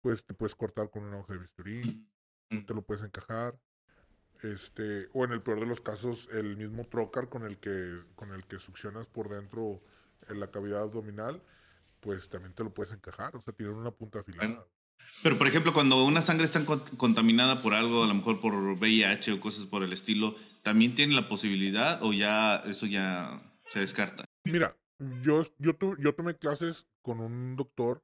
[0.00, 2.06] pues te puedes cortar con una hoja de bisturí,
[2.52, 2.64] Ujú.
[2.66, 3.58] te lo puedes encajar.
[4.42, 8.32] Este, o en el peor de los casos, el mismo trocar con el que, con
[8.32, 9.80] el que succionas por dentro
[10.28, 11.42] en la cavidad abdominal,
[12.00, 14.46] pues también te lo puedes encajar, o sea, tiene una punta afilada.
[14.46, 14.66] Bueno.
[15.22, 18.54] Pero, por ejemplo, cuando una sangre está con- contaminada por algo, a lo mejor por
[18.54, 23.40] VIH o cosas por el estilo, ¿también tiene la posibilidad o ya eso ya
[23.72, 24.24] se descarta?
[24.44, 24.76] Mira,
[25.22, 28.02] yo, yo, tu- yo tomé clases con un doctor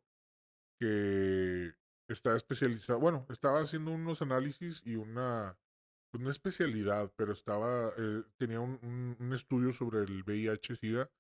[0.79, 1.73] que
[2.09, 5.57] está especializado, bueno, estaba haciendo unos análisis y una,
[6.15, 11.11] una especialidad, pero estaba, eh, tenía un, un- un estudio sobre el VIH-Sida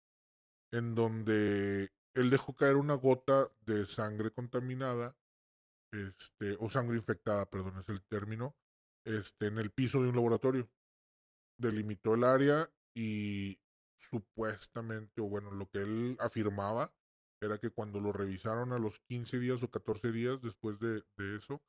[0.72, 5.16] en donde él dejó caer una gota de sangre contaminada,
[5.92, 8.56] este, o sangre infectada, perdón, es el término,
[9.06, 10.70] este, en el piso de un laboratorio.
[11.58, 13.58] Delimitó el área y
[13.96, 16.94] supuestamente, o bueno, lo que él afirmaba
[17.40, 21.36] era que cuando lo revisaron a los 15 días o 14 días después de, de
[21.36, 21.62] eso,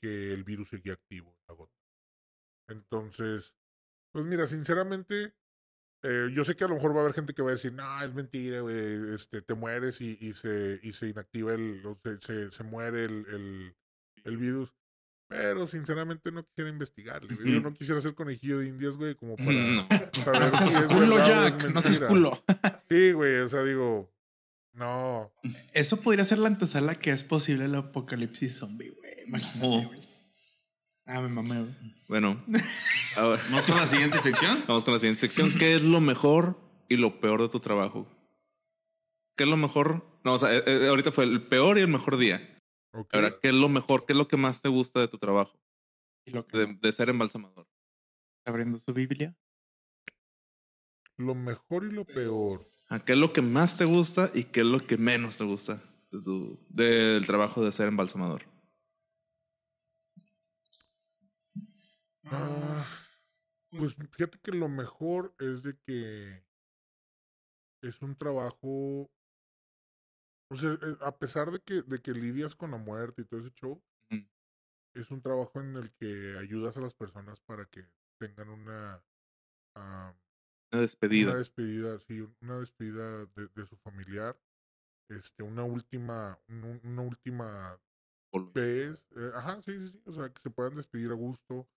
[0.00, 1.77] que el virus seguía activo en la gota.
[2.68, 3.54] Entonces,
[4.12, 5.34] pues mira, sinceramente,
[6.02, 7.72] eh, yo sé que a lo mejor va a haber gente que va a decir,
[7.72, 12.20] no, es mentira, güey, este, te mueres y, y se, y se inactiva el, se,
[12.20, 13.76] se, se muere el, el,
[14.24, 14.74] el virus.
[15.30, 17.34] Pero sinceramente no quisiera investigarle.
[17.34, 17.52] güey.
[17.52, 17.68] Yo Ujú.
[17.70, 19.86] no quisiera ser conejillo de indias, güey, como para No.
[20.24, 21.74] saber si es culo, verdad es Jack.
[21.74, 22.42] No seas culo.
[22.88, 24.10] Sí, güey, o sea, digo,
[24.72, 25.30] no.
[25.74, 29.24] Eso podría ser la antesala que es posible el apocalipsis zombie, güey.
[29.26, 30.07] Imagínate, güey.
[31.10, 31.74] Ah, me mamé.
[32.06, 32.44] Bueno,
[33.16, 34.62] ahora- ¿Vamos con la siguiente sección?
[34.68, 35.50] Vamos con la siguiente sección.
[35.58, 38.06] ¿Qué es lo mejor y lo peor de tu trabajo?
[39.36, 40.04] ¿Qué es lo mejor?
[40.24, 42.60] No, o sea, eh, eh, ahorita fue el peor y el mejor día.
[43.12, 44.04] Ahora, ¿qué es lo mejor?
[44.04, 45.58] ¿Qué es lo que más te gusta de tu trabajo?
[46.26, 47.66] Y lo que De, de ser embalsamador.
[48.44, 49.34] abriendo su Biblia.
[51.16, 52.70] Lo mejor y lo peor.
[52.88, 55.44] ¿A ¿Qué es lo que más te gusta y qué es lo que menos te
[55.44, 58.42] gusta de tu- del trabajo de ser embalsamador?
[62.30, 62.86] Ah,
[63.70, 66.44] pues fíjate que lo mejor es de que
[67.82, 69.10] es un trabajo.
[70.50, 73.40] O sea, eh, a pesar de que, de que lidias con la muerte y todo
[73.40, 73.82] ese show,
[74.94, 77.84] es un trabajo en el que ayudas a las personas para que
[78.18, 79.04] tengan una,
[79.76, 80.14] ah,
[80.72, 81.30] Una despedida.
[81.30, 84.40] una despedida, sí, una despedida de, de su familiar,
[85.10, 87.80] este, una última, un- un- una última
[88.54, 91.68] vez, eh, ajá, sí, sí, sí, o sea, que se puedan despedir a gusto,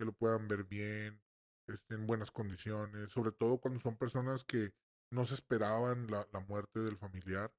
[0.00, 1.20] que lo puedan ver bien,
[1.68, 4.72] este, en buenas condiciones, sobre todo cuando son personas que
[5.12, 7.52] no se esperaban la, la muerte del familiar.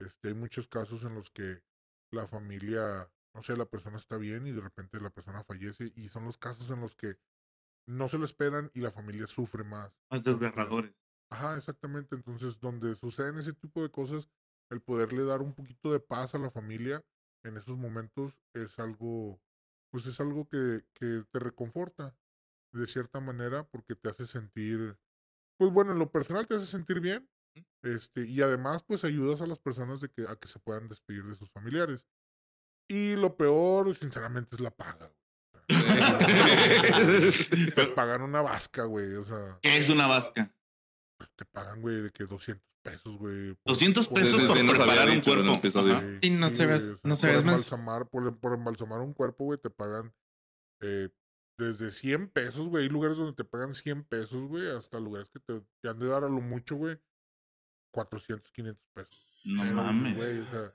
[0.00, 1.62] Este, hay muchos casos en los que
[2.12, 6.08] la familia, no sé, la persona está bien y de repente la persona fallece y
[6.08, 7.18] son los casos en los que
[7.86, 9.96] no se lo esperan y la familia sufre más.
[10.10, 10.92] Más desgarradores.
[11.30, 12.16] Ajá, exactamente.
[12.16, 14.28] Entonces, donde suceden ese tipo de cosas,
[14.70, 17.04] el poderle dar un poquito de paz a la familia
[17.44, 19.40] en esos momentos es algo,
[19.96, 22.14] pues es algo que, que te reconforta
[22.70, 24.98] de cierta manera porque te hace sentir,
[25.56, 27.26] pues bueno, en lo personal te hace sentir bien.
[27.82, 31.24] Este, y además, pues ayudas a las personas de que, a que se puedan despedir
[31.24, 32.04] de sus familiares.
[32.86, 35.10] Y lo peor, sinceramente, es la paga.
[37.74, 39.14] Te pagan una vasca, güey.
[39.14, 40.54] O sea, ¿Qué es una vasca?
[41.36, 43.54] te pagan, güey, de que 200 pesos, güey.
[43.54, 45.60] por- 200 por- pesos por había preparar un cuerpo.
[45.62, 49.00] Sí, Y no sí, se ves- no se por ves más- embalsamar, por, por embalsamar
[49.00, 50.12] un cuerpo, güey, te pagan
[50.82, 51.08] eh,
[51.58, 52.84] desde 100 pesos, güey.
[52.84, 56.06] Hay lugares donde te pagan 100 pesos, güey, hasta lugares que te, te han de
[56.06, 56.96] dar a lo mucho, güey,
[57.92, 59.40] 400, 500 pesos.
[59.44, 60.16] No Pero, mames.
[60.16, 60.74] güey, o sea,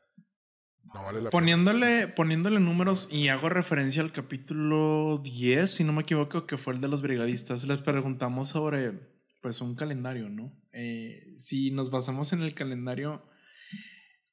[0.94, 1.30] no vale la pena.
[1.30, 6.74] Poniéndole, poniéndole números y hago referencia al capítulo 10, si no me equivoco, que fue
[6.74, 9.11] el de los brigadistas, les preguntamos sobre
[9.42, 10.56] pues un calendario, ¿no?
[10.72, 13.28] Eh, si nos basamos en el calendario,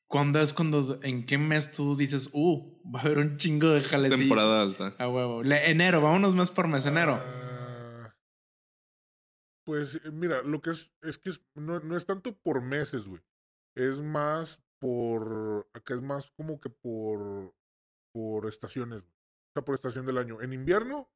[0.07, 3.81] ¿cuándo es cuando, en qué mes tú dices, uh, va a haber un chingo de
[3.81, 4.11] jales?
[4.11, 4.95] Temporada alta.
[4.99, 5.43] A huevo.
[5.43, 7.19] Le- enero, vámonos mes por mes, enero.
[7.21, 8.15] Ah,
[9.65, 13.07] pues eh, mira, lo que es, es que es- no, no es tanto por meses,
[13.07, 13.23] güey.
[13.75, 17.55] Es más por, acá es más como que por,
[18.13, 19.13] por estaciones, güey.
[19.15, 20.41] O sea, por estación del año.
[20.43, 21.11] En invierno,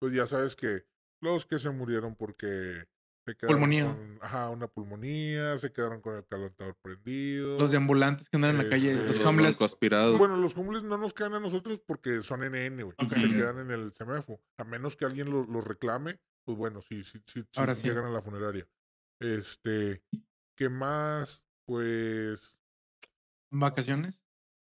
[0.00, 0.86] pues ya sabes que
[1.20, 2.84] los que se murieron porque
[3.26, 3.86] se Pulmonía.
[3.86, 7.58] con, ajá, una pulmonía, se quedaron con el calentador prendido.
[7.58, 9.58] Los de ambulantes que andan en la calle, Este, los Los homeless.
[9.58, 10.18] broncos aspirados.
[10.18, 12.96] Bueno, los homeless no nos caen a nosotros porque son NN, güey.
[13.18, 14.40] Se quedan en el semáforo.
[14.58, 17.88] A menos que alguien los lo reclame, pues bueno, sí, sí, sí, sí Ahora sí.
[17.88, 18.68] llegan a la funeraria.
[19.20, 20.02] Este,
[20.56, 21.42] ¿qué más?
[21.66, 22.58] Pues
[23.50, 24.26] ¿Vacaciones?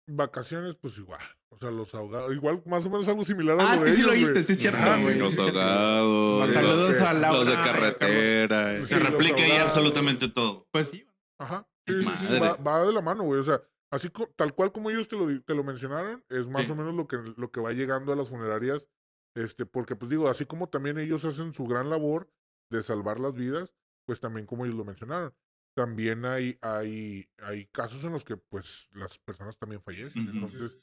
[0.10, 1.22] vacaciones, pues igual.
[1.58, 2.32] O sea, los ahogados.
[2.34, 4.43] Igual, más o menos algo similar a Ah, lo es que sí lo ellos, viste,
[4.43, 5.41] sí es cierto, güey, sí, los sí, sí.
[5.41, 6.53] ahogados.
[6.53, 7.38] Saludos los- a Laura.
[7.39, 8.80] Los de carretera.
[8.82, 10.68] Sí, Se los replica ahí absolutamente todo.
[10.72, 11.05] Pues sí.
[11.39, 11.68] Ajá.
[11.88, 13.39] Sí, sí, va, va de la mano, güey.
[13.39, 16.72] O sea, así tal cual como ellos te lo, te lo mencionaron, es más Sí.
[16.72, 18.88] o menos lo que, lo que va llegando a las funerarias.
[19.36, 22.30] Este, porque, pues digo, así como también ellos hacen su gran labor
[22.72, 23.74] de salvar las vidas,
[24.05, 25.34] pues también como ellos lo mencionaron.
[25.78, 30.28] También hay, hay, hay casos en los que, pues, las personas también fallecen.
[30.28, 30.76] Entonces,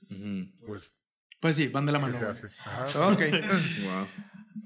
[0.65, 0.95] pues,
[1.41, 2.17] Pues sí, van de la ¿qué mano.
[2.17, 2.33] se güey.
[2.33, 2.49] hace?
[2.65, 3.09] Ajá.
[3.09, 3.19] Ok.
[3.83, 4.07] Wow.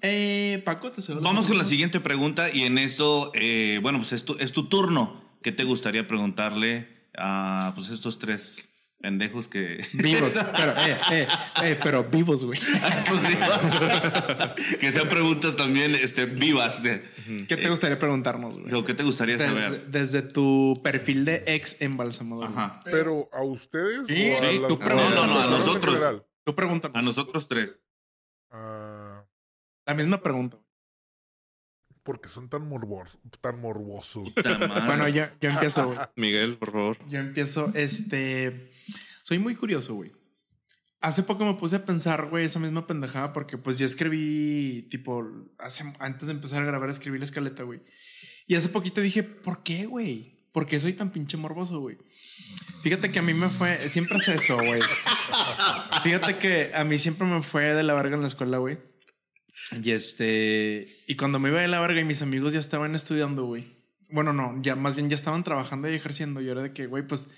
[0.02, 4.26] eh, Paco, te Vamos con la siguiente pregunta y en esto, eh, bueno, pues es
[4.26, 5.38] tu, es tu turno.
[5.42, 8.68] ¿Qué te gustaría preguntarle a pues, estos tres
[9.00, 9.84] pendejos que...
[9.94, 11.26] Vivos, pero, eh, eh,
[11.62, 12.58] eh, pero vivos, güey.
[12.82, 14.78] a estos vivos?
[14.80, 16.82] que sean preguntas también este, vivas.
[16.82, 17.02] de-
[17.48, 18.84] ¿Qué te gustaría preguntarnos, güey?
[18.84, 19.86] Que te gustaría Desde, saber.
[19.86, 22.50] desde tu perfil de ex embalsamador.
[22.50, 22.58] güey.
[22.64, 22.80] Ajá.
[22.84, 24.06] Pero, ¿a ustedes?
[24.08, 25.10] Sí, o a sí, las tú pregunta.
[25.14, 26.22] No, no, a nosotros.
[26.44, 26.96] Tú pregúntanos.
[26.96, 27.80] A nosotros tres.
[28.50, 29.24] Ah,
[29.86, 30.56] La misma pregunta.
[32.02, 34.30] porque son tan morbosos, tan morbosos.
[34.30, 34.86] Puta madre.
[34.86, 35.98] Bueno, yo, yo empiezo, güey.
[36.16, 36.96] Miguel, por favor.
[37.08, 38.72] Yo empiezo, este...
[39.28, 40.10] Soy muy curioso, güey.
[41.02, 45.22] Hace poco me puse a pensar, güey, esa misma pendejada porque pues yo escribí, tipo,
[45.58, 47.82] hace, antes de empezar a grabar, escribí la escaleta, güey.
[48.46, 50.48] Y hace poquito dije, ¿por qué, güey?
[50.50, 51.98] ¿Por qué soy tan pinche morboso, güey?
[52.82, 54.80] Fíjate que a mí me fue, siempre hace eso, güey.
[56.02, 58.78] Fíjate que a mí siempre me fue de la verga en la escuela, güey.
[59.82, 63.44] Y este, y cuando me iba de la verga y mis amigos ya estaban estudiando,
[63.44, 63.76] güey.
[64.08, 66.40] Bueno, no, ya más bien ya estaban trabajando y ejerciendo.
[66.40, 67.28] Y era de que, güey, pues,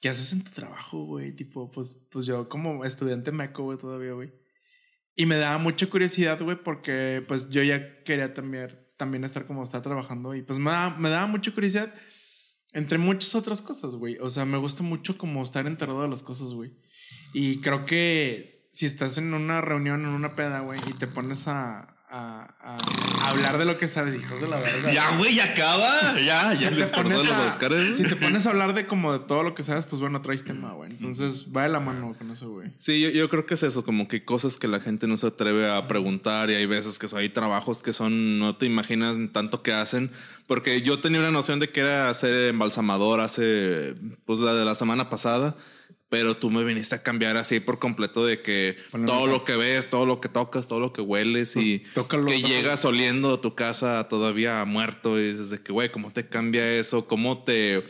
[0.00, 1.34] ¿qué haces en tu trabajo, güey?
[1.34, 4.32] Tipo, pues, pues yo como estudiante meco, güey, todavía, güey.
[5.14, 9.62] Y me daba mucha curiosidad, güey, porque pues yo ya quería también, también estar como
[9.62, 10.34] está trabajando.
[10.34, 11.92] Y pues me daba, me daba mucha curiosidad
[12.76, 14.18] entre muchas otras cosas, güey.
[14.18, 16.76] O sea, me gusta mucho como estar enterado de las cosas, güey.
[17.32, 21.48] Y creo que si estás en una reunión, en una peda, güey, y te pones
[21.48, 22.78] a, a-
[23.28, 24.92] hablar de lo que sabes, hijos de la verga.
[24.92, 26.18] Ya, güey, ya acaba.
[26.24, 26.70] Ya, Si ya.
[26.70, 29.42] te, les pones pasó los a, si te pones a hablar de como de todo
[29.42, 30.90] lo que sabes, pues bueno, traes tema, güey.
[30.92, 32.70] Entonces va de la mano con eso, güey.
[32.76, 35.26] Sí, yo, yo creo que es eso, como que cosas que la gente no se
[35.26, 39.16] atreve a preguntar y hay veces que so- hay trabajos que son, no te imaginas
[39.32, 40.10] tanto que hacen,
[40.46, 43.94] porque yo tenía una noción de que era ser embalsamador hace,
[44.24, 45.56] pues la de la semana pasada,
[46.08, 49.56] pero tú me viniste a cambiar así por completo de que Ponle todo lo que
[49.56, 52.48] ves, todo lo que tocas, todo lo que hueles Pues, y tócalo, que tócalo.
[52.54, 56.76] llegas oliendo a tu casa todavía muerto y dices de que, güey, ¿cómo te cambia
[56.78, 57.06] eso?
[57.08, 57.84] ¿Cómo te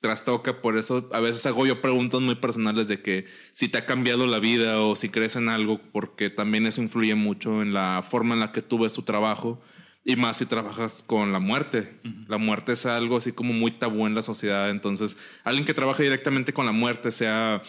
[0.00, 0.60] trastoca?
[0.62, 4.26] Por eso a veces hago yo preguntas muy personales de que si te ha cambiado
[4.26, 8.34] la vida o si crees en algo, porque también eso influye mucho en la forma
[8.34, 9.60] en la que tú ves tu trabajo
[10.04, 12.00] y más si trabajas con la muerte.
[12.26, 16.02] La muerte es algo así como muy tabú en la sociedad, entonces alguien que trabaja
[16.02, 17.62] directamente con la muerte, sea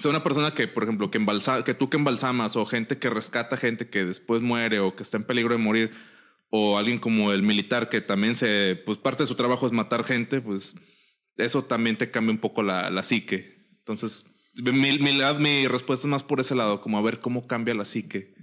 [0.00, 3.10] sea, una persona que, por ejemplo, que, embalsa, que tú que embalsamas o gente que
[3.10, 5.92] rescata gente que después muere o que está en peligro de morir
[6.50, 10.04] o alguien como el militar que también se, pues parte de su trabajo es matar
[10.04, 10.76] gente, pues
[11.36, 13.66] eso también te cambia un poco la, la psique.
[13.78, 17.74] Entonces, mi, mi, mi respuesta es más por ese lado, como a ver cómo cambia
[17.74, 18.34] la psique.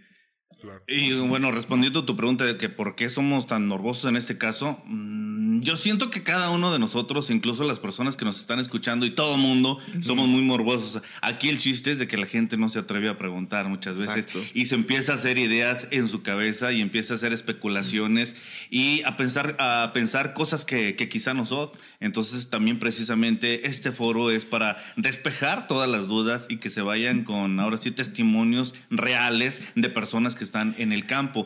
[0.88, 4.38] Y bueno, respondiendo a tu pregunta de que por qué somos tan morbosos en este
[4.38, 8.60] caso, mm, yo siento que cada uno de nosotros, incluso las personas que nos están
[8.60, 11.02] escuchando y todo mundo, somos muy morbosos.
[11.22, 14.28] Aquí el chiste es de que la gente no se atreve a preguntar muchas veces
[14.54, 18.36] y se empieza a hacer ideas en su cabeza y empieza a hacer especulaciones
[18.70, 21.72] y a pensar, a pensar cosas que, que quizá no son.
[22.00, 27.24] Entonces también precisamente este foro es para despejar todas las dudas y que se vayan
[27.24, 31.46] con ahora sí testimonios reales de personas que están en el campo.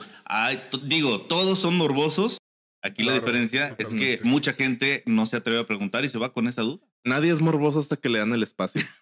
[0.84, 2.38] digo, todos son morbosos.
[2.84, 6.32] Aquí la diferencia es que mucha gente no se atreve a preguntar y se va
[6.32, 6.86] con esa duda.
[7.04, 8.82] Nadie es morboso hasta que le dan el espacio.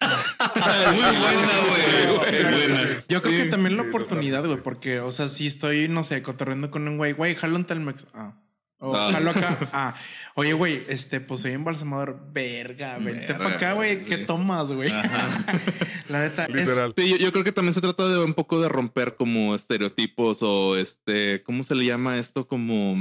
[0.92, 3.02] Muy buena, güey.
[3.08, 6.70] Yo creo que también la oportunidad, güey, porque, o sea, si estoy, no sé, cotorreando
[6.70, 8.06] con un güey, güey, jalo un Telmex.
[8.14, 8.34] Ah.
[8.78, 9.58] O jalo acá.
[9.72, 9.94] Ah,
[10.34, 12.20] oye, güey, este, pues soy embalsamador.
[12.32, 14.04] Verga, vente para acá, güey.
[14.04, 14.90] ¿Qué tomas, güey?
[16.08, 16.46] La neta.
[16.48, 16.92] Literal.
[16.96, 20.76] Sí, yo, creo que también se trata de un poco de romper como estereotipos o
[20.76, 22.46] este, ¿cómo se le llama esto?
[22.46, 22.96] Como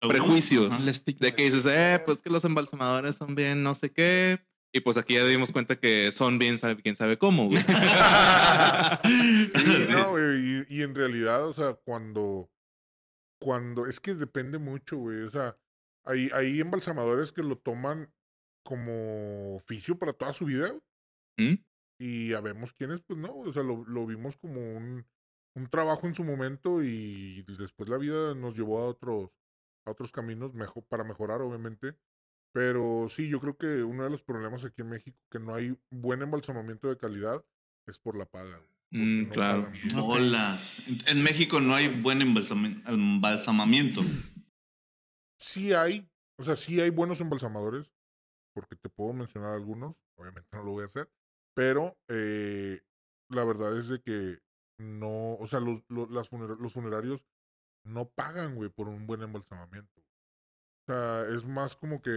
[0.00, 0.84] prejuicios.
[0.84, 4.40] de que dices, eh, pues que los embalsamadores son bien no sé qué.
[4.72, 7.62] Y pues aquí ya dimos cuenta que son bien, sabe, quién sabe cómo, güey.
[9.04, 10.66] sí, no, güey.
[10.68, 12.50] y en realidad, o sea, cuando
[13.40, 15.22] cuando es que depende mucho, güey.
[15.22, 15.56] O sea,
[16.04, 18.12] hay, hay embalsamadores que lo toman
[18.64, 20.74] como oficio para toda su vida.
[21.38, 21.54] ¿Mm?
[22.00, 23.34] Y ya vemos quiénes, pues no.
[23.34, 25.06] O sea, lo, lo vimos como un,
[25.56, 29.30] un, trabajo en su momento y después la vida nos llevó a otros,
[29.86, 31.96] a otros caminos mejor, para mejorar, obviamente.
[32.52, 35.78] Pero sí, yo creo que uno de los problemas aquí en México, que no hay
[35.90, 37.44] buen embalsamamiento de calidad,
[37.86, 38.60] es por la paga.
[38.90, 39.70] Mm, claro.
[41.06, 44.02] En México no hay buen embalsamamiento.
[45.38, 46.08] Sí hay.
[46.38, 47.92] O sea, sí hay buenos embalsamadores.
[48.54, 50.02] Porque te puedo mencionar algunos.
[50.16, 51.10] Obviamente no lo voy a hacer.
[51.54, 52.80] Pero eh,
[53.28, 54.38] la verdad es de que
[54.78, 55.34] no.
[55.34, 57.24] O sea, los, los, los funerarios
[57.84, 60.00] no pagan, güey, por un buen embalsamamiento.
[60.00, 62.10] O sea, es más como que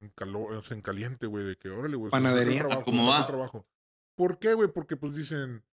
[0.00, 2.10] en, calor, en caliente, güey, de que órale, güey.
[2.10, 2.66] Panadería.
[2.84, 3.24] ¿Cómo va?
[3.24, 3.66] Trabajo.
[4.16, 4.68] ¿Por qué, güey?
[4.68, 5.64] Porque pues dicen,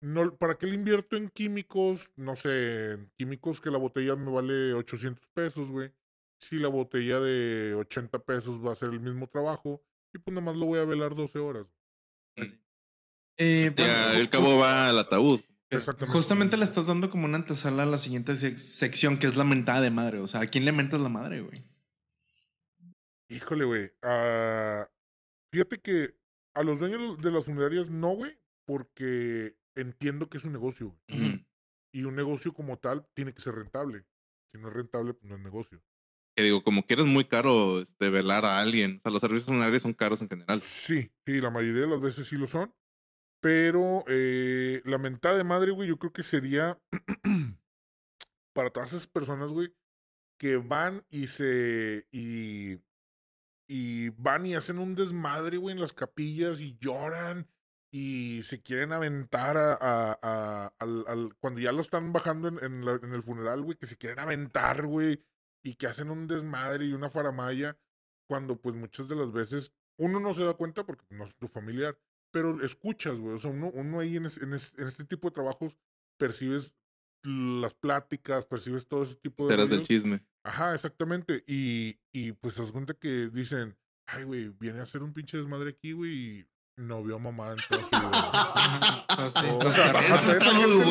[0.00, 2.10] no, ¿para qué le invierto en químicos?
[2.16, 5.92] No sé, en químicos que la botella me vale 800 pesos, güey.
[6.38, 9.82] Si la botella de 80 pesos va a hacer el mismo trabajo,
[10.14, 11.66] y pues nada más lo voy a velar 12 horas.
[13.36, 13.72] Eh,
[14.14, 15.40] el cabo va al ataúd.
[15.70, 16.16] Exactamente.
[16.16, 19.80] Justamente le estás dando como una antesala a la siguiente sección, que es la mentada
[19.80, 20.18] de madre.
[20.18, 21.64] O sea, ¿a quién le mentas la madre, güey?
[23.28, 23.92] Híjole, güey.
[24.02, 24.90] Ah,
[25.52, 26.16] fíjate que
[26.54, 28.36] a los dueños de las funerarias no, güey,
[28.66, 30.98] porque entiendo que es un negocio.
[31.92, 34.04] Y un negocio como tal tiene que ser rentable.
[34.46, 35.82] Si no es rentable, pues no es negocio.
[36.36, 38.98] Que digo, como que muy caro este, velar a alguien.
[38.98, 40.62] O sea, los servicios funerarios son caros en general.
[40.62, 42.72] Sí, sí, la mayoría de las veces sí lo son.
[43.40, 46.80] Pero eh, la mentada de madre, güey, yo creo que sería
[48.52, 49.74] para todas esas personas, güey,
[50.38, 52.06] que van y se.
[52.12, 52.78] y.
[53.66, 57.48] y van y hacen un desmadre, güey, en las capillas y lloran
[57.92, 63.62] y se quieren aventar a, al, cuando ya lo están bajando en, en, el funeral,
[63.62, 65.24] güey, que se quieren aventar, güey,
[65.64, 67.78] y que hacen un desmadre y una faramaya,
[68.28, 71.48] cuando pues muchas de las veces uno no se da cuenta porque no es tu
[71.48, 71.98] familiar,
[72.32, 75.76] pero escuchas, güey, o sea, uno, uno ahí en, en, este tipo de trabajos
[76.16, 76.72] percibes
[77.24, 79.54] las pláticas, percibes todo ese tipo de...
[79.54, 80.24] Eras del chisme.
[80.44, 83.76] Ajá, exactamente, y, y pues se das cuenta que dicen,
[84.06, 86.49] ay, güey, viene a hacer un pinche desmadre aquí, güey, y
[86.80, 89.06] no vio mamá en toda su vida.
[89.64, 90.84] o sea, hasta esa, gente,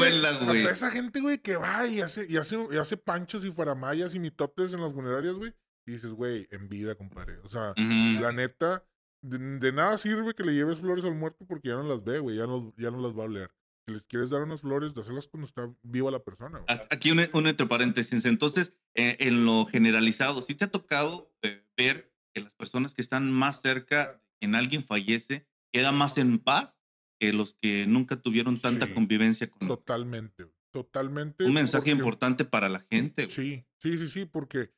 [0.46, 0.66] güey.
[0.66, 4.20] esa gente, güey, que va y hace, y hace, y hace panchos y faramayas y
[4.20, 5.54] mitotes en las funerarias, güey.
[5.88, 7.40] Y dices, güey, en vida, compadre.
[7.40, 8.86] O sea, la neta,
[9.22, 12.38] de, nada sirve que le lleves flores al muerto porque ya no las ve, güey.
[12.38, 13.52] Ya no, ya no las va a oler.
[13.88, 16.64] Si les quieres dar unas flores, hacerlas cuando está viva la persona.
[16.92, 18.26] Aquí un, un, entre paréntesis.
[18.26, 23.02] Entonces, eh, en lo generalizado, ¿sí te ha tocado eh, ver que las personas que
[23.02, 26.78] están más cerca en alguien fallece queda más en paz
[27.20, 31.46] que los que nunca tuvieron tanta convivencia con Totalmente, totalmente.
[31.46, 33.30] Un mensaje importante para la gente.
[33.30, 34.72] Sí, sí, sí, sí, porque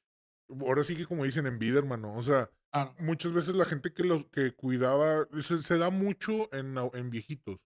[0.60, 2.50] ahora sí que como dicen en vida, hermano, o sea,
[3.00, 7.60] muchas veces la gente que los que cuidaba, se, da mucho en, en viejitos.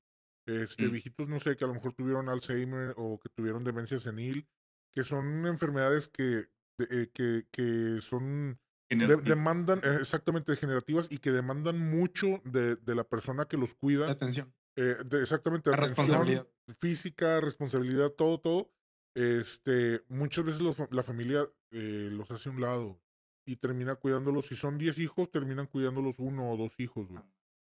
[0.47, 0.91] Este, mm.
[0.91, 4.47] viejitos, no sé, que a lo mejor tuvieron Alzheimer o que tuvieron demencia senil,
[4.93, 6.49] que son enfermedades que,
[6.79, 8.59] eh, que, que son
[8.97, 14.09] demandan, eh, exactamente, degenerativas y que demandan mucho de, de, la persona que los cuida.
[14.09, 14.53] Atención.
[14.75, 15.69] Eh, de- exactamente.
[15.69, 16.47] La atención responsabilidad.
[16.79, 18.71] Física, responsabilidad, todo, todo.
[19.15, 23.01] Este, muchas veces los la familia eh, los hace a un lado
[23.45, 24.47] y termina cuidándolos.
[24.47, 27.23] Si son 10 hijos, terminan cuidándolos uno o dos hijos, güey.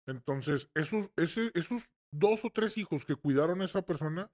[0.08, 4.32] Entonces, esos, ese, esos dos o tres hijos que cuidaron a esa persona,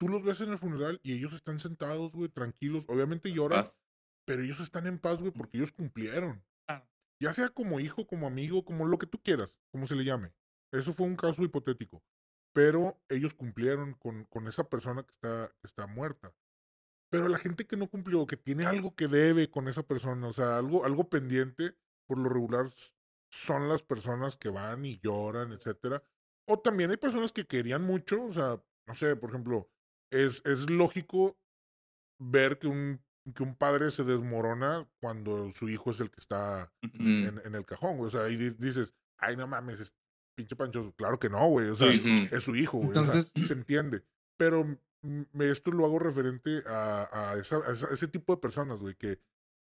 [0.00, 2.86] tú los ves en el funeral y ellos están sentados, güey, tranquilos.
[2.88, 3.82] Obviamente lloran, Paz.
[4.28, 6.44] Pero ellos están en paz, güey, porque ellos cumplieron.
[6.66, 6.86] Claro.
[7.18, 10.34] Ya sea como hijo, como amigo, como lo que tú quieras, como se le llame.
[10.70, 12.04] Eso fue un caso hipotético.
[12.52, 16.34] Pero ellos cumplieron con, con esa persona que está, que está muerta.
[17.10, 20.32] Pero la gente que no cumplió, que tiene algo que debe con esa persona, o
[20.34, 21.74] sea, algo, algo pendiente,
[22.06, 22.66] por lo regular
[23.30, 26.02] son las personas que van y lloran, etcétera.
[26.46, 29.70] O también hay personas que querían mucho, o sea, no sé, por ejemplo,
[30.10, 31.38] es, es lógico
[32.18, 33.02] ver que un,
[33.34, 37.26] que un padre se desmorona cuando su hijo es el que está Mm.
[37.26, 38.08] en, en el cajón, güey.
[38.08, 39.92] O sea, ahí di- dices, ay, no mames, es
[40.36, 40.92] pinche panchoso.
[40.94, 41.68] Claro que no, güey.
[41.68, 42.90] O sea, es su hijo, güey.
[42.90, 44.04] o sea, Entonces- se entiende.
[44.38, 44.64] Pero
[45.02, 48.80] mm, me- esto lo hago referente a, a esa- a esa- ese tipo de personas,
[48.80, 49.20] güey, que,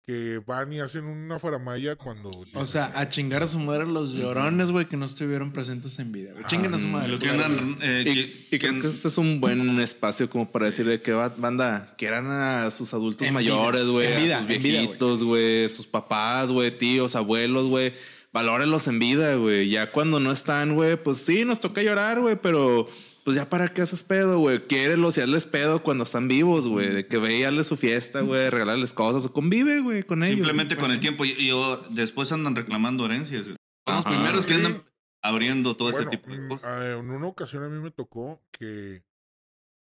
[0.07, 2.31] que van y hacen una faramaya cuando...
[2.55, 6.11] O sea, a chingar a su madre los llorones, güey, que no estuvieron presentes en
[6.11, 6.45] vida, güey.
[6.47, 7.09] Chinguen a su Ah, madre.
[7.09, 7.79] Lo que andan.
[7.81, 11.13] eh, Y, que- y creo que este es un buen espacio como para decirle que
[11.13, 16.51] banda, quieran a sus adultos mayores, güey, en a vida, sus viejitos, güey, sus papás,
[16.51, 17.95] güey, tíos, abuelos, güey.
[18.33, 19.69] Valórenlos en vida, güey.
[19.69, 22.89] Ya cuando no están, güey, pues sí, nos toca llorar, güey, pero
[23.25, 24.67] pues ya para qué haces pedo, güey.
[24.67, 26.89] Quiérelos y hazles pedo cuando están vivos, güey.
[26.91, 30.37] De que ve y hazles su fiesta, güey, regalarles cosas o convive, güey, con ellos.
[30.37, 31.25] Simplemente con el tiempo.
[31.25, 33.47] Y, y yo- después andan reclamando herencias.
[33.47, 33.57] Son
[33.87, 34.85] los primeros que andan
[35.23, 36.65] abriendo todo Bueno, ese tipo de mm, cosas.
[36.65, 39.05] ah, en una ocasión a mí me tocó que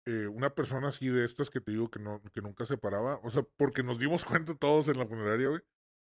[0.07, 3.19] eh, una persona así de estas que te digo que no que nunca se paraba,
[3.23, 5.61] o sea, porque nos dimos cuenta todos en la funeraria, güey,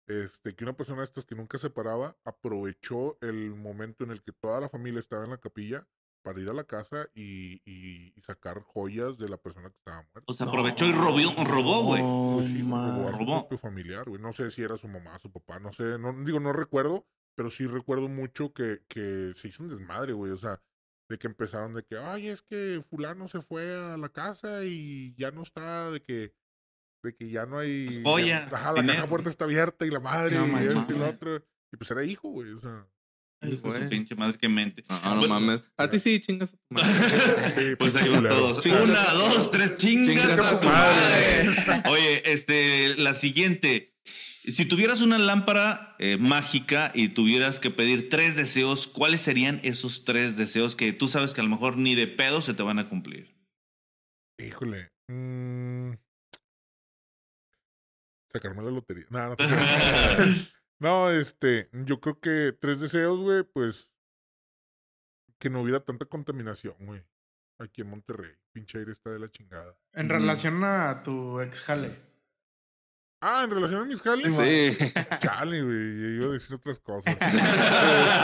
[0.06, 4.22] este, que una persona de estas que nunca se paraba aprovechó el momento en el
[4.22, 5.86] que toda la familia estaba en la capilla
[6.28, 10.02] para ir a la casa y, y- y sacar joyas de la persona que estaba
[10.12, 10.22] muerta.
[10.26, 12.02] O sea, aprovechó y robó, robó, güey.
[12.02, 13.40] Pues sí, robó a su robó.
[13.40, 14.20] propio familiar, güey.
[14.20, 17.50] No sé si era su mamá, su papá, no sé, no digo, no recuerdo, pero
[17.50, 20.32] sí recuerdo mucho que, que se hizo un desmadre, güey.
[20.32, 20.60] O sea,
[21.08, 25.14] de que empezaron de que, ay, es que fulano se fue a la casa y
[25.16, 26.34] ya no está, de que,
[27.02, 27.86] de que ya no hay.
[27.86, 30.98] Pues, joyas, ya- ajá, la caja fuerte está abierta y la madre, No y y
[30.98, 31.36] lo otro.
[31.72, 32.50] Y pues era hijo, güey.
[32.52, 32.86] O sea.
[33.40, 34.84] Hijo de su pinche madre, qué mente.
[34.88, 35.60] No, no Bueno, mames.
[35.76, 36.90] A ti sí, chingas a tu madre.
[37.56, 38.60] sí, Pues ahí van todos.
[38.60, 41.82] Chingas Una, dos, tres, chingas, Chingas a a tu madre.
[41.88, 43.94] Oye, este, la siguiente.
[44.04, 50.04] Si tuvieras una lámpara eh, mágica y tuvieras que pedir tres deseos, ¿cuáles serían esos
[50.04, 52.78] tres deseos que tú sabes que a lo mejor ni de pedo se te van
[52.78, 53.36] a cumplir?
[54.38, 54.88] Híjole.
[55.08, 55.92] mm,
[58.32, 59.04] sacarme la lotería.
[59.10, 59.36] No, no.
[60.80, 63.94] No, este, yo creo que tres deseos, güey, pues
[65.38, 67.02] que no hubiera tanta contaminación, güey.
[67.58, 68.32] Aquí en Monterrey.
[68.52, 69.76] Pinche aire está de la chingada.
[69.92, 72.08] En relación a tu ex jale.
[73.20, 74.36] Ah, en relación a mis jales.
[74.36, 74.76] Sí.
[75.18, 76.14] Chale, güey.
[76.14, 77.16] Iba a decir otras cosas.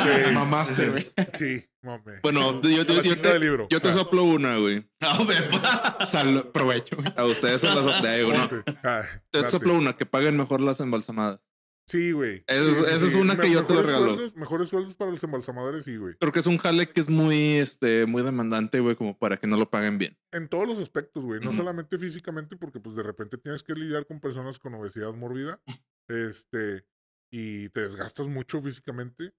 [0.05, 1.13] Este, Mamaste, güey.
[1.37, 2.21] Sí, mame.
[2.23, 3.67] Bueno, yo, yo, yo te, libro.
[3.69, 4.89] yo te Ah, soplo una, güey.
[5.01, 6.05] No, me pasa.
[6.07, 7.09] Salud, provecho, güey.
[7.17, 8.39] A ustedes se las güey.
[8.39, 8.79] No, ponte.
[8.85, 11.41] Ah, te soplo una, que paguen mejor las embalsamadas.
[11.87, 12.43] Sí, güey.
[12.47, 13.19] Esa es- Sí, sí, esa es sí.
[13.19, 14.15] una que yo te la regalo.
[14.15, 16.15] sueldos- mejores sueldos para los embalsamadores, sí, güey.
[16.19, 19.47] Creo que es un jale que es muy, este, muy demandante, güey, como para que
[19.47, 20.17] no lo paguen bien.
[20.33, 21.41] En todos los aspectos, güey.
[21.41, 25.61] No solamente físicamente, porque pues de repente tienes que lidiar con personas con obesidad mórbida.
[26.09, 26.85] Este,
[27.33, 29.35] y te desgastas mucho físicamente.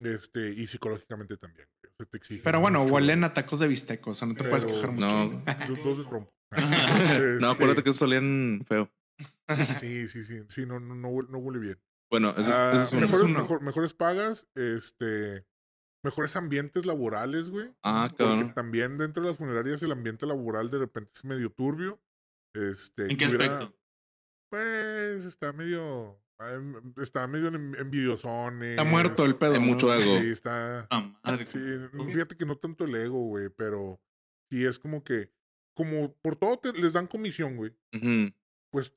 [0.00, 1.68] Este, y psicológicamente también.
[1.86, 4.34] O sea, te exige Pero bueno, mucho, huelen a tacos de bistec, o sea, no
[4.34, 5.06] te puedes quejar mucho.
[5.06, 5.30] no.
[5.30, 5.44] güey.
[5.68, 6.34] Dos, dos de trompo.
[7.40, 8.90] No, acuérdate que esos solían feo.
[9.86, 10.44] Sí, sí, sí.
[10.48, 11.80] Sí, no, no, no, huele, bien.
[12.10, 13.00] Bueno, es, Ah, ese es uno.
[13.02, 13.38] mejores, uno.
[13.40, 15.46] mejor- mejores pagas, este,
[16.04, 17.74] mejores ambientes laborales, güey.
[17.82, 18.54] Ah, Porque cabrón.
[18.54, 22.00] también dentro de las funerarias el ambiente laboral de repente es medio turbio.
[22.54, 23.76] Este, ¿En qué hubiera- aspecto?
[24.50, 26.20] Pues está medio.
[26.40, 28.70] em, Está medio en- envidiosones.
[28.70, 29.60] Está muerto el pedo.
[29.60, 30.20] Mucho ego.
[30.20, 30.86] Sí, está.
[30.90, 31.46] Ah, madre.
[31.46, 31.58] Sí,
[32.12, 34.00] fíjate que no tanto el ego, güey, pero
[34.50, 35.32] sí es como que.
[35.76, 37.72] Como por todo te- les dan comisión, güey.
[37.94, 38.32] Ujú.
[38.74, 38.92] Pues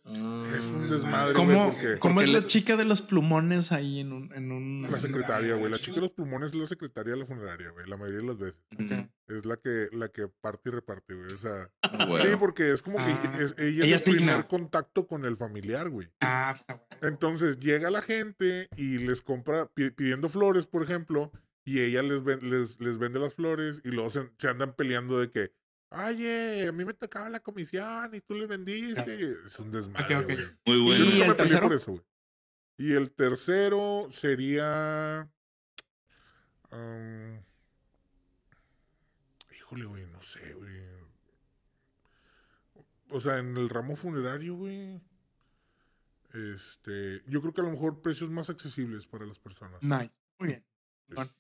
[0.56, 2.00] es un desmadre, güey, ¿Cómo, porque.
[2.00, 4.34] cómo porque es la chica de los plumones ahí en un...
[4.34, 4.82] En un...
[4.90, 5.70] La secretaria, güey.
[5.70, 7.88] La chica de los pulmones es la secretaria de la funeraria, güey.
[7.88, 8.58] La mayoría de las veces.
[9.28, 11.32] Es la que, la que parte y reparte, güey.
[11.32, 11.70] O sea.
[12.08, 12.26] Bueno.
[12.28, 15.06] Sí, porque es como que Ah, ella es, ella ella es es el primer contacto
[15.06, 16.08] con el familiar, güey.
[16.22, 17.08] Ah, pues, está bueno.
[17.14, 21.32] Entonces llega la gente y les compra pi- pidiendo flores, por ejemplo,
[21.66, 25.20] y ella les, ven- les, les vende las flores y luego se, se andan peleando
[25.20, 25.52] de que,
[25.90, 29.36] oye, a mí me tocaba la comisión y tú le vendiste.
[29.48, 30.32] Es un desmadre, Ok, ok.
[30.34, 30.46] güey.
[30.66, 31.06] Muy bueno.
[31.06, 32.04] ¿Y nunca el me por eso, güey.
[32.78, 35.30] Y el tercero sería...
[36.72, 37.42] um,
[39.56, 40.78] Híjole, güey, no sé, güey.
[43.10, 45.02] O sea, en el ramo funerario, güey.
[46.34, 49.82] Este, yo creo que a lo mejor precios más accesibles para las personas.
[49.82, 50.12] Nice.
[50.40, 50.66] Muy bien.
[51.08, 51.32] Bueno,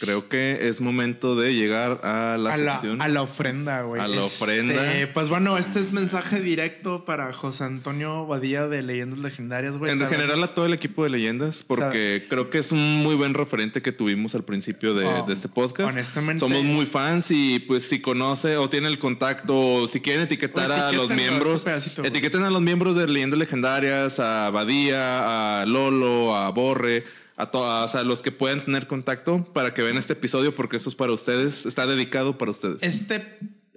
[0.00, 4.02] Creo que es momento de llegar a la a, la, a la ofrenda, güey.
[4.02, 4.82] A la Este, ofrenda.
[5.14, 9.92] Pues bueno, este es mensaje directo para José Antonio Badía de Leyendas Legendarias, güey.
[9.92, 13.34] en general a todo el equipo de leyendas, porque creo que es un muy buen
[13.34, 15.92] referente que tuvimos al principio de, Oh, de este podcast.
[15.94, 20.22] honestamente- Somos muy fans y pues si conoce o tiene el contacto o si quieren
[20.22, 22.08] etiquetar a los miembros, este pedacito, güey.
[22.08, 27.04] etiqueten a los miembros de Leyendas Legendarias, a Badía, a Lolo, a Borre,
[27.36, 30.88] a todas, a los que puedan tener contacto para que vean este episodio porque esto
[30.88, 32.82] es para ustedes, está dedicado para ustedes.
[32.82, 33.22] Este,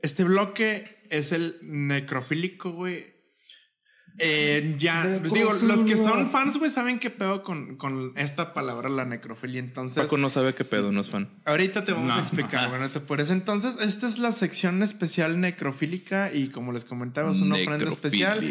[0.02, 3.17] este bloque es el necrofílico, güey.
[4.20, 8.90] Eh, ya, digo, los que son fans, güey, saben qué pedo con, con esta palabra,
[8.90, 9.60] la necrofilia.
[9.60, 11.30] Entonces, Paco no sabe qué pedo, no es fan.
[11.46, 12.68] ahorita te vamos No, a explicar, ajá.
[12.70, 13.30] güey, no te apures.
[13.30, 18.42] Entonces, esta es la sección especial necrofílica y como les comentaba, es una ofrenda especial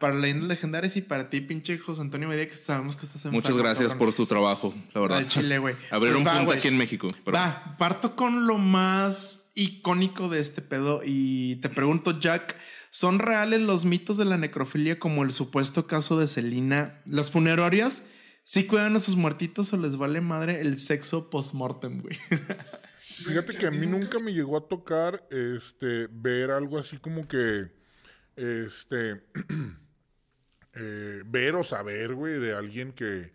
[0.00, 3.38] para leyendas legendarias y para ti, pinche José Antonio Medina, que sabemos que estás enfermo.
[3.38, 3.98] Muchas gracias cabrón.
[3.98, 5.18] por su trabajo, la verdad.
[5.18, 5.76] Al chile, güey.
[5.90, 6.58] Abrir Pues un va, punto güey.
[6.58, 7.08] aquí en México.
[7.24, 12.56] pero- Va, parto con lo más icónico de este pedo y te pregunto, Jack,
[12.96, 17.02] ¿son reales los mitos de la necrofilia como el supuesto caso de Celina?
[17.04, 18.08] ¿Las funerarias
[18.42, 22.16] sí cuidan a sus muertitos o les vale madre el sexo post-mortem, güey?
[23.02, 27.70] Fíjate que a mí nunca me llegó a tocar este ver algo así como que
[28.34, 29.22] este
[30.72, 33.34] eh, ver o saber, güey, de alguien que,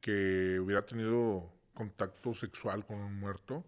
[0.00, 3.64] que hubiera tenido contacto sexual con un muerto.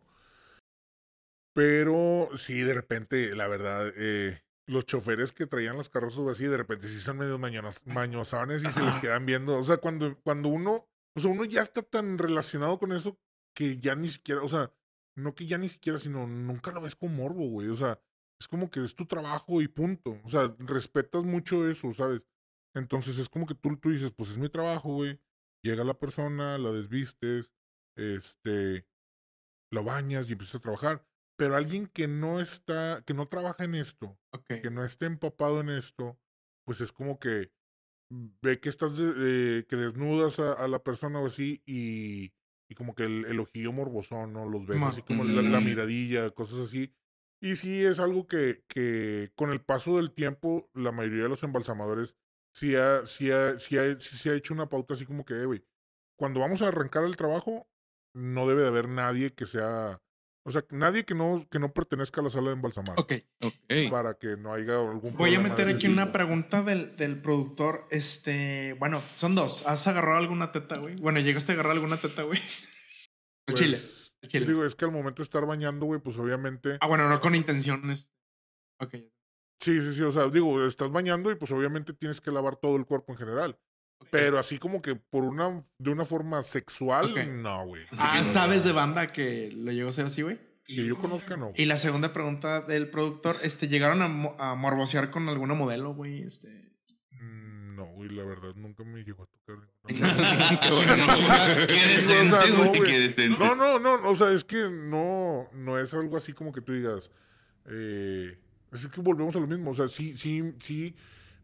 [1.52, 4.40] Pero sí, de repente, la verdad, eh,
[4.70, 8.70] los choferes que traían las carrozas así, de repente sí son medio mañonas, mañosones y
[8.70, 9.58] se les quedan viendo.
[9.58, 13.18] O sea, cuando, cuando uno, o sea, uno ya está tan relacionado con eso
[13.54, 14.72] que ya ni siquiera, o sea,
[15.16, 17.68] no que ya ni siquiera, sino nunca lo ves con morbo, güey.
[17.68, 18.00] O sea,
[18.40, 20.20] es como que es tu trabajo y punto.
[20.24, 22.24] O sea, respetas mucho eso, ¿sabes?
[22.74, 25.20] Entonces es como que tú, tú dices, pues es mi trabajo, güey.
[25.64, 27.52] Llega la persona, la desvistes,
[27.96, 28.86] este,
[29.72, 31.09] lo bañas y empiezas a trabajar.
[31.40, 34.18] Pero alguien que no está, que no trabaja en esto,
[34.62, 36.18] que no esté empapado en esto,
[36.66, 37.50] pues es como que
[38.10, 42.34] ve que estás, de- eh, que desnudas a, a la persona o así y,
[42.68, 44.46] y como que el, el ojillo morbosón, ¿no?
[44.48, 46.92] Los ves Ma- así como la, la miradilla, cosas así.
[47.40, 51.42] Y sí es algo que, que con el paso del tiempo, la mayoría de los
[51.42, 52.16] embalsamadores
[52.54, 55.34] sí, ha, sí, ha- sí, ha- sí se ha hecho una pauta así como que,
[55.40, 55.64] eh, güey,
[56.18, 57.68] cuando vamos a arrancar el trabajo,
[58.14, 60.02] no debe de haber nadie que sea,
[60.42, 62.98] o sea, nadie que no, que no pertenezca a la sala de embalsamar.
[62.98, 63.12] Ok.
[63.42, 63.54] Ok.
[63.90, 67.86] Para que no haya algún Voy a problema meter aquí una pregunta del, del productor.
[67.90, 69.62] Este, bueno, son dos.
[69.66, 70.96] ¿Has agarrado alguna teta, güey?
[70.96, 72.40] Bueno, ¿llegaste a agarrar alguna teta, güey?
[73.54, 73.76] Chile.
[73.76, 74.46] Pues, al Chile.
[74.46, 76.78] Digo, es que al momento de estar bañando, güey, pues obviamente.
[76.80, 78.12] Ah, bueno, no con intenciones.
[78.80, 78.94] Ok.
[79.60, 80.02] Sí, sí, sí.
[80.02, 83.18] O sea, digo, estás bañando y pues obviamente tienes que lavar todo el cuerpo en
[83.18, 83.58] general.
[84.10, 87.84] Pero así como que por una, de una forma sexual, no, güey.
[87.98, 88.64] Ah, No, ¿sabes no.
[88.64, 90.38] de banda que lo llegó a ser así, güey?
[90.66, 91.52] Que yo conozca, no.
[91.56, 96.22] Y la segunda pregunta del productor, este, ¿llegaron a, a morbosear con alguna modelo, güey?
[96.22, 96.48] Este.
[97.10, 99.68] Mm, No, güey, la verdad, nunca me llegó a tocar.
[101.66, 102.82] Qué decente, güey.
[102.82, 103.38] qué decente.
[103.38, 106.72] No, no, no, o sea, es que no, no es algo así como que tú
[106.72, 107.10] digas,
[107.66, 108.38] eh,
[108.72, 110.94] es que volvemos a lo mismo, o sea, sí, sí, sí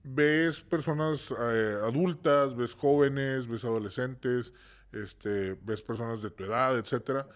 [0.07, 4.53] ves personas eh, adultas, ves jóvenes, ves adolescentes,
[4.93, 7.27] este, ves personas de tu edad, etcétera,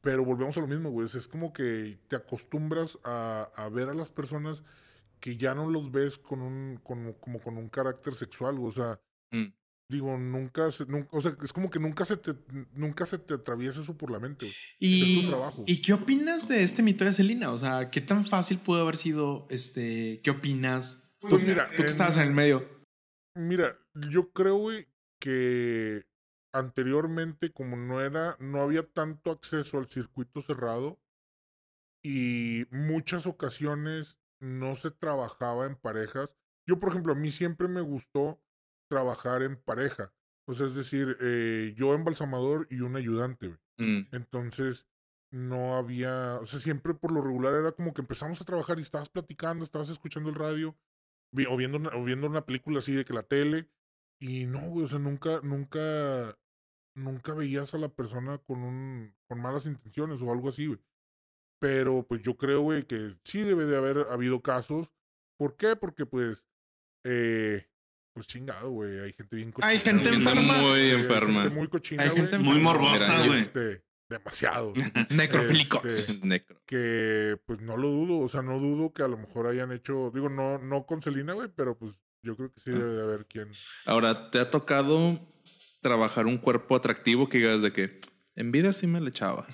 [0.00, 3.94] pero volvemos a lo mismo, güey, es como que te acostumbras a, a ver a
[3.94, 4.62] las personas
[5.20, 9.00] que ya no los ves con un, con, como con un carácter sexual, o sea,
[9.30, 9.52] Mm.
[9.90, 12.34] digo, nunca, se, nunca, o sea, es como que nunca se te,
[12.72, 14.56] nunca se te atraviesa eso por la mente, güey.
[14.78, 15.64] ¿Y, Es tu trabajo.
[15.66, 17.52] ¿Y qué opinas de este mito de Celina?
[17.52, 19.46] O sea, ¿qué tan fácil pudo haber sido?
[19.50, 21.07] Este, ¿Qué opinas?
[21.20, 22.68] Pues mira, Tú que en- estabas en el medio.
[23.34, 24.88] Mira, yo creo, güey,
[25.20, 26.06] que
[26.52, 31.00] anteriormente, como no era, no había tanto acceso al circuito cerrado
[32.04, 36.36] y muchas ocasiones no se trabajaba en parejas.
[36.66, 38.40] Yo, por ejemplo, a mí siempre me gustó
[38.88, 40.12] trabajar en pareja.
[40.46, 43.58] O sea, es decir, eh, yo embalsamador y un ayudante.
[43.78, 44.08] Mm.
[44.12, 44.86] Entonces,
[45.30, 48.82] no había, o sea, siempre por lo regular era como que empezamos a trabajar y
[48.82, 50.74] estabas platicando, estabas escuchando el radio,
[51.48, 53.68] o viendo una, o viendo una película así de que la tele,
[54.20, 56.38] y no, güey, o sea, nunca, nunca,
[56.96, 60.80] nunca veías a la persona con un, con malas intenciones o algo así, güey.
[61.60, 64.92] Pero pues yo creo, güey, que sí debe de haber habido casos.
[65.38, 65.76] ¿Por qué?
[65.76, 66.44] Porque pues,
[67.04, 67.68] eh,
[68.14, 69.68] pues chingado, güey, hay gente bien cochina.
[69.68, 70.58] Hay gente enferma.
[70.58, 71.42] Muy Hay enferma.
[71.42, 73.40] gente muy cochina, Hay Muy morbosa, güey.
[73.40, 74.72] Este, demasiado.
[75.10, 75.84] Necrofílicos.
[75.84, 76.60] Este, Necro.
[76.66, 80.10] que pues no lo dudo, o sea, no dudo que a lo mejor hayan hecho,
[80.14, 83.26] digo, no, no con Selena, güey, pero pues yo creo que sí debe de haber
[83.26, 83.50] quien.
[83.86, 85.20] Ahora, ¿te ha tocado
[85.80, 88.00] trabajar un cuerpo atractivo que digas de que
[88.34, 89.46] en vida sí me le echaba?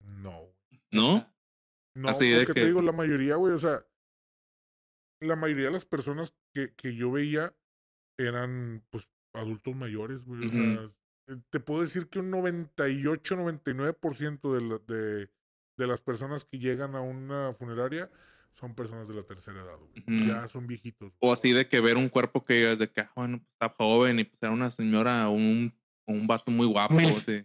[0.00, 0.54] No.
[0.90, 1.34] ¿No?
[1.94, 3.84] No, Así de porque que- te digo, la mayoría, güey, o sea,
[5.20, 7.54] la mayoría de las personas que, que yo veía
[8.16, 10.46] eran, pues, adultos mayores, güey.
[10.46, 10.92] O sea,
[11.50, 15.30] te puedo decir que un 98, 99% de, la- de,
[15.76, 18.10] de las personas que llegan a una funeraria
[18.54, 20.26] son personas de la tercera edad, güey.
[20.26, 21.12] Ya son viejitos.
[21.20, 23.68] O así de que ver un cuerpo que digas de que, ah, bueno, pues está
[23.68, 25.72] joven y pues era una señora o un,
[26.06, 26.94] un vato muy guapo.
[26.94, 27.44] O así.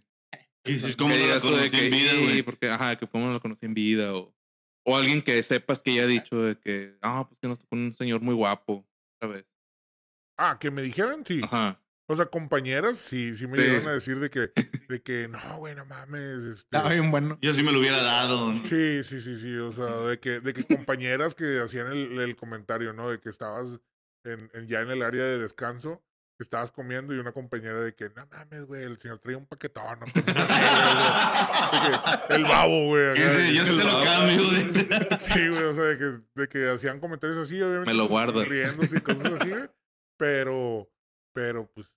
[0.66, 2.42] Y dices, ¿cómo que no la digas tú de conocí que, en vida, "Sí, güey?
[2.44, 4.16] porque, ajá, que cómo no lo conocí en vida.
[4.16, 4.34] O,
[4.86, 7.76] o alguien que sepas que ya ha dicho de que, ah, pues que nos tocó
[7.76, 8.88] un señor muy guapo,
[9.22, 9.46] ¿sabes?
[10.38, 11.42] Ah, que me dijeran, sí.
[11.44, 11.80] Ajá.
[12.14, 13.64] O sea, compañeras, sí, sí me Sí.
[13.64, 14.52] llegaron a decir de que,
[14.90, 16.22] de que no, güey, no mames.
[16.22, 17.38] Este, Estaba bien bueno.
[17.42, 18.52] Yo sí me lo hubiera dado.
[18.52, 18.58] ¿no?
[18.66, 19.56] Sí, sí, sí, sí.
[19.58, 23.10] O sea, de que, de que compañeras que hacían el, el comentario, ¿no?
[23.10, 23.80] De que estabas
[24.24, 26.04] en, en- ya en el área de descanso,
[26.40, 30.00] estabas comiendo y una compañera de que, no mames, güey, el señor traía un paquetón.
[30.00, 30.06] ¿no?
[32.30, 33.12] El babo, güey.
[33.12, 34.04] acá, Ese, de yo se lo babo.
[34.06, 34.52] cambio.
[34.52, 37.92] de- Sí, güey, o sea, de que, de que hacían comentarios así, obviamente.
[37.92, 38.44] Me lo pues, guardo.
[38.46, 39.70] Riéndose y cosas así, güey.
[40.18, 40.90] Pero,
[41.34, 41.94] pero, pues,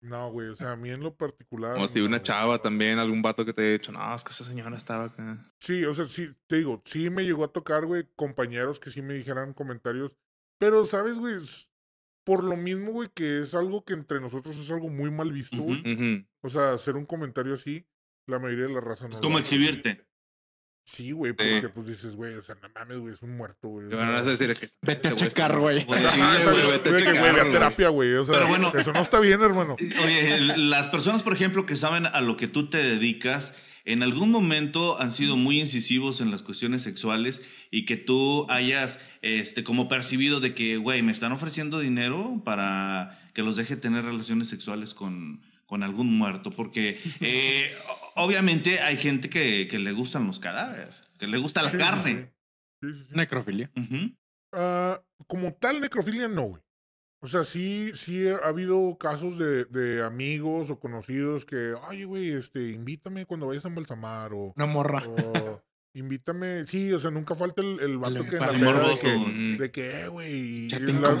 [0.00, 1.76] no, güey, o sea, a mí en lo particular.
[1.78, 2.22] O si no, una güey.
[2.24, 5.42] chava también, algún vato que te haya dicho, no, es que esa señora estaba acá.
[5.60, 9.02] Sí, o sea, sí, te digo, sí me llegó a tocar, güey, compañeros que sí
[9.02, 10.16] me dijeran comentarios.
[10.58, 11.36] Pero, ¿sabes, güey?
[12.24, 15.58] Por lo mismo, güey, que es algo que entre nosotros es algo muy mal visto,
[15.58, 16.26] güey.
[16.42, 17.86] O sea, hacer un comentario así,
[18.26, 19.14] la mayoría de la raza no.
[19.14, 20.05] Es como exhibirte.
[20.86, 23.86] Sí, güey, porque pues dices, güey, o sea, no mames, güey, es un muerto, güey.
[23.86, 24.70] o Te van sea, a decir que.
[24.82, 25.84] Vete a este güey checar, güey.
[25.84, 27.52] Vete a güey.
[27.52, 28.14] terapia, güey.
[28.14, 28.72] O sea, Pero bueno.
[28.72, 29.74] eso no está bien, hermano.
[30.04, 34.30] Oye, las personas, por ejemplo, que saben a lo que tú te dedicas, en algún
[34.30, 37.42] momento han sido muy incisivos en las cuestiones sexuales
[37.72, 43.18] y que tú hayas, este, como percibido de que, güey, me están ofreciendo dinero para
[43.34, 47.70] que los deje tener relaciones sexuales con, con algún muerto, porque eh,
[48.14, 52.32] obviamente hay gente que, que le gustan los cadáveres, que le gusta la Sí, carne.
[52.80, 52.88] sí.
[53.12, 53.70] Necrofilia.
[54.52, 56.62] Ah, como tal, necrofilia no, güey.
[57.22, 62.30] O sea, sí, sí ha habido casos de, de amigos o conocidos que, oye, güey,
[62.30, 65.02] este, invítame cuando vayas a embalsamar o, Una morra.
[65.08, 65.62] o
[65.98, 66.66] invítame.
[66.66, 68.98] Sí, o sea, nunca falta el, el vato El que en la el peda de
[68.98, 69.56] que, güey.
[69.56, 70.68] de que, eh, güey,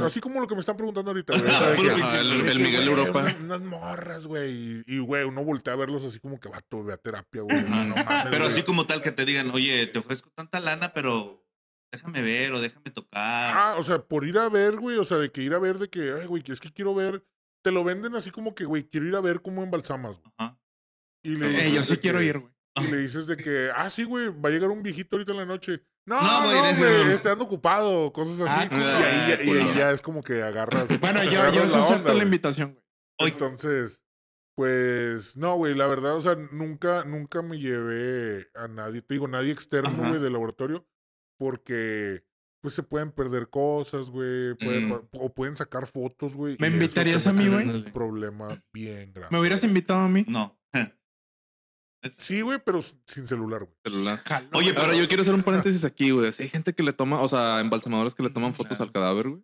[0.04, 1.48] así como lo que me están preguntando ahorita, güey.
[1.48, 3.20] o sea, de que- Ajá, el- de el que, Miguel Europa.
[3.20, 4.82] Unas, unas morras, güey.
[4.86, 7.62] Y, güey, uno voltea a verlos así como que vato, ve a terapia, güey.
[7.62, 11.42] No, mames, Pero así como tal que te digan, oye, te ofrezco tanta lana, pero
[11.92, 13.52] déjame ver o déjame tocar.
[13.56, 15.78] Ah, o sea, por ir a ver, güey, o sea, de que ir a ver,
[15.78, 17.24] de que, ay, güey, que es que quiero ver,
[17.64, 20.32] te lo venden así como que, güey, quiero ir a ver cómo embalsamas, güey.
[20.38, 20.58] Ajá.
[21.24, 22.52] Y le Eh, yo sí quiero que- ir, güey.
[22.76, 25.38] Y le dices de que, ah, sí, güey, va a llegar un viejito ahorita en
[25.38, 25.82] la noche.
[26.06, 27.10] No, No, no, güey, no.
[27.10, 28.68] está ando ocupado, cosas así.
[28.70, 29.74] Ah, y, ahí, ya- y ahí culo.
[29.74, 31.00] ya es como que agarras.
[31.00, 32.24] Bueno, yo, agarras yo la acepto onda, la güey.
[32.24, 32.78] invitación,
[33.18, 33.32] güey.
[33.32, 34.02] Entonces,
[34.56, 39.26] pues, no, güey, la verdad, o sea, nunca, nunca me llevé a nadie, te digo,
[39.28, 40.08] nadie externo, Ajá.
[40.10, 40.86] güey, del laboratorio,
[41.38, 42.24] porque,
[42.62, 45.00] pues, se pueden perder cosas, güey, pueden- Mm.
[45.12, 46.56] o pueden sacar fotos, güey.
[46.58, 47.68] ¿Me invitarías a mí, güey?
[47.68, 49.28] Un problema bien grande.
[49.30, 50.24] ¿Me hubieras invitado a mí?
[50.28, 50.56] No.
[52.18, 53.74] Sí, güey, pero sin celular, güey.
[53.84, 54.18] Celular.
[54.24, 54.72] Jalo, Oye.
[54.76, 56.32] Ahora yo quiero hacer un paréntesis aquí, güey.
[56.32, 59.28] Si hay gente que le toma, o sea, embalsamadores que le toman fotos al cadáver,
[59.28, 59.42] güey.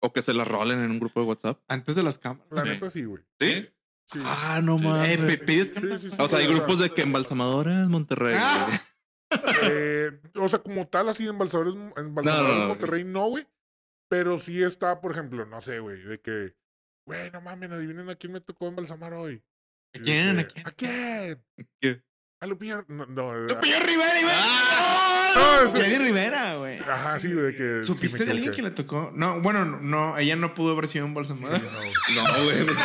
[0.00, 1.60] O que se las rolen en un grupo de WhatsApp.
[1.68, 2.46] Antes de las cámaras.
[2.50, 2.68] La Sí.
[2.68, 3.22] neta sí, güey.
[3.40, 3.54] ¿Sí?
[3.54, 4.18] Sí.
[4.24, 4.84] Ah, no Sí.
[4.84, 5.20] mames.
[5.20, 6.16] Sí, una- sí, sí.
[6.18, 8.36] o sea, hay grupos de que embalsamadores Monterrey.
[8.38, 8.80] Ah.
[9.62, 13.46] Eh, o sea, como tal, así embalsadores, embalsadores No, no, no, de Monterrey, no, güey.
[14.10, 16.54] Pero sí está, por ejemplo, no sé, güey, de que,
[17.06, 19.42] güey, no mames, adivinen a quién me tocó embalsamar hoy.
[19.94, 20.36] ¿A Y quién?
[20.36, 20.66] de ¿A que, quién?
[20.66, 21.44] ¿A quién?
[21.80, 22.02] ¿Qué?
[22.40, 22.84] A Lupillo.
[22.88, 24.34] No, no, ¡Lupillo Rivera, güey!
[25.36, 25.66] No, ¡No!
[25.66, 26.78] ese- Jenny Rivera, güey.
[26.80, 27.78] Ajá, sí, güey, de que.
[27.80, 29.12] sí ¿Supiste me de alguien que le tocó?
[29.14, 31.58] No, bueno, no, ella no pudo haber sido Sí, embalsamada.
[31.58, 31.92] no, güey.
[32.16, 32.64] No, güey.
[32.64, 32.78] pues,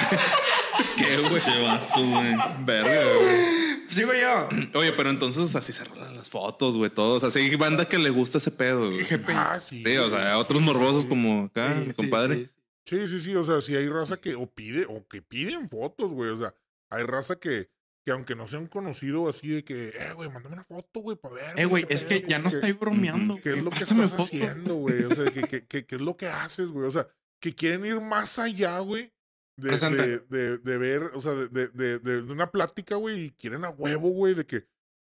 [0.97, 1.35] ¿Qué, güey?
[1.35, 2.35] Ese vato, güey.
[2.65, 3.57] Verga, güey.
[3.89, 4.49] Sigo yo.
[4.79, 7.23] Oye, pero entonces así se rolan las fotos, güey, todos.
[7.23, 9.05] O sea, hay banda que le gusta ese pedo, güey.
[9.29, 9.81] Ah, sí.
[9.83, 11.07] Sí, o sea, otros sí, morbosos sí.
[11.07, 12.35] como acá, Sí, mi sí, compadre.
[12.35, 12.53] sí, sí.
[12.85, 16.13] Sí, sí, sí, o sea, sí hay raza que o pide, o que piden fotos,
[16.13, 16.53] güey, o sea,
[16.89, 17.69] hay raza que,
[18.05, 21.35] que aunque no sean conocido así de que, eh, güey, mándame una foto, güey, para
[21.35, 21.59] ver.
[21.59, 23.39] Eh, güey, es que ya no estoy bromeando.
[23.41, 24.23] ¿Qué es lo que estás foto.
[24.23, 25.03] haciendo, güey?
[25.03, 26.87] O sea, ¿qué, qué, qué- qué es lo que haces, güey?
[26.87, 27.07] O sea,
[27.41, 29.13] que quieren ir más allá, güey,
[29.57, 33.31] de, de, de, de ver, o sea, de, de, de, de una plática, güey, y
[33.31, 34.65] quieren a huevo, güey, de que,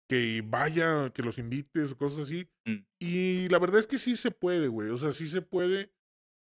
[0.10, 2.50] que vaya, que los invites o cosas así.
[2.66, 2.78] Mm.
[3.00, 4.90] Y la verdad es que sí se puede, güey.
[4.90, 5.92] O sea, sí se puede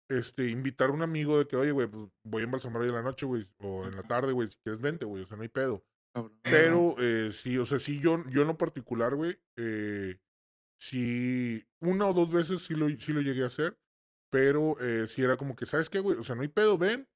[0.10, 2.96] este, invitar a un amigo de que, oye, güey, pues voy a embalsamar hoy en
[2.96, 5.44] la noche, güey, o en la tarde, güey, si quieres vente, güey, o sea, no
[5.44, 5.84] hay pedo.
[6.14, 6.40] cabrón.
[6.44, 10.18] Pero eh, sí, o sea, sí, yo, yo en lo particular, güey, eh,
[10.80, 13.78] sí, una o dos veces sí lo, sí lo llegué a hacer,
[14.32, 16.18] pero eh, sí era como que, ¿sabes qué, güey?
[16.18, 17.08] O sea, no hay pedo, ven,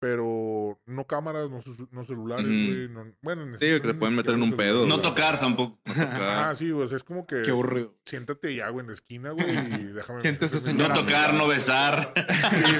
[0.00, 1.60] pero no cámaras, no,
[2.04, 2.88] celulares, güey.
[2.88, 4.86] No, bueno, en Sí, que te pueden meter en un pedo.
[4.86, 5.78] No tocar tampoco.
[5.94, 7.94] Ah, sí, sea, es como que Qué aburrido.
[8.06, 10.20] siéntate ya, güey, en la esquina, güey, y déjame.
[10.22, 12.12] Siéntese, No tocar, no besar.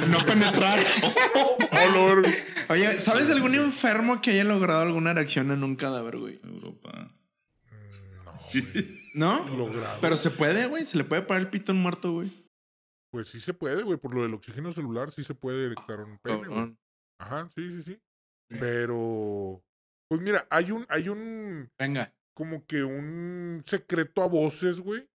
[0.08, 0.80] no penetrar.
[1.72, 2.26] Oh, Lord.
[2.68, 6.40] Oye, ¿sabes de algún enfermo que haya logrado alguna erección en un cadáver, güey?
[6.44, 7.10] Europa.
[7.70, 9.00] Mm, No, güey.
[9.14, 9.46] ¿No?
[9.56, 9.98] Logrado.
[10.00, 10.84] Pero se puede, güey.
[10.84, 12.32] Se le puede parar el pito a un muerto, güey.
[13.12, 16.18] Pues sí se puede, güey, por lo del oxígeno celular, sí se puede erectar un
[16.18, 16.76] pene, güey.
[17.20, 18.02] Ajá, sí, sí, sí.
[18.48, 19.62] Pero,
[20.08, 22.12] pues mira, hay un, hay un, Venga.
[22.34, 25.08] como que un secreto a voces, güey,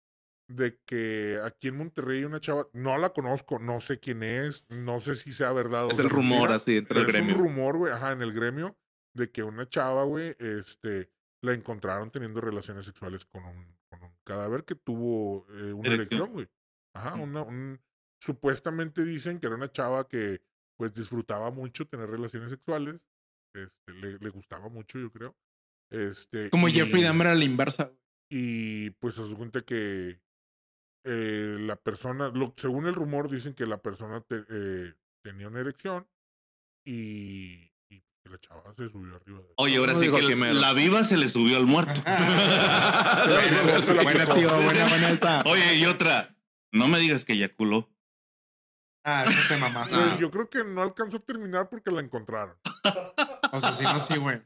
[0.48, 4.66] de que aquí en Monterrey hay una chava, no la conozco, no sé quién es,
[4.68, 7.34] no sé si sea verdad Es el rumor así entre el es gremio.
[7.36, 8.76] un rumor, güey, ajá, en el gremio,
[9.14, 11.10] de que una chava, güey, este,
[11.42, 16.30] la encontraron teniendo relaciones sexuales con un, con un cadáver que tuvo eh, una erección,
[16.32, 16.48] güey.
[16.94, 17.80] Ajá, una, un,
[18.20, 20.42] supuestamente dicen que era una chava que,
[20.82, 23.06] pues, disfrutaba mucho tener relaciones sexuales,
[23.54, 25.36] este, le, le gustaba mucho, yo creo.
[25.92, 27.92] Este, Como y- Jeffrey Dahmer a la inversa.
[28.28, 30.20] y pues se cuenta que
[31.06, 34.94] eh, la persona, lo, según el rumor, dicen que la persona te- eh,
[35.24, 36.08] tenía una erección
[36.84, 40.54] y, y la chava se subió arriba de Oye, ahora No sí que quimero.
[40.54, 41.92] la viva se le subió al muerto.
[44.02, 44.48] Buena, tío.
[44.62, 45.42] Buena, buena esa.
[45.46, 46.36] Oye, y otra.
[46.72, 47.88] No me digas que eyaculó.
[49.04, 49.88] Ah, eso te mamás.
[49.90, 52.56] Pues, Yo creo que no alcanzó a terminar porque la encontraron.
[53.52, 54.40] O sea, sí, no, sí, güey.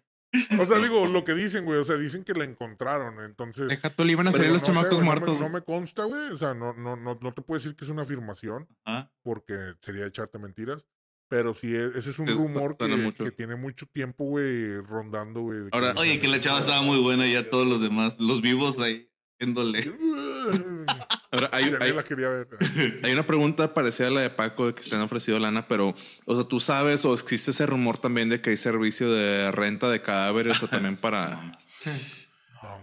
[0.59, 3.69] O sea, digo, lo que dicen, güey, o sea, dicen que la encontraron, entonces...
[3.69, 5.41] Deja tú, le iban a salir los no sé, chamacos güey, no me- muertos.
[5.41, 7.91] No me, consta, güey, o sea, no, no, no, no te puedo decir que es
[7.91, 9.11] una afirmación Ajá.
[9.23, 10.87] porque sería echarte mentiras,
[11.29, 15.41] pero sí, e- ese es un Es- rumor que, que tiene mucho tiempo, güey, rondando,
[15.43, 15.61] güey.
[15.73, 18.79] Ahora- Oye, que la chava estaba muy buena y ya todos los demás, los vivos
[18.79, 19.11] ahí,
[19.41, 19.91] viéndole.
[21.33, 22.49] Ahora, hay, Ya ni hay- la quería ver.
[23.03, 25.95] hay una pregunta parecida a la de Paco de que se han ofrecido lana, pero,
[26.25, 29.89] o sea, tú sabes o existe ese rumor también de que hay servicio de renta
[29.91, 31.31] de cadáveres o también para.
[31.31, 31.53] No.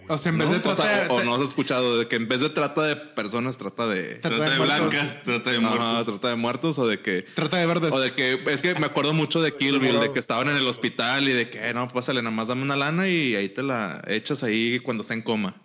[0.09, 0.59] O sea, en vez ¿No?
[0.59, 3.57] de O, sea, o- no has escuchado de que en vez de trata de personas,
[3.57, 4.15] trata de.
[4.15, 4.89] Trata Trata de muertos.
[4.89, 6.05] blancas, trata de Ajá, muertos.
[6.05, 7.21] trata de muertos o de que.
[7.33, 7.93] Trata de verdes.
[7.93, 10.57] O de que es que me acuerdo mucho de Kill Bill, de que estaban en
[10.57, 13.63] el hospital y de que no, pásale, nada más dame una lana y ahí te
[13.63, 15.61] la echas ahí cuando está en coma.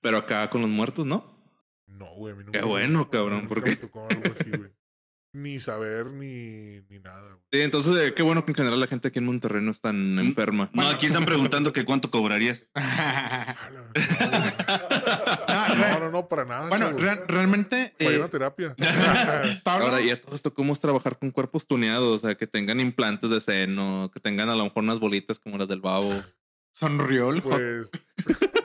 [0.00, 1.31] Pero acá con los muertos, ¿no?
[2.04, 4.70] No, güey, a mí nunca Qué bueno, cabrón, nunca porque- me tocó algo así, güey.
[5.34, 7.40] Ni saber ni, ni nada, güey.
[7.50, 9.80] Sí, entonces eh, qué bueno que en general la gente aquí en Monterrey no es
[9.80, 10.68] tan enferma.
[10.74, 12.66] No, aquí están preguntando que cuánto cobrarías.
[15.72, 16.68] No, no, no, para nada.
[16.68, 17.94] bueno, re- realmente.
[17.98, 18.76] Para ir eh, a terapia.
[19.64, 22.22] Pablo, Ahora, y a todo esto, ¿cómo es trabajar con cuerpos tuneados?
[22.22, 25.58] O sea, que tengan implantes de seno, que tengan a lo mejor unas bolitas como
[25.58, 26.12] las del babo.
[26.78, 27.42] hot.
[27.42, 27.90] Pues.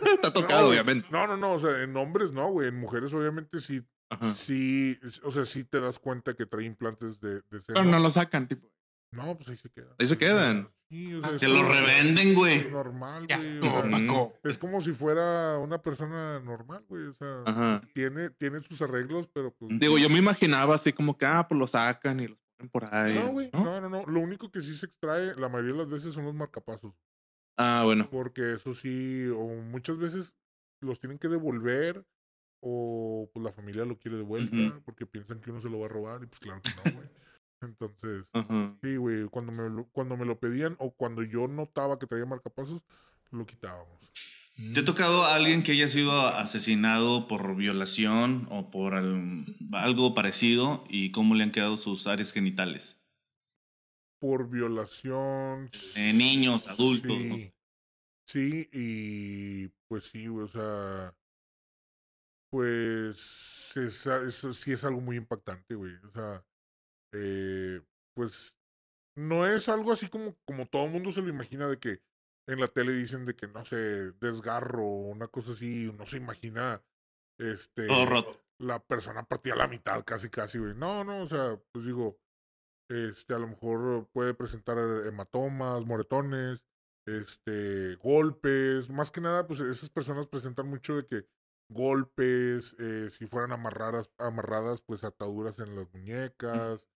[0.13, 1.07] Está tocado, no, obviamente.
[1.11, 1.53] No, no, no.
[1.53, 2.69] O sea, en hombres no, güey.
[2.69, 3.81] En mujeres, obviamente, sí.
[4.09, 4.33] Ajá.
[4.33, 4.97] Sí.
[5.23, 7.75] O sea, sí te das cuenta que trae implantes de, de seno.
[7.75, 8.71] Pero no lo sacan, tipo.
[9.11, 9.93] No, pues ahí se quedan.
[9.97, 10.69] Ahí se quedan.
[10.89, 12.69] Sí, o sea, Se lo revenden, güey.
[12.69, 13.57] Normal, güey.
[13.59, 14.29] o sea.
[14.43, 17.07] Es como si fuera una persona normal, güey.
[17.07, 17.81] O sea, Ajá.
[17.93, 19.79] tiene, tiene sus arreglos, pero pues.
[19.79, 22.85] Digo, yo me imaginaba así como que, ah, pues lo sacan y los ponen por
[22.93, 23.15] ahí.
[23.15, 23.49] No, güey.
[23.53, 23.63] ¿no?
[23.63, 24.05] No, no, no.
[24.05, 26.93] Lo único que sí se extrae la mayoría de las veces son los marcapasos.
[27.57, 28.07] Ah, bueno.
[28.11, 30.33] Porque eso sí, o muchas veces
[30.79, 32.05] los tienen que devolver,
[32.61, 34.81] o pues la familia lo quiere de vuelta, Ujú.
[34.85, 37.07] porque piensan que uno se lo va a robar, y pues claro que no, güey.
[37.61, 38.77] Entonces, Ajá.
[38.83, 42.25] sí, güey, cuando me, lo, cuando me lo pedían, o cuando yo notaba que traía
[42.25, 42.83] marcapasos,
[43.31, 43.97] lo quitábamos.
[44.73, 50.13] ¿Te ha tocado a alguien que haya sido asesinado por violación o por al- algo
[50.15, 52.99] parecido y cómo le han quedado sus áreas genitales?
[54.19, 55.69] Por violación.
[55.95, 57.35] Eh, niños, adultos, ¿no?
[58.27, 58.69] Sí.
[58.73, 61.15] Y pues sí, o sea,
[62.51, 65.93] pues eso sí es algo muy impactante, güey.
[66.03, 66.45] O sea,
[67.13, 67.81] eh,
[68.15, 68.55] pues
[69.15, 72.01] no es algo así como, como todo el mundo se lo imagina de que
[72.47, 76.17] en la tele dicen de que, no sé, desgarro o una cosa así, no se
[76.17, 76.81] imagina,
[77.37, 78.41] este, Todo roto.
[78.59, 80.73] la persona partida a la mitad, casi, casi, güey.
[80.75, 82.17] No, no, o sea, pues digo,
[82.89, 86.65] este, a lo mejor puede presentar hematomas, moretones,
[87.07, 91.25] este, golpes, más que nada, pues esas personas presentan mucho de que
[91.69, 96.87] golpes, eh, si fueran amarradas, amarradas, pues ataduras en las muñecas,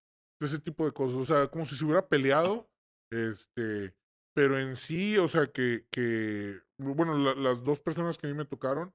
[0.41, 2.69] ese tipo de cosas, o sea, como si se hubiera peleado,
[3.11, 3.93] este,
[4.34, 8.35] pero en sí, o sea, que, que bueno, la- las dos personas que a mí
[8.35, 8.93] me tocaron,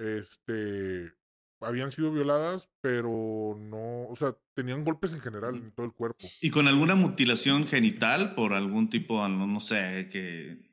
[0.00, 1.12] este,
[1.60, 6.26] habían sido violadas, pero no, o sea, tenían golpes en general en todo el cuerpo.
[6.40, 10.66] ¿Y con alguna mutilación genital por algún tipo, no, no sé, que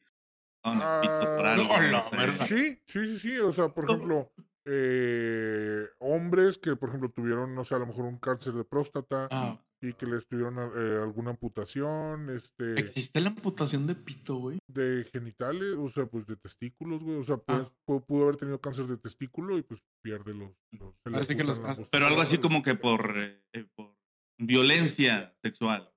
[0.63, 2.15] por Ah, algo, no, no la sé.
[2.17, 2.45] verdad.
[2.47, 3.37] Sí, sí, sí, sí.
[3.39, 4.31] O sea, por ejemplo,
[4.65, 9.27] eh, hombres que, por ejemplo, tuvieron, no sé, a lo mejor un cáncer de próstata
[9.31, 9.57] Ah,
[9.89, 14.59] y que les tuvieron eh, alguna amputación, este, existe la amputación de pito, güey.
[14.67, 17.17] de genitales, o sea, pues de testículos, güey.
[17.17, 17.71] O sea, pues, Ah.
[17.85, 20.51] pu- pudo haber tenido cáncer de testículo y pues pierde los.
[20.71, 21.59] los le Parece que los
[21.91, 23.95] Pero algo así como que por, eh, por
[24.39, 25.91] violencia sexual.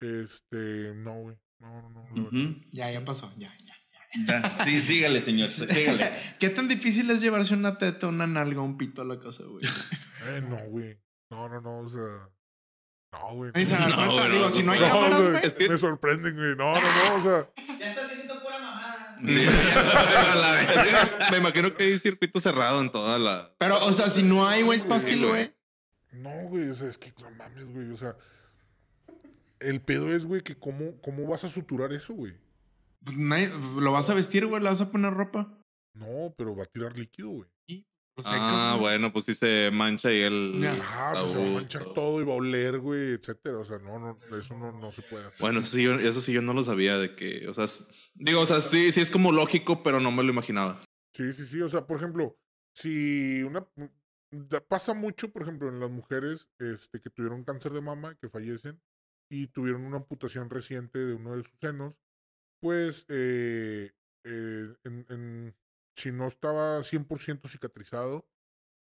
[0.00, 1.36] Este, no, güey.
[1.60, 2.56] No, no, no.
[2.72, 3.74] Ya, ya pasó, ya, ya.
[4.26, 5.48] Ya, Sí, sígale, señor.
[5.48, 6.10] Sígale.
[6.40, 9.64] ¿Qué tan difícil es llevarse una teta, una nalga, un pito a la casa, güey?
[10.26, 10.96] Eh, no, güey.
[11.30, 12.30] No, no, no, o sea.
[13.12, 13.50] No, güey.
[13.54, 15.46] Ahí se dan No, cuenta, güey, digo, no, si no hay No, cámaras, güey, güey.
[15.46, 16.56] Es que- Me sorprenden, güey.
[16.56, 17.50] No, no, no, o sea.
[17.78, 19.16] Ya estás diciendo pura mamada.
[19.24, 19.34] Sí.
[20.40, 21.28] La verga.
[21.30, 23.52] Me imagino que hay circuito cerrado en toda la.
[23.58, 25.54] Pero, o sea, si no hay, güey, es fácil, güey.
[26.12, 27.90] No, güey, o sea, es que no mames, güey.
[27.90, 28.14] O sea,
[29.60, 32.34] el pedo es, güey, que cómo, cómo vas a suturar eso, güey.
[33.04, 35.48] Pues nadie- lo vas a vestir, güey, le vas a poner ropa.
[35.94, 37.48] No, pero va a tirar líquido, güey.
[38.22, 40.60] Secas, Ah, bueno, pues sí se mancha y el.
[40.60, 40.72] Ya.
[40.72, 42.20] Ajá, o sea, se va a manchar todo.
[42.20, 43.58] y va a oler, güey, etcétera.
[43.58, 45.40] O sea, no, no, eso no, no se puede hacer.
[45.40, 47.66] Bueno, eso sí, yo, eso sí yo no lo sabía de que, o sea,
[48.14, 50.82] digo, o sea, sí, sí es como lógico, pero no me lo imaginaba.
[51.14, 51.60] Sí, sí, sí.
[51.62, 52.36] O sea, por ejemplo,
[52.74, 53.66] si una.
[54.68, 58.78] Pasa mucho, por ejemplo, en las mujeres este, que tuvieron cáncer de mama, que fallecen,
[59.30, 61.98] y tuvieron una amputación reciente de uno de sus senos,
[62.60, 63.90] pues, eh,
[64.24, 65.56] eh, en, en-
[65.98, 68.28] si no estaba 100% cicatrizado,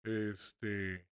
[0.04, 1.08] este,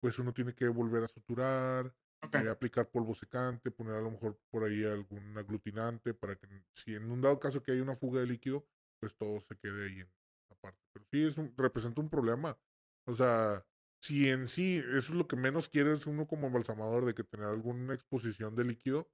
[0.00, 1.94] pues uno tiene que volver a suturar,
[2.32, 6.94] eh, aplicar polvo secante, poner a lo mejor por ahí algún aglutinante para que si
[6.94, 8.66] en un dado caso que hay una fuga de líquido,
[8.98, 10.10] pues todo se quede ahí en
[10.48, 10.80] la parte.
[10.92, 12.58] Pero sí, es un, representa un problema.
[13.04, 13.64] O sea,
[14.00, 17.24] si en sí eso es lo que menos quiere es uno como embalsamador de que
[17.24, 19.10] tener alguna exposición de líquido,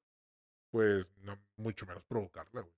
[0.70, 2.74] pues no, mucho menos provocarla, güey.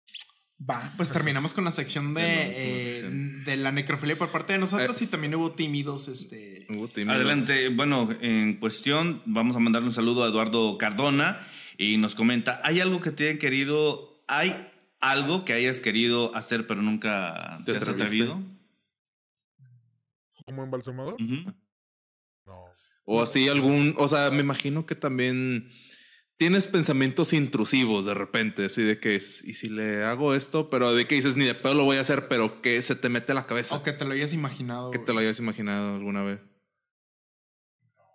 [0.59, 3.45] Va, pues terminamos con la sección de, eh, sección.
[3.45, 5.05] de la necrofilia por parte de nosotros Eh.
[5.05, 6.65] y también hubo tímidos, este...
[6.71, 7.17] Hubo tímidos.
[7.17, 7.69] Adelante.
[7.69, 11.47] Bueno, en cuestión, vamos a mandarle un saludo a Eduardo Cardona
[11.77, 14.57] y nos comenta, ¿hay algo que te haya querido, hay
[15.01, 18.43] algo que hayas querido hacer pero nunca te, ¿Te has atrevido?
[20.47, 21.53] Como embalsamador, Ujú.
[22.47, 22.65] no.
[23.05, 25.71] O así algún, o sea, me imagino que también
[26.37, 31.07] tienes pensamientos intrusivos de repente, así de que, y si le hago esto, pero de
[31.07, 33.35] que dices, ni de pedo lo voy a hacer, pero que se te mete a
[33.35, 33.77] la cabeza.
[33.77, 34.91] O que te lo hayas imaginado.
[34.91, 36.41] Que te lo hayas imaginado alguna vez.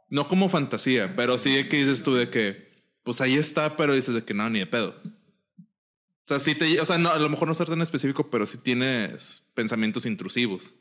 [0.10, 3.93] No como fantasía, pero sí de que dices tú de que, pues ahí está, pero
[3.93, 4.95] dices de que no, ni de pedo.
[5.03, 8.45] O sea, sí te, o sea, no, a lo mejor no ser tan específico, pero
[8.45, 10.76] sí tienes pensamientos intrusivos.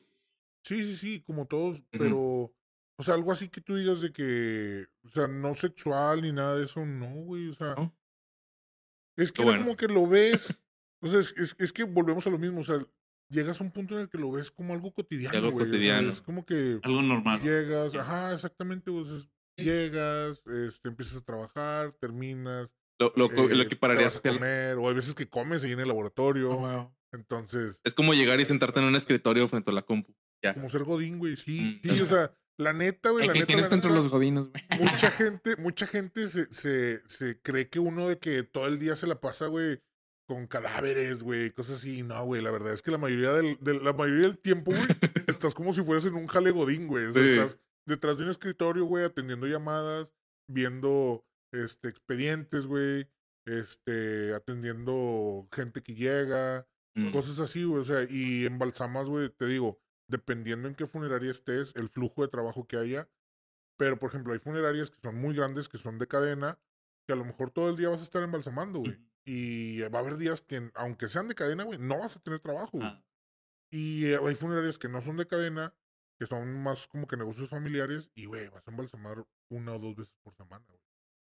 [0.62, 2.52] Sí, sí, sí, como todos, pero,
[3.00, 6.56] o sea, algo así que tú digas de que, o sea, no sexual ni nada
[6.56, 7.96] de eso, no, güey, o sea, ¿No?
[9.16, 10.58] es que era como que lo ves,
[11.02, 12.78] o sea, es, es, es que volvemos a lo mismo, o sea,
[13.30, 15.66] llegas a un punto en el que lo ves como algo cotidiano, Algo güey, o
[15.66, 16.10] sea, cotidiano.
[16.10, 17.40] es como que Algo normal.
[17.42, 18.90] llegas, ajá, exactamente,
[19.56, 22.68] llegas, este, empiezas a trabajar, terminas,
[22.98, 25.88] Lo, lo, eh, lo equipararías a comer, o hay veces que comes ahí en el
[25.88, 26.94] laboratorio, Ah, wow.
[27.12, 30.14] entonces, Es como llegar y sentarte en un escritorio frente a la compu.
[30.54, 33.38] Como ser godín, güey, sí, Mm, sí, o sea, la neta, güey, Ey, la ¿Qué
[33.40, 34.64] neta, tienes la contra neta, los godines, güey?
[34.80, 38.94] mucha gente, mucha gente se, se, se cree que uno de que todo el día
[38.96, 39.80] se la pasa, güey,
[40.28, 42.02] con cadáveres, güey, cosas así.
[42.04, 44.82] No, güey, la verdad es que la mayoría del, de- la mayoría del tiempo, güey,
[45.26, 47.06] estás como si fueras en un jale godín, güey.
[47.06, 47.28] O sea, Sí.
[47.30, 50.06] estás detrás de un escritorio, güey, atendiendo llamadas,
[50.48, 53.08] viendo este expedientes, güey,
[53.46, 56.66] este, atendiendo gente que llega,
[56.96, 57.10] Mm.
[57.12, 57.80] cosas así, güey.
[57.80, 59.80] O sea, y embalsamas, güey, te digo,
[60.10, 63.08] dependiendo en qué funeraria estés, el flujo de trabajo que haya.
[63.78, 66.58] Pero, por ejemplo, hay funerarias que son muy grandes, que son de cadena,
[67.06, 68.98] que a lo mejor todo el día vas a estar embalsamando, güey.
[69.24, 72.40] Y va a haber días que, aunque sean de cadena, güey, no vas a tener
[72.40, 72.88] trabajo, güey.
[72.88, 73.02] Ah,
[73.70, 75.74] Y eh, hay funerarias que no son de cadena,
[76.18, 79.96] que son más como que negocios familiares, y, güey, vas a embalsamar una o dos
[79.96, 80.80] veces por semana, güey.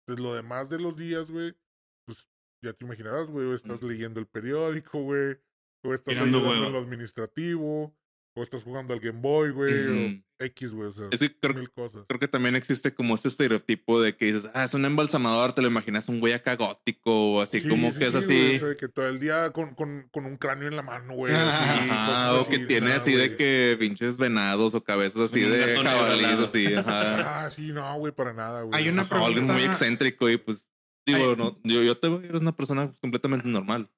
[0.07, 1.57] Entonces, lo demás de los días, güey,
[2.05, 2.29] pues
[2.63, 5.39] ya te imaginarás, güey, estás leyendo el periódico, güey,
[5.83, 7.97] o estás Tirando ayudando en lo administrativo,
[8.37, 9.73] o estás jugando al Game Boy, güey,
[10.19, 12.03] o X, güey, o sea, Es que creo, mil cosas.
[12.09, 15.63] creo que también existe como este estereotipo de que dices, ah, es un embalsamador, te
[15.63, 18.27] lo imaginas un güey acá gótico o así Sí, como sí, que es sí, así.
[18.35, 21.15] güey, o sea, que todo el día con, con, con un cráneo en la mano,
[21.15, 21.33] güey.
[21.33, 25.41] así, Ajá, o así, que tiene nada, así de que pinches venados o cabezas así
[25.41, 27.45] de jabalíes así, ajá.
[27.45, 28.77] Ah, sí, no, güey, para nada, güey.
[28.81, 30.69] Hay una Ajá, o alguien muy pregunta- excéntrico y pues
[31.07, 31.37] digo, Ay.
[31.37, 33.89] no, yo, yo te veo, eres una persona completamente normal.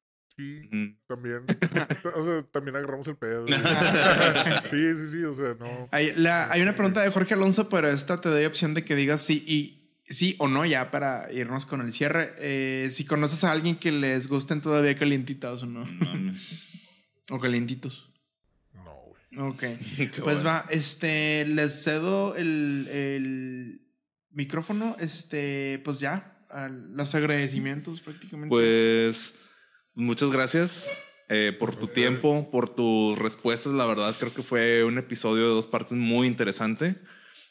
[1.07, 1.45] También.
[2.15, 3.47] o sea, también agarramos el pedo.
[4.71, 5.89] sí, sí, sí, o sea, no.
[5.93, 8.95] Hay, la- hay una pregunta de Jorge Alonso, pero esta te doy opción de que
[8.97, 9.83] digas sí y
[10.13, 12.35] sí o no, ya para irnos con el cierre.
[12.39, 15.85] eh, si conoces a alguien que les gusten todavía calientitos o no.
[15.87, 16.67] Mames.
[17.31, 18.13] o calientitos.
[18.75, 19.49] No, güey.
[19.51, 19.61] Ok.
[19.97, 20.51] Qué Pues bueno.
[20.51, 23.81] va, este, les cedo el, el
[24.31, 28.51] micrófono, este, pues ya, a los agradecimientos prácticamente.
[28.51, 29.41] Pues
[29.97, 30.97] muchas gracias
[31.29, 33.73] eh, por tu tiempo, por tus respuestas.
[33.73, 36.95] La verdad, creo que fue un episodio de dos partes muy interesante.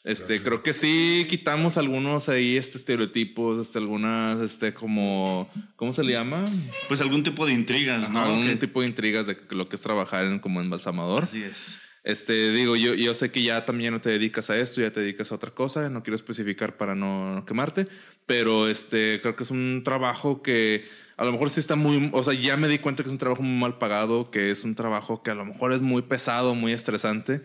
[0.02, 6.04] Este, creo que sí quitamos algunos ahí, este estereotipos, este, algunas, este, como, ¿cómo se
[6.04, 6.44] le llama?
[6.86, 8.24] Pues algún tipo de intrigas, ¿no?
[8.24, 11.24] Algún tipo de intrigas de lo que es trabajar en, como embalsamador.
[11.24, 11.80] Así es.
[12.04, 15.00] Este, digo, yo, yo sé que ya también no te dedicas a esto, ya te
[15.00, 17.88] dedicas a otra cosa, no quiero especificar para no quemarte,
[18.26, 20.84] pero este, creo que es un trabajo que
[21.16, 23.18] a lo mejor sí está muy, o sea, ya me di cuenta que es un
[23.18, 26.54] trabajo muy mal pagado, que es un trabajo que a lo mejor es muy pesado,
[26.54, 27.42] muy estresante,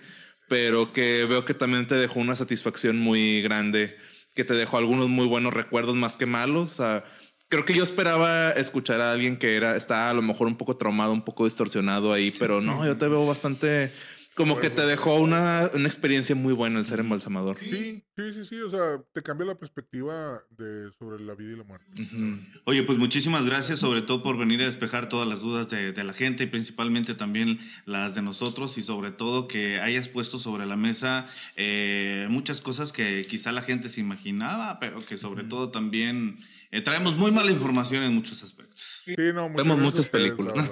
[0.49, 3.95] pero que veo que también te dejó una satisfacción muy grande,
[4.35, 7.03] que te dejó algunos muy buenos recuerdos más que malos, o sea,
[7.47, 10.75] creo que yo esperaba escuchar a alguien que era, está a lo mejor un poco
[10.75, 13.91] traumado, un poco distorsionado ahí, pero no, yo te veo bastante
[14.41, 17.57] como que te dejó una, una experiencia muy buena el ser embalsamador.
[17.57, 18.61] Sí, sí, sí, sí.
[18.61, 21.85] O sea, te cambia la perspectiva de, sobre la vida y la muerte.
[22.65, 26.03] Oye, pues muchísimas gracias, sobre todo por venir a despejar todas las dudas de, de
[26.03, 30.65] la gente y principalmente también las de nosotros y sobre todo que hayas puesto sobre
[30.65, 35.69] la mesa eh, muchas cosas que quizá la gente se imaginaba, pero que sobre todo
[35.69, 36.39] también
[36.71, 39.01] eh, traemos muy mala información en muchos aspectos.
[39.05, 40.69] Sí, no, muchas Vemos muchas películas.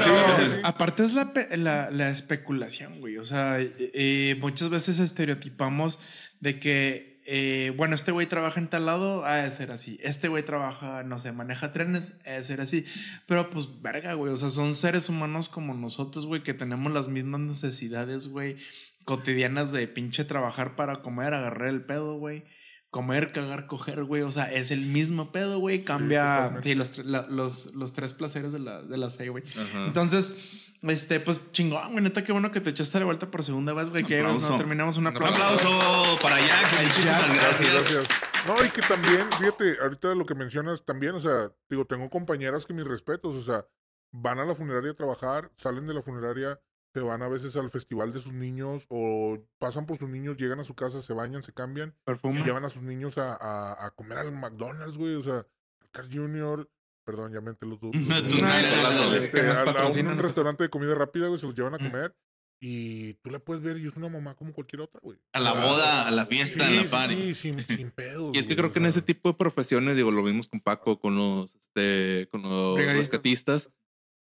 [0.00, 0.60] Sí.
[0.62, 3.16] Aparte es la, pe- la, la especulación, güey.
[3.18, 5.98] O sea, eh, eh, muchas veces estereotipamos
[6.40, 9.98] de que, eh, bueno, este güey trabaja en tal lado, ha de ser así.
[10.02, 12.84] Este güey trabaja, no sé, maneja trenes, ha de ser así.
[13.26, 14.32] Pero pues, verga, güey.
[14.32, 18.56] O sea, son seres humanos como nosotros, güey, que tenemos las mismas necesidades, güey,
[19.04, 22.44] cotidianas de pinche trabajar para comer, agarrar el pedo, güey.
[22.90, 24.22] Comer, cagar, coger, güey.
[24.22, 25.84] O sea, es el mismo pedo, güey.
[25.84, 26.68] Cambia totalmente.
[26.70, 29.44] sí, los, la- los, los tres placeres de la, de la serie, güey.
[29.86, 32.02] Entonces, este, pues chingón, güey.
[32.04, 34.04] Neta, qué bueno que te echaste de vuelta por segunda vez, güey.
[34.04, 34.56] Que no aplauso.
[34.56, 35.42] terminamos un Un Un aplauso.
[35.68, 37.72] aplauso para Jack, muchísimas gracias.
[37.72, 38.08] Gracias.
[38.46, 42.64] No, y que también, fíjate, ahorita lo que mencionas también, o sea, digo, tengo compañeras
[42.64, 43.66] que mis respetos, o sea,
[44.12, 46.58] van a la funeraria a trabajar, salen de la funeraria,
[46.94, 50.58] se van a veces al festival de sus niños o pasan por sus niños, llegan
[50.58, 52.42] a su casa, se bañan, se cambian y Perfume.
[52.42, 55.34] llevan a sus niños a, a, a comer al McDonald's, güey, o sea,
[55.80, 56.68] al Carl Jr.,
[57.04, 57.92] perdón, ya menté los dos.
[57.94, 62.14] Este, a- a un restaurante de comida rápida, güey, se los llevan a comer
[62.62, 65.18] y tú la puedes ver y es una mamá como cualquier otra, güey.
[65.32, 67.14] A la boda, a la fiesta, a Sí, la sí, party.
[67.16, 67.58] sí, sin,
[67.88, 68.34] sin pedos.
[68.34, 70.48] Y es que güey, creo o que en ese tipo de profesiones, digo, lo vimos
[70.48, 73.70] con Paco, con los, este, con los rescatistas,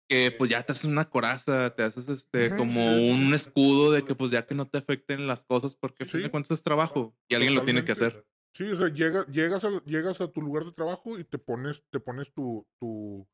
[0.09, 4.05] que pues ya te haces una coraza, te haces este, como sí, un escudo de
[4.05, 6.63] que pues ya que no te afecten las cosas, porque a fin de cuentas es
[6.63, 8.25] trabajo y alguien lo tiene que hacer.
[8.57, 11.83] Sí, o sea, llega, llegas, a, llegas a tu lugar de trabajo y te pones,
[11.91, 13.27] te pones tu, tu,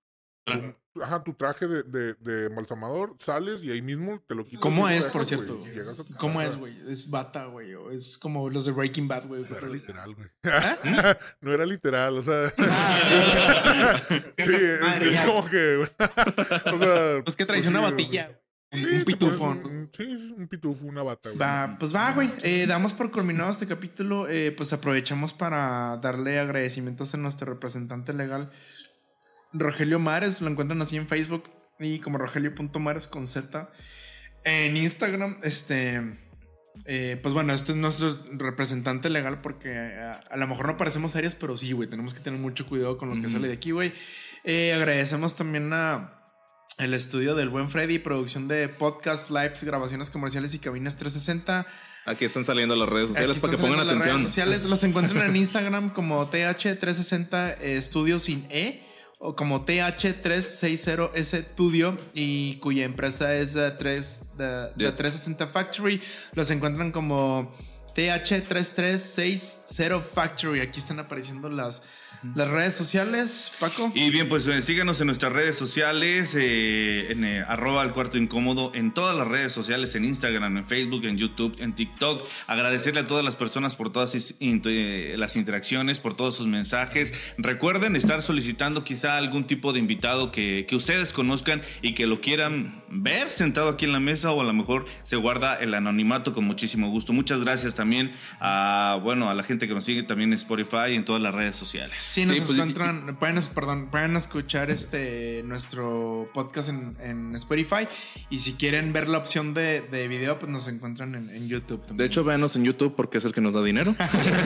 [0.44, 0.76] Traje.
[0.92, 4.60] tu- ajá, tu traje de, de, de embalsamador, sales y ahí mismo te lo quitas.
[4.60, 6.14] ¿Cómo es, por dejas, cierto?
[6.14, 6.78] a ¿Cómo es, güey?
[6.92, 7.74] ¿Es bata, güey?
[7.74, 9.46] ¿O es como los de Breaking Bad, güey?
[9.50, 10.28] No era literal, güey.
[10.44, 11.16] ¿Eh?
[11.40, 12.54] no era literal, o sea.
[12.66, 14.02] Ah,
[14.38, 15.88] sí, es, como que.
[16.74, 17.24] o sea.
[17.24, 18.43] Pues que traes una sí, batilla.
[18.74, 19.46] Sí, Un, pitufo.
[19.50, 21.40] un- sí, un pitufo, una bata, güey.
[21.40, 22.32] Va, pues va, güey.
[22.44, 24.28] Eh, damos por culminado este capítulo.
[24.30, 28.52] Eh, pues aprovechamos para darle agradecimientos a nuestro representante legal,
[29.54, 30.42] Rogelio Mares.
[30.42, 33.70] Lo encuentran así en Facebook y como rogelio.mares con Z.
[34.46, 36.20] En Instagram, este.
[36.86, 41.12] eh, pues bueno, este es nuestro representante legal porque a, a lo mejor no parecemos
[41.14, 41.90] serios, pero sí, güey.
[41.90, 43.94] Tenemos que tener mucho cuidado con lo que sale de aquí, güey.
[44.44, 46.23] Eh, agradecemos también a
[46.78, 51.66] el estudio del buen Freddy, producción de podcast, lives, grabaciones comerciales y cabinas 360.
[52.06, 54.18] Aquí están saliendo las redes sociales para que pongan saliendo las atención.
[54.18, 58.86] redes sociales los encuentran en Instagram como TH360 Estudio sin E
[59.20, 64.96] o como TH360 Studio y cuya empresa es eh, 3, de, de Yeah.
[64.98, 66.02] 360 Factory.
[66.34, 67.56] Los encuentran como
[67.96, 70.60] TH3360 Factory.
[70.62, 71.84] Aquí están apareciendo las,
[72.36, 73.92] las redes sociales, Paco.
[73.94, 78.18] Y bien, pues eh, síganos en nuestras redes sociales, eh, en eh, arroba al cuarto
[78.18, 82.26] incómodo, en todas las redes sociales, en Instagram, en Facebook, en YouTube, en TikTok.
[82.48, 87.14] Agradecerle a todas las personas por todas eh, las interacciones, por todos sus mensajes.
[87.38, 92.22] Recuerden estar solicitando quizá algún tipo de invitado que, que ustedes conozcan y que lo
[92.22, 96.34] quieran ver sentado aquí en la mesa o a lo mejor se guarda el anonimato
[96.34, 97.14] con muchísimo gusto.
[97.14, 100.96] Muchas gracias también a, bueno, a la gente que nos sigue también en Spotify y
[100.96, 102.13] en todas las redes sociales.
[102.14, 107.88] Sí, nos Sí, pues, encuentran, pueden, perdón, pueden escuchar este nuestro podcast en, en Spotify
[108.30, 111.80] y si quieren ver la opción de, de video, pues nos encuentran en, en YouTube.
[111.80, 111.98] también.
[111.98, 113.96] De hecho, véanos en YouTube porque es el que nos da dinero.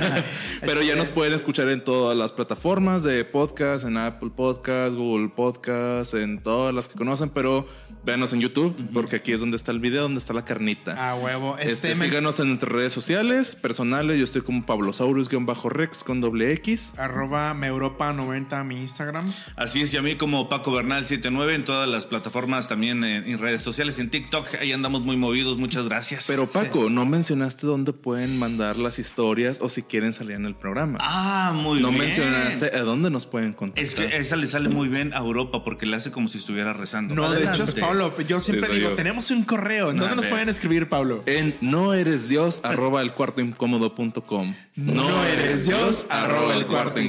[0.62, 5.30] Pero ya nos pueden escuchar en todas las plataformas de podcast, en Apple Podcast, Google
[5.30, 7.68] Podcast, en todas las que conocen, pero
[8.06, 11.10] véanos en YouTube porque aquí es donde está el video, donde está la carnita.
[11.12, 11.58] a huevo.
[11.60, 14.18] Este, Este, me- síganos en nuestras redes sociales personales.
[14.18, 16.94] Yo estoy como Pablosaurus-Rex con doble X.
[16.98, 19.32] arroba Meuropa90 mi Instagram.
[19.56, 23.28] Así es, y a mí como Paco Bernal 79 en todas las plataformas, también en,
[23.28, 26.26] en redes sociales, en TikTok, ahí andamos muy movidos, muchas gracias.
[26.28, 30.56] Pero Paco, no mencionaste dónde pueden mandar las historias o si quieren salir en el
[30.56, 30.98] programa.
[31.02, 32.04] Ah, muy no bien.
[32.04, 33.84] mencionaste a dónde nos pueden contactar.
[33.84, 36.74] Es que esa le sale muy bien a Europa porque le hace como si estuviera
[36.74, 37.16] rezando.
[37.16, 37.76] No, de hecho es.
[37.76, 38.14] Pablo.
[38.28, 38.96] Yo siempre digo, yo.
[38.96, 39.92] tenemos un correo.
[39.92, 41.24] ¿En A dónde nos pueden escribir, Pablo?
[41.26, 44.54] En no eres Dios arroba el cuarto incómodo.com.
[44.76, 47.02] No eres Dios, arroba el cuarto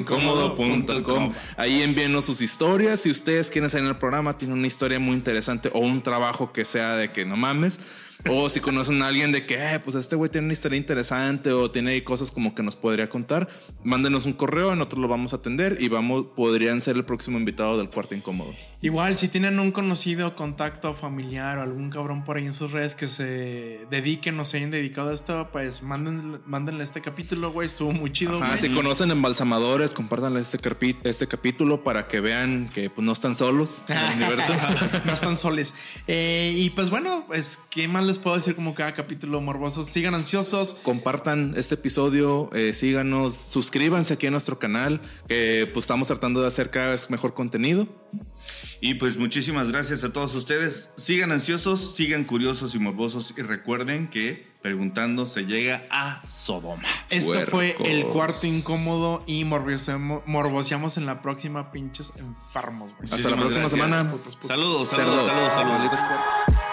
[0.46, 1.32] incómodo.com.
[1.56, 3.00] Ahí envíenos sus historias.
[3.00, 6.52] Si ustedes quieren salir en el programa, tienen una historia muy interesante o un trabajo
[6.52, 7.78] que sea de que no mames.
[8.26, 11.52] O si conocen a alguien de que, eh, pues este güey tiene una historia interesante
[11.52, 13.48] o tiene cosas como que nos podría contar,
[13.84, 17.78] mándenos un correo, nosotros lo vamos a atender y vamos, podrían ser el próximo invitado
[17.78, 18.54] del cuarto incómodo.
[18.80, 22.94] Igual, si tienen un conocido, contacto familiar o algún cabrón por ahí en sus redes
[22.94, 27.66] que se dediquen o se hayan dedicado a esto, pues mándenle, mándenle este capítulo, güey.
[27.66, 30.58] Estuvo muy chido, Ajá, si conocen embalsamadores, compártanle este,
[31.04, 34.52] este capítulo para que vean que pues, no están solos en el universo.
[35.04, 35.74] no están soles.
[36.06, 39.84] Eh, y pues bueno, pues, ¿qué más les puedo decir como cada capítulo morboso?
[39.84, 40.74] Sigan ansiosos.
[40.82, 46.48] Compartan este episodio, eh, síganos, suscríbanse aquí a nuestro canal, que pues estamos tratando de
[46.48, 47.86] hacer cada vez mejor contenido.
[48.80, 50.90] Y pues muchísimas gracias a todos ustedes.
[50.96, 56.82] Sigan ansiosos, sigan curiosos y morbosos y recuerden que preguntando se llega a Sodoma.
[57.10, 62.92] Esto fue el cuarto incómodo y morboseamos, en la próxima, pinches enfermos.
[63.10, 63.70] Hasta la próxima gracias.
[63.70, 64.10] semana.
[64.10, 64.48] Putos, putos.
[64.48, 65.26] Saludos, saludos, Cerdos.
[65.26, 65.78] saludos, saludos.
[65.78, 66.64] Malditos puercos.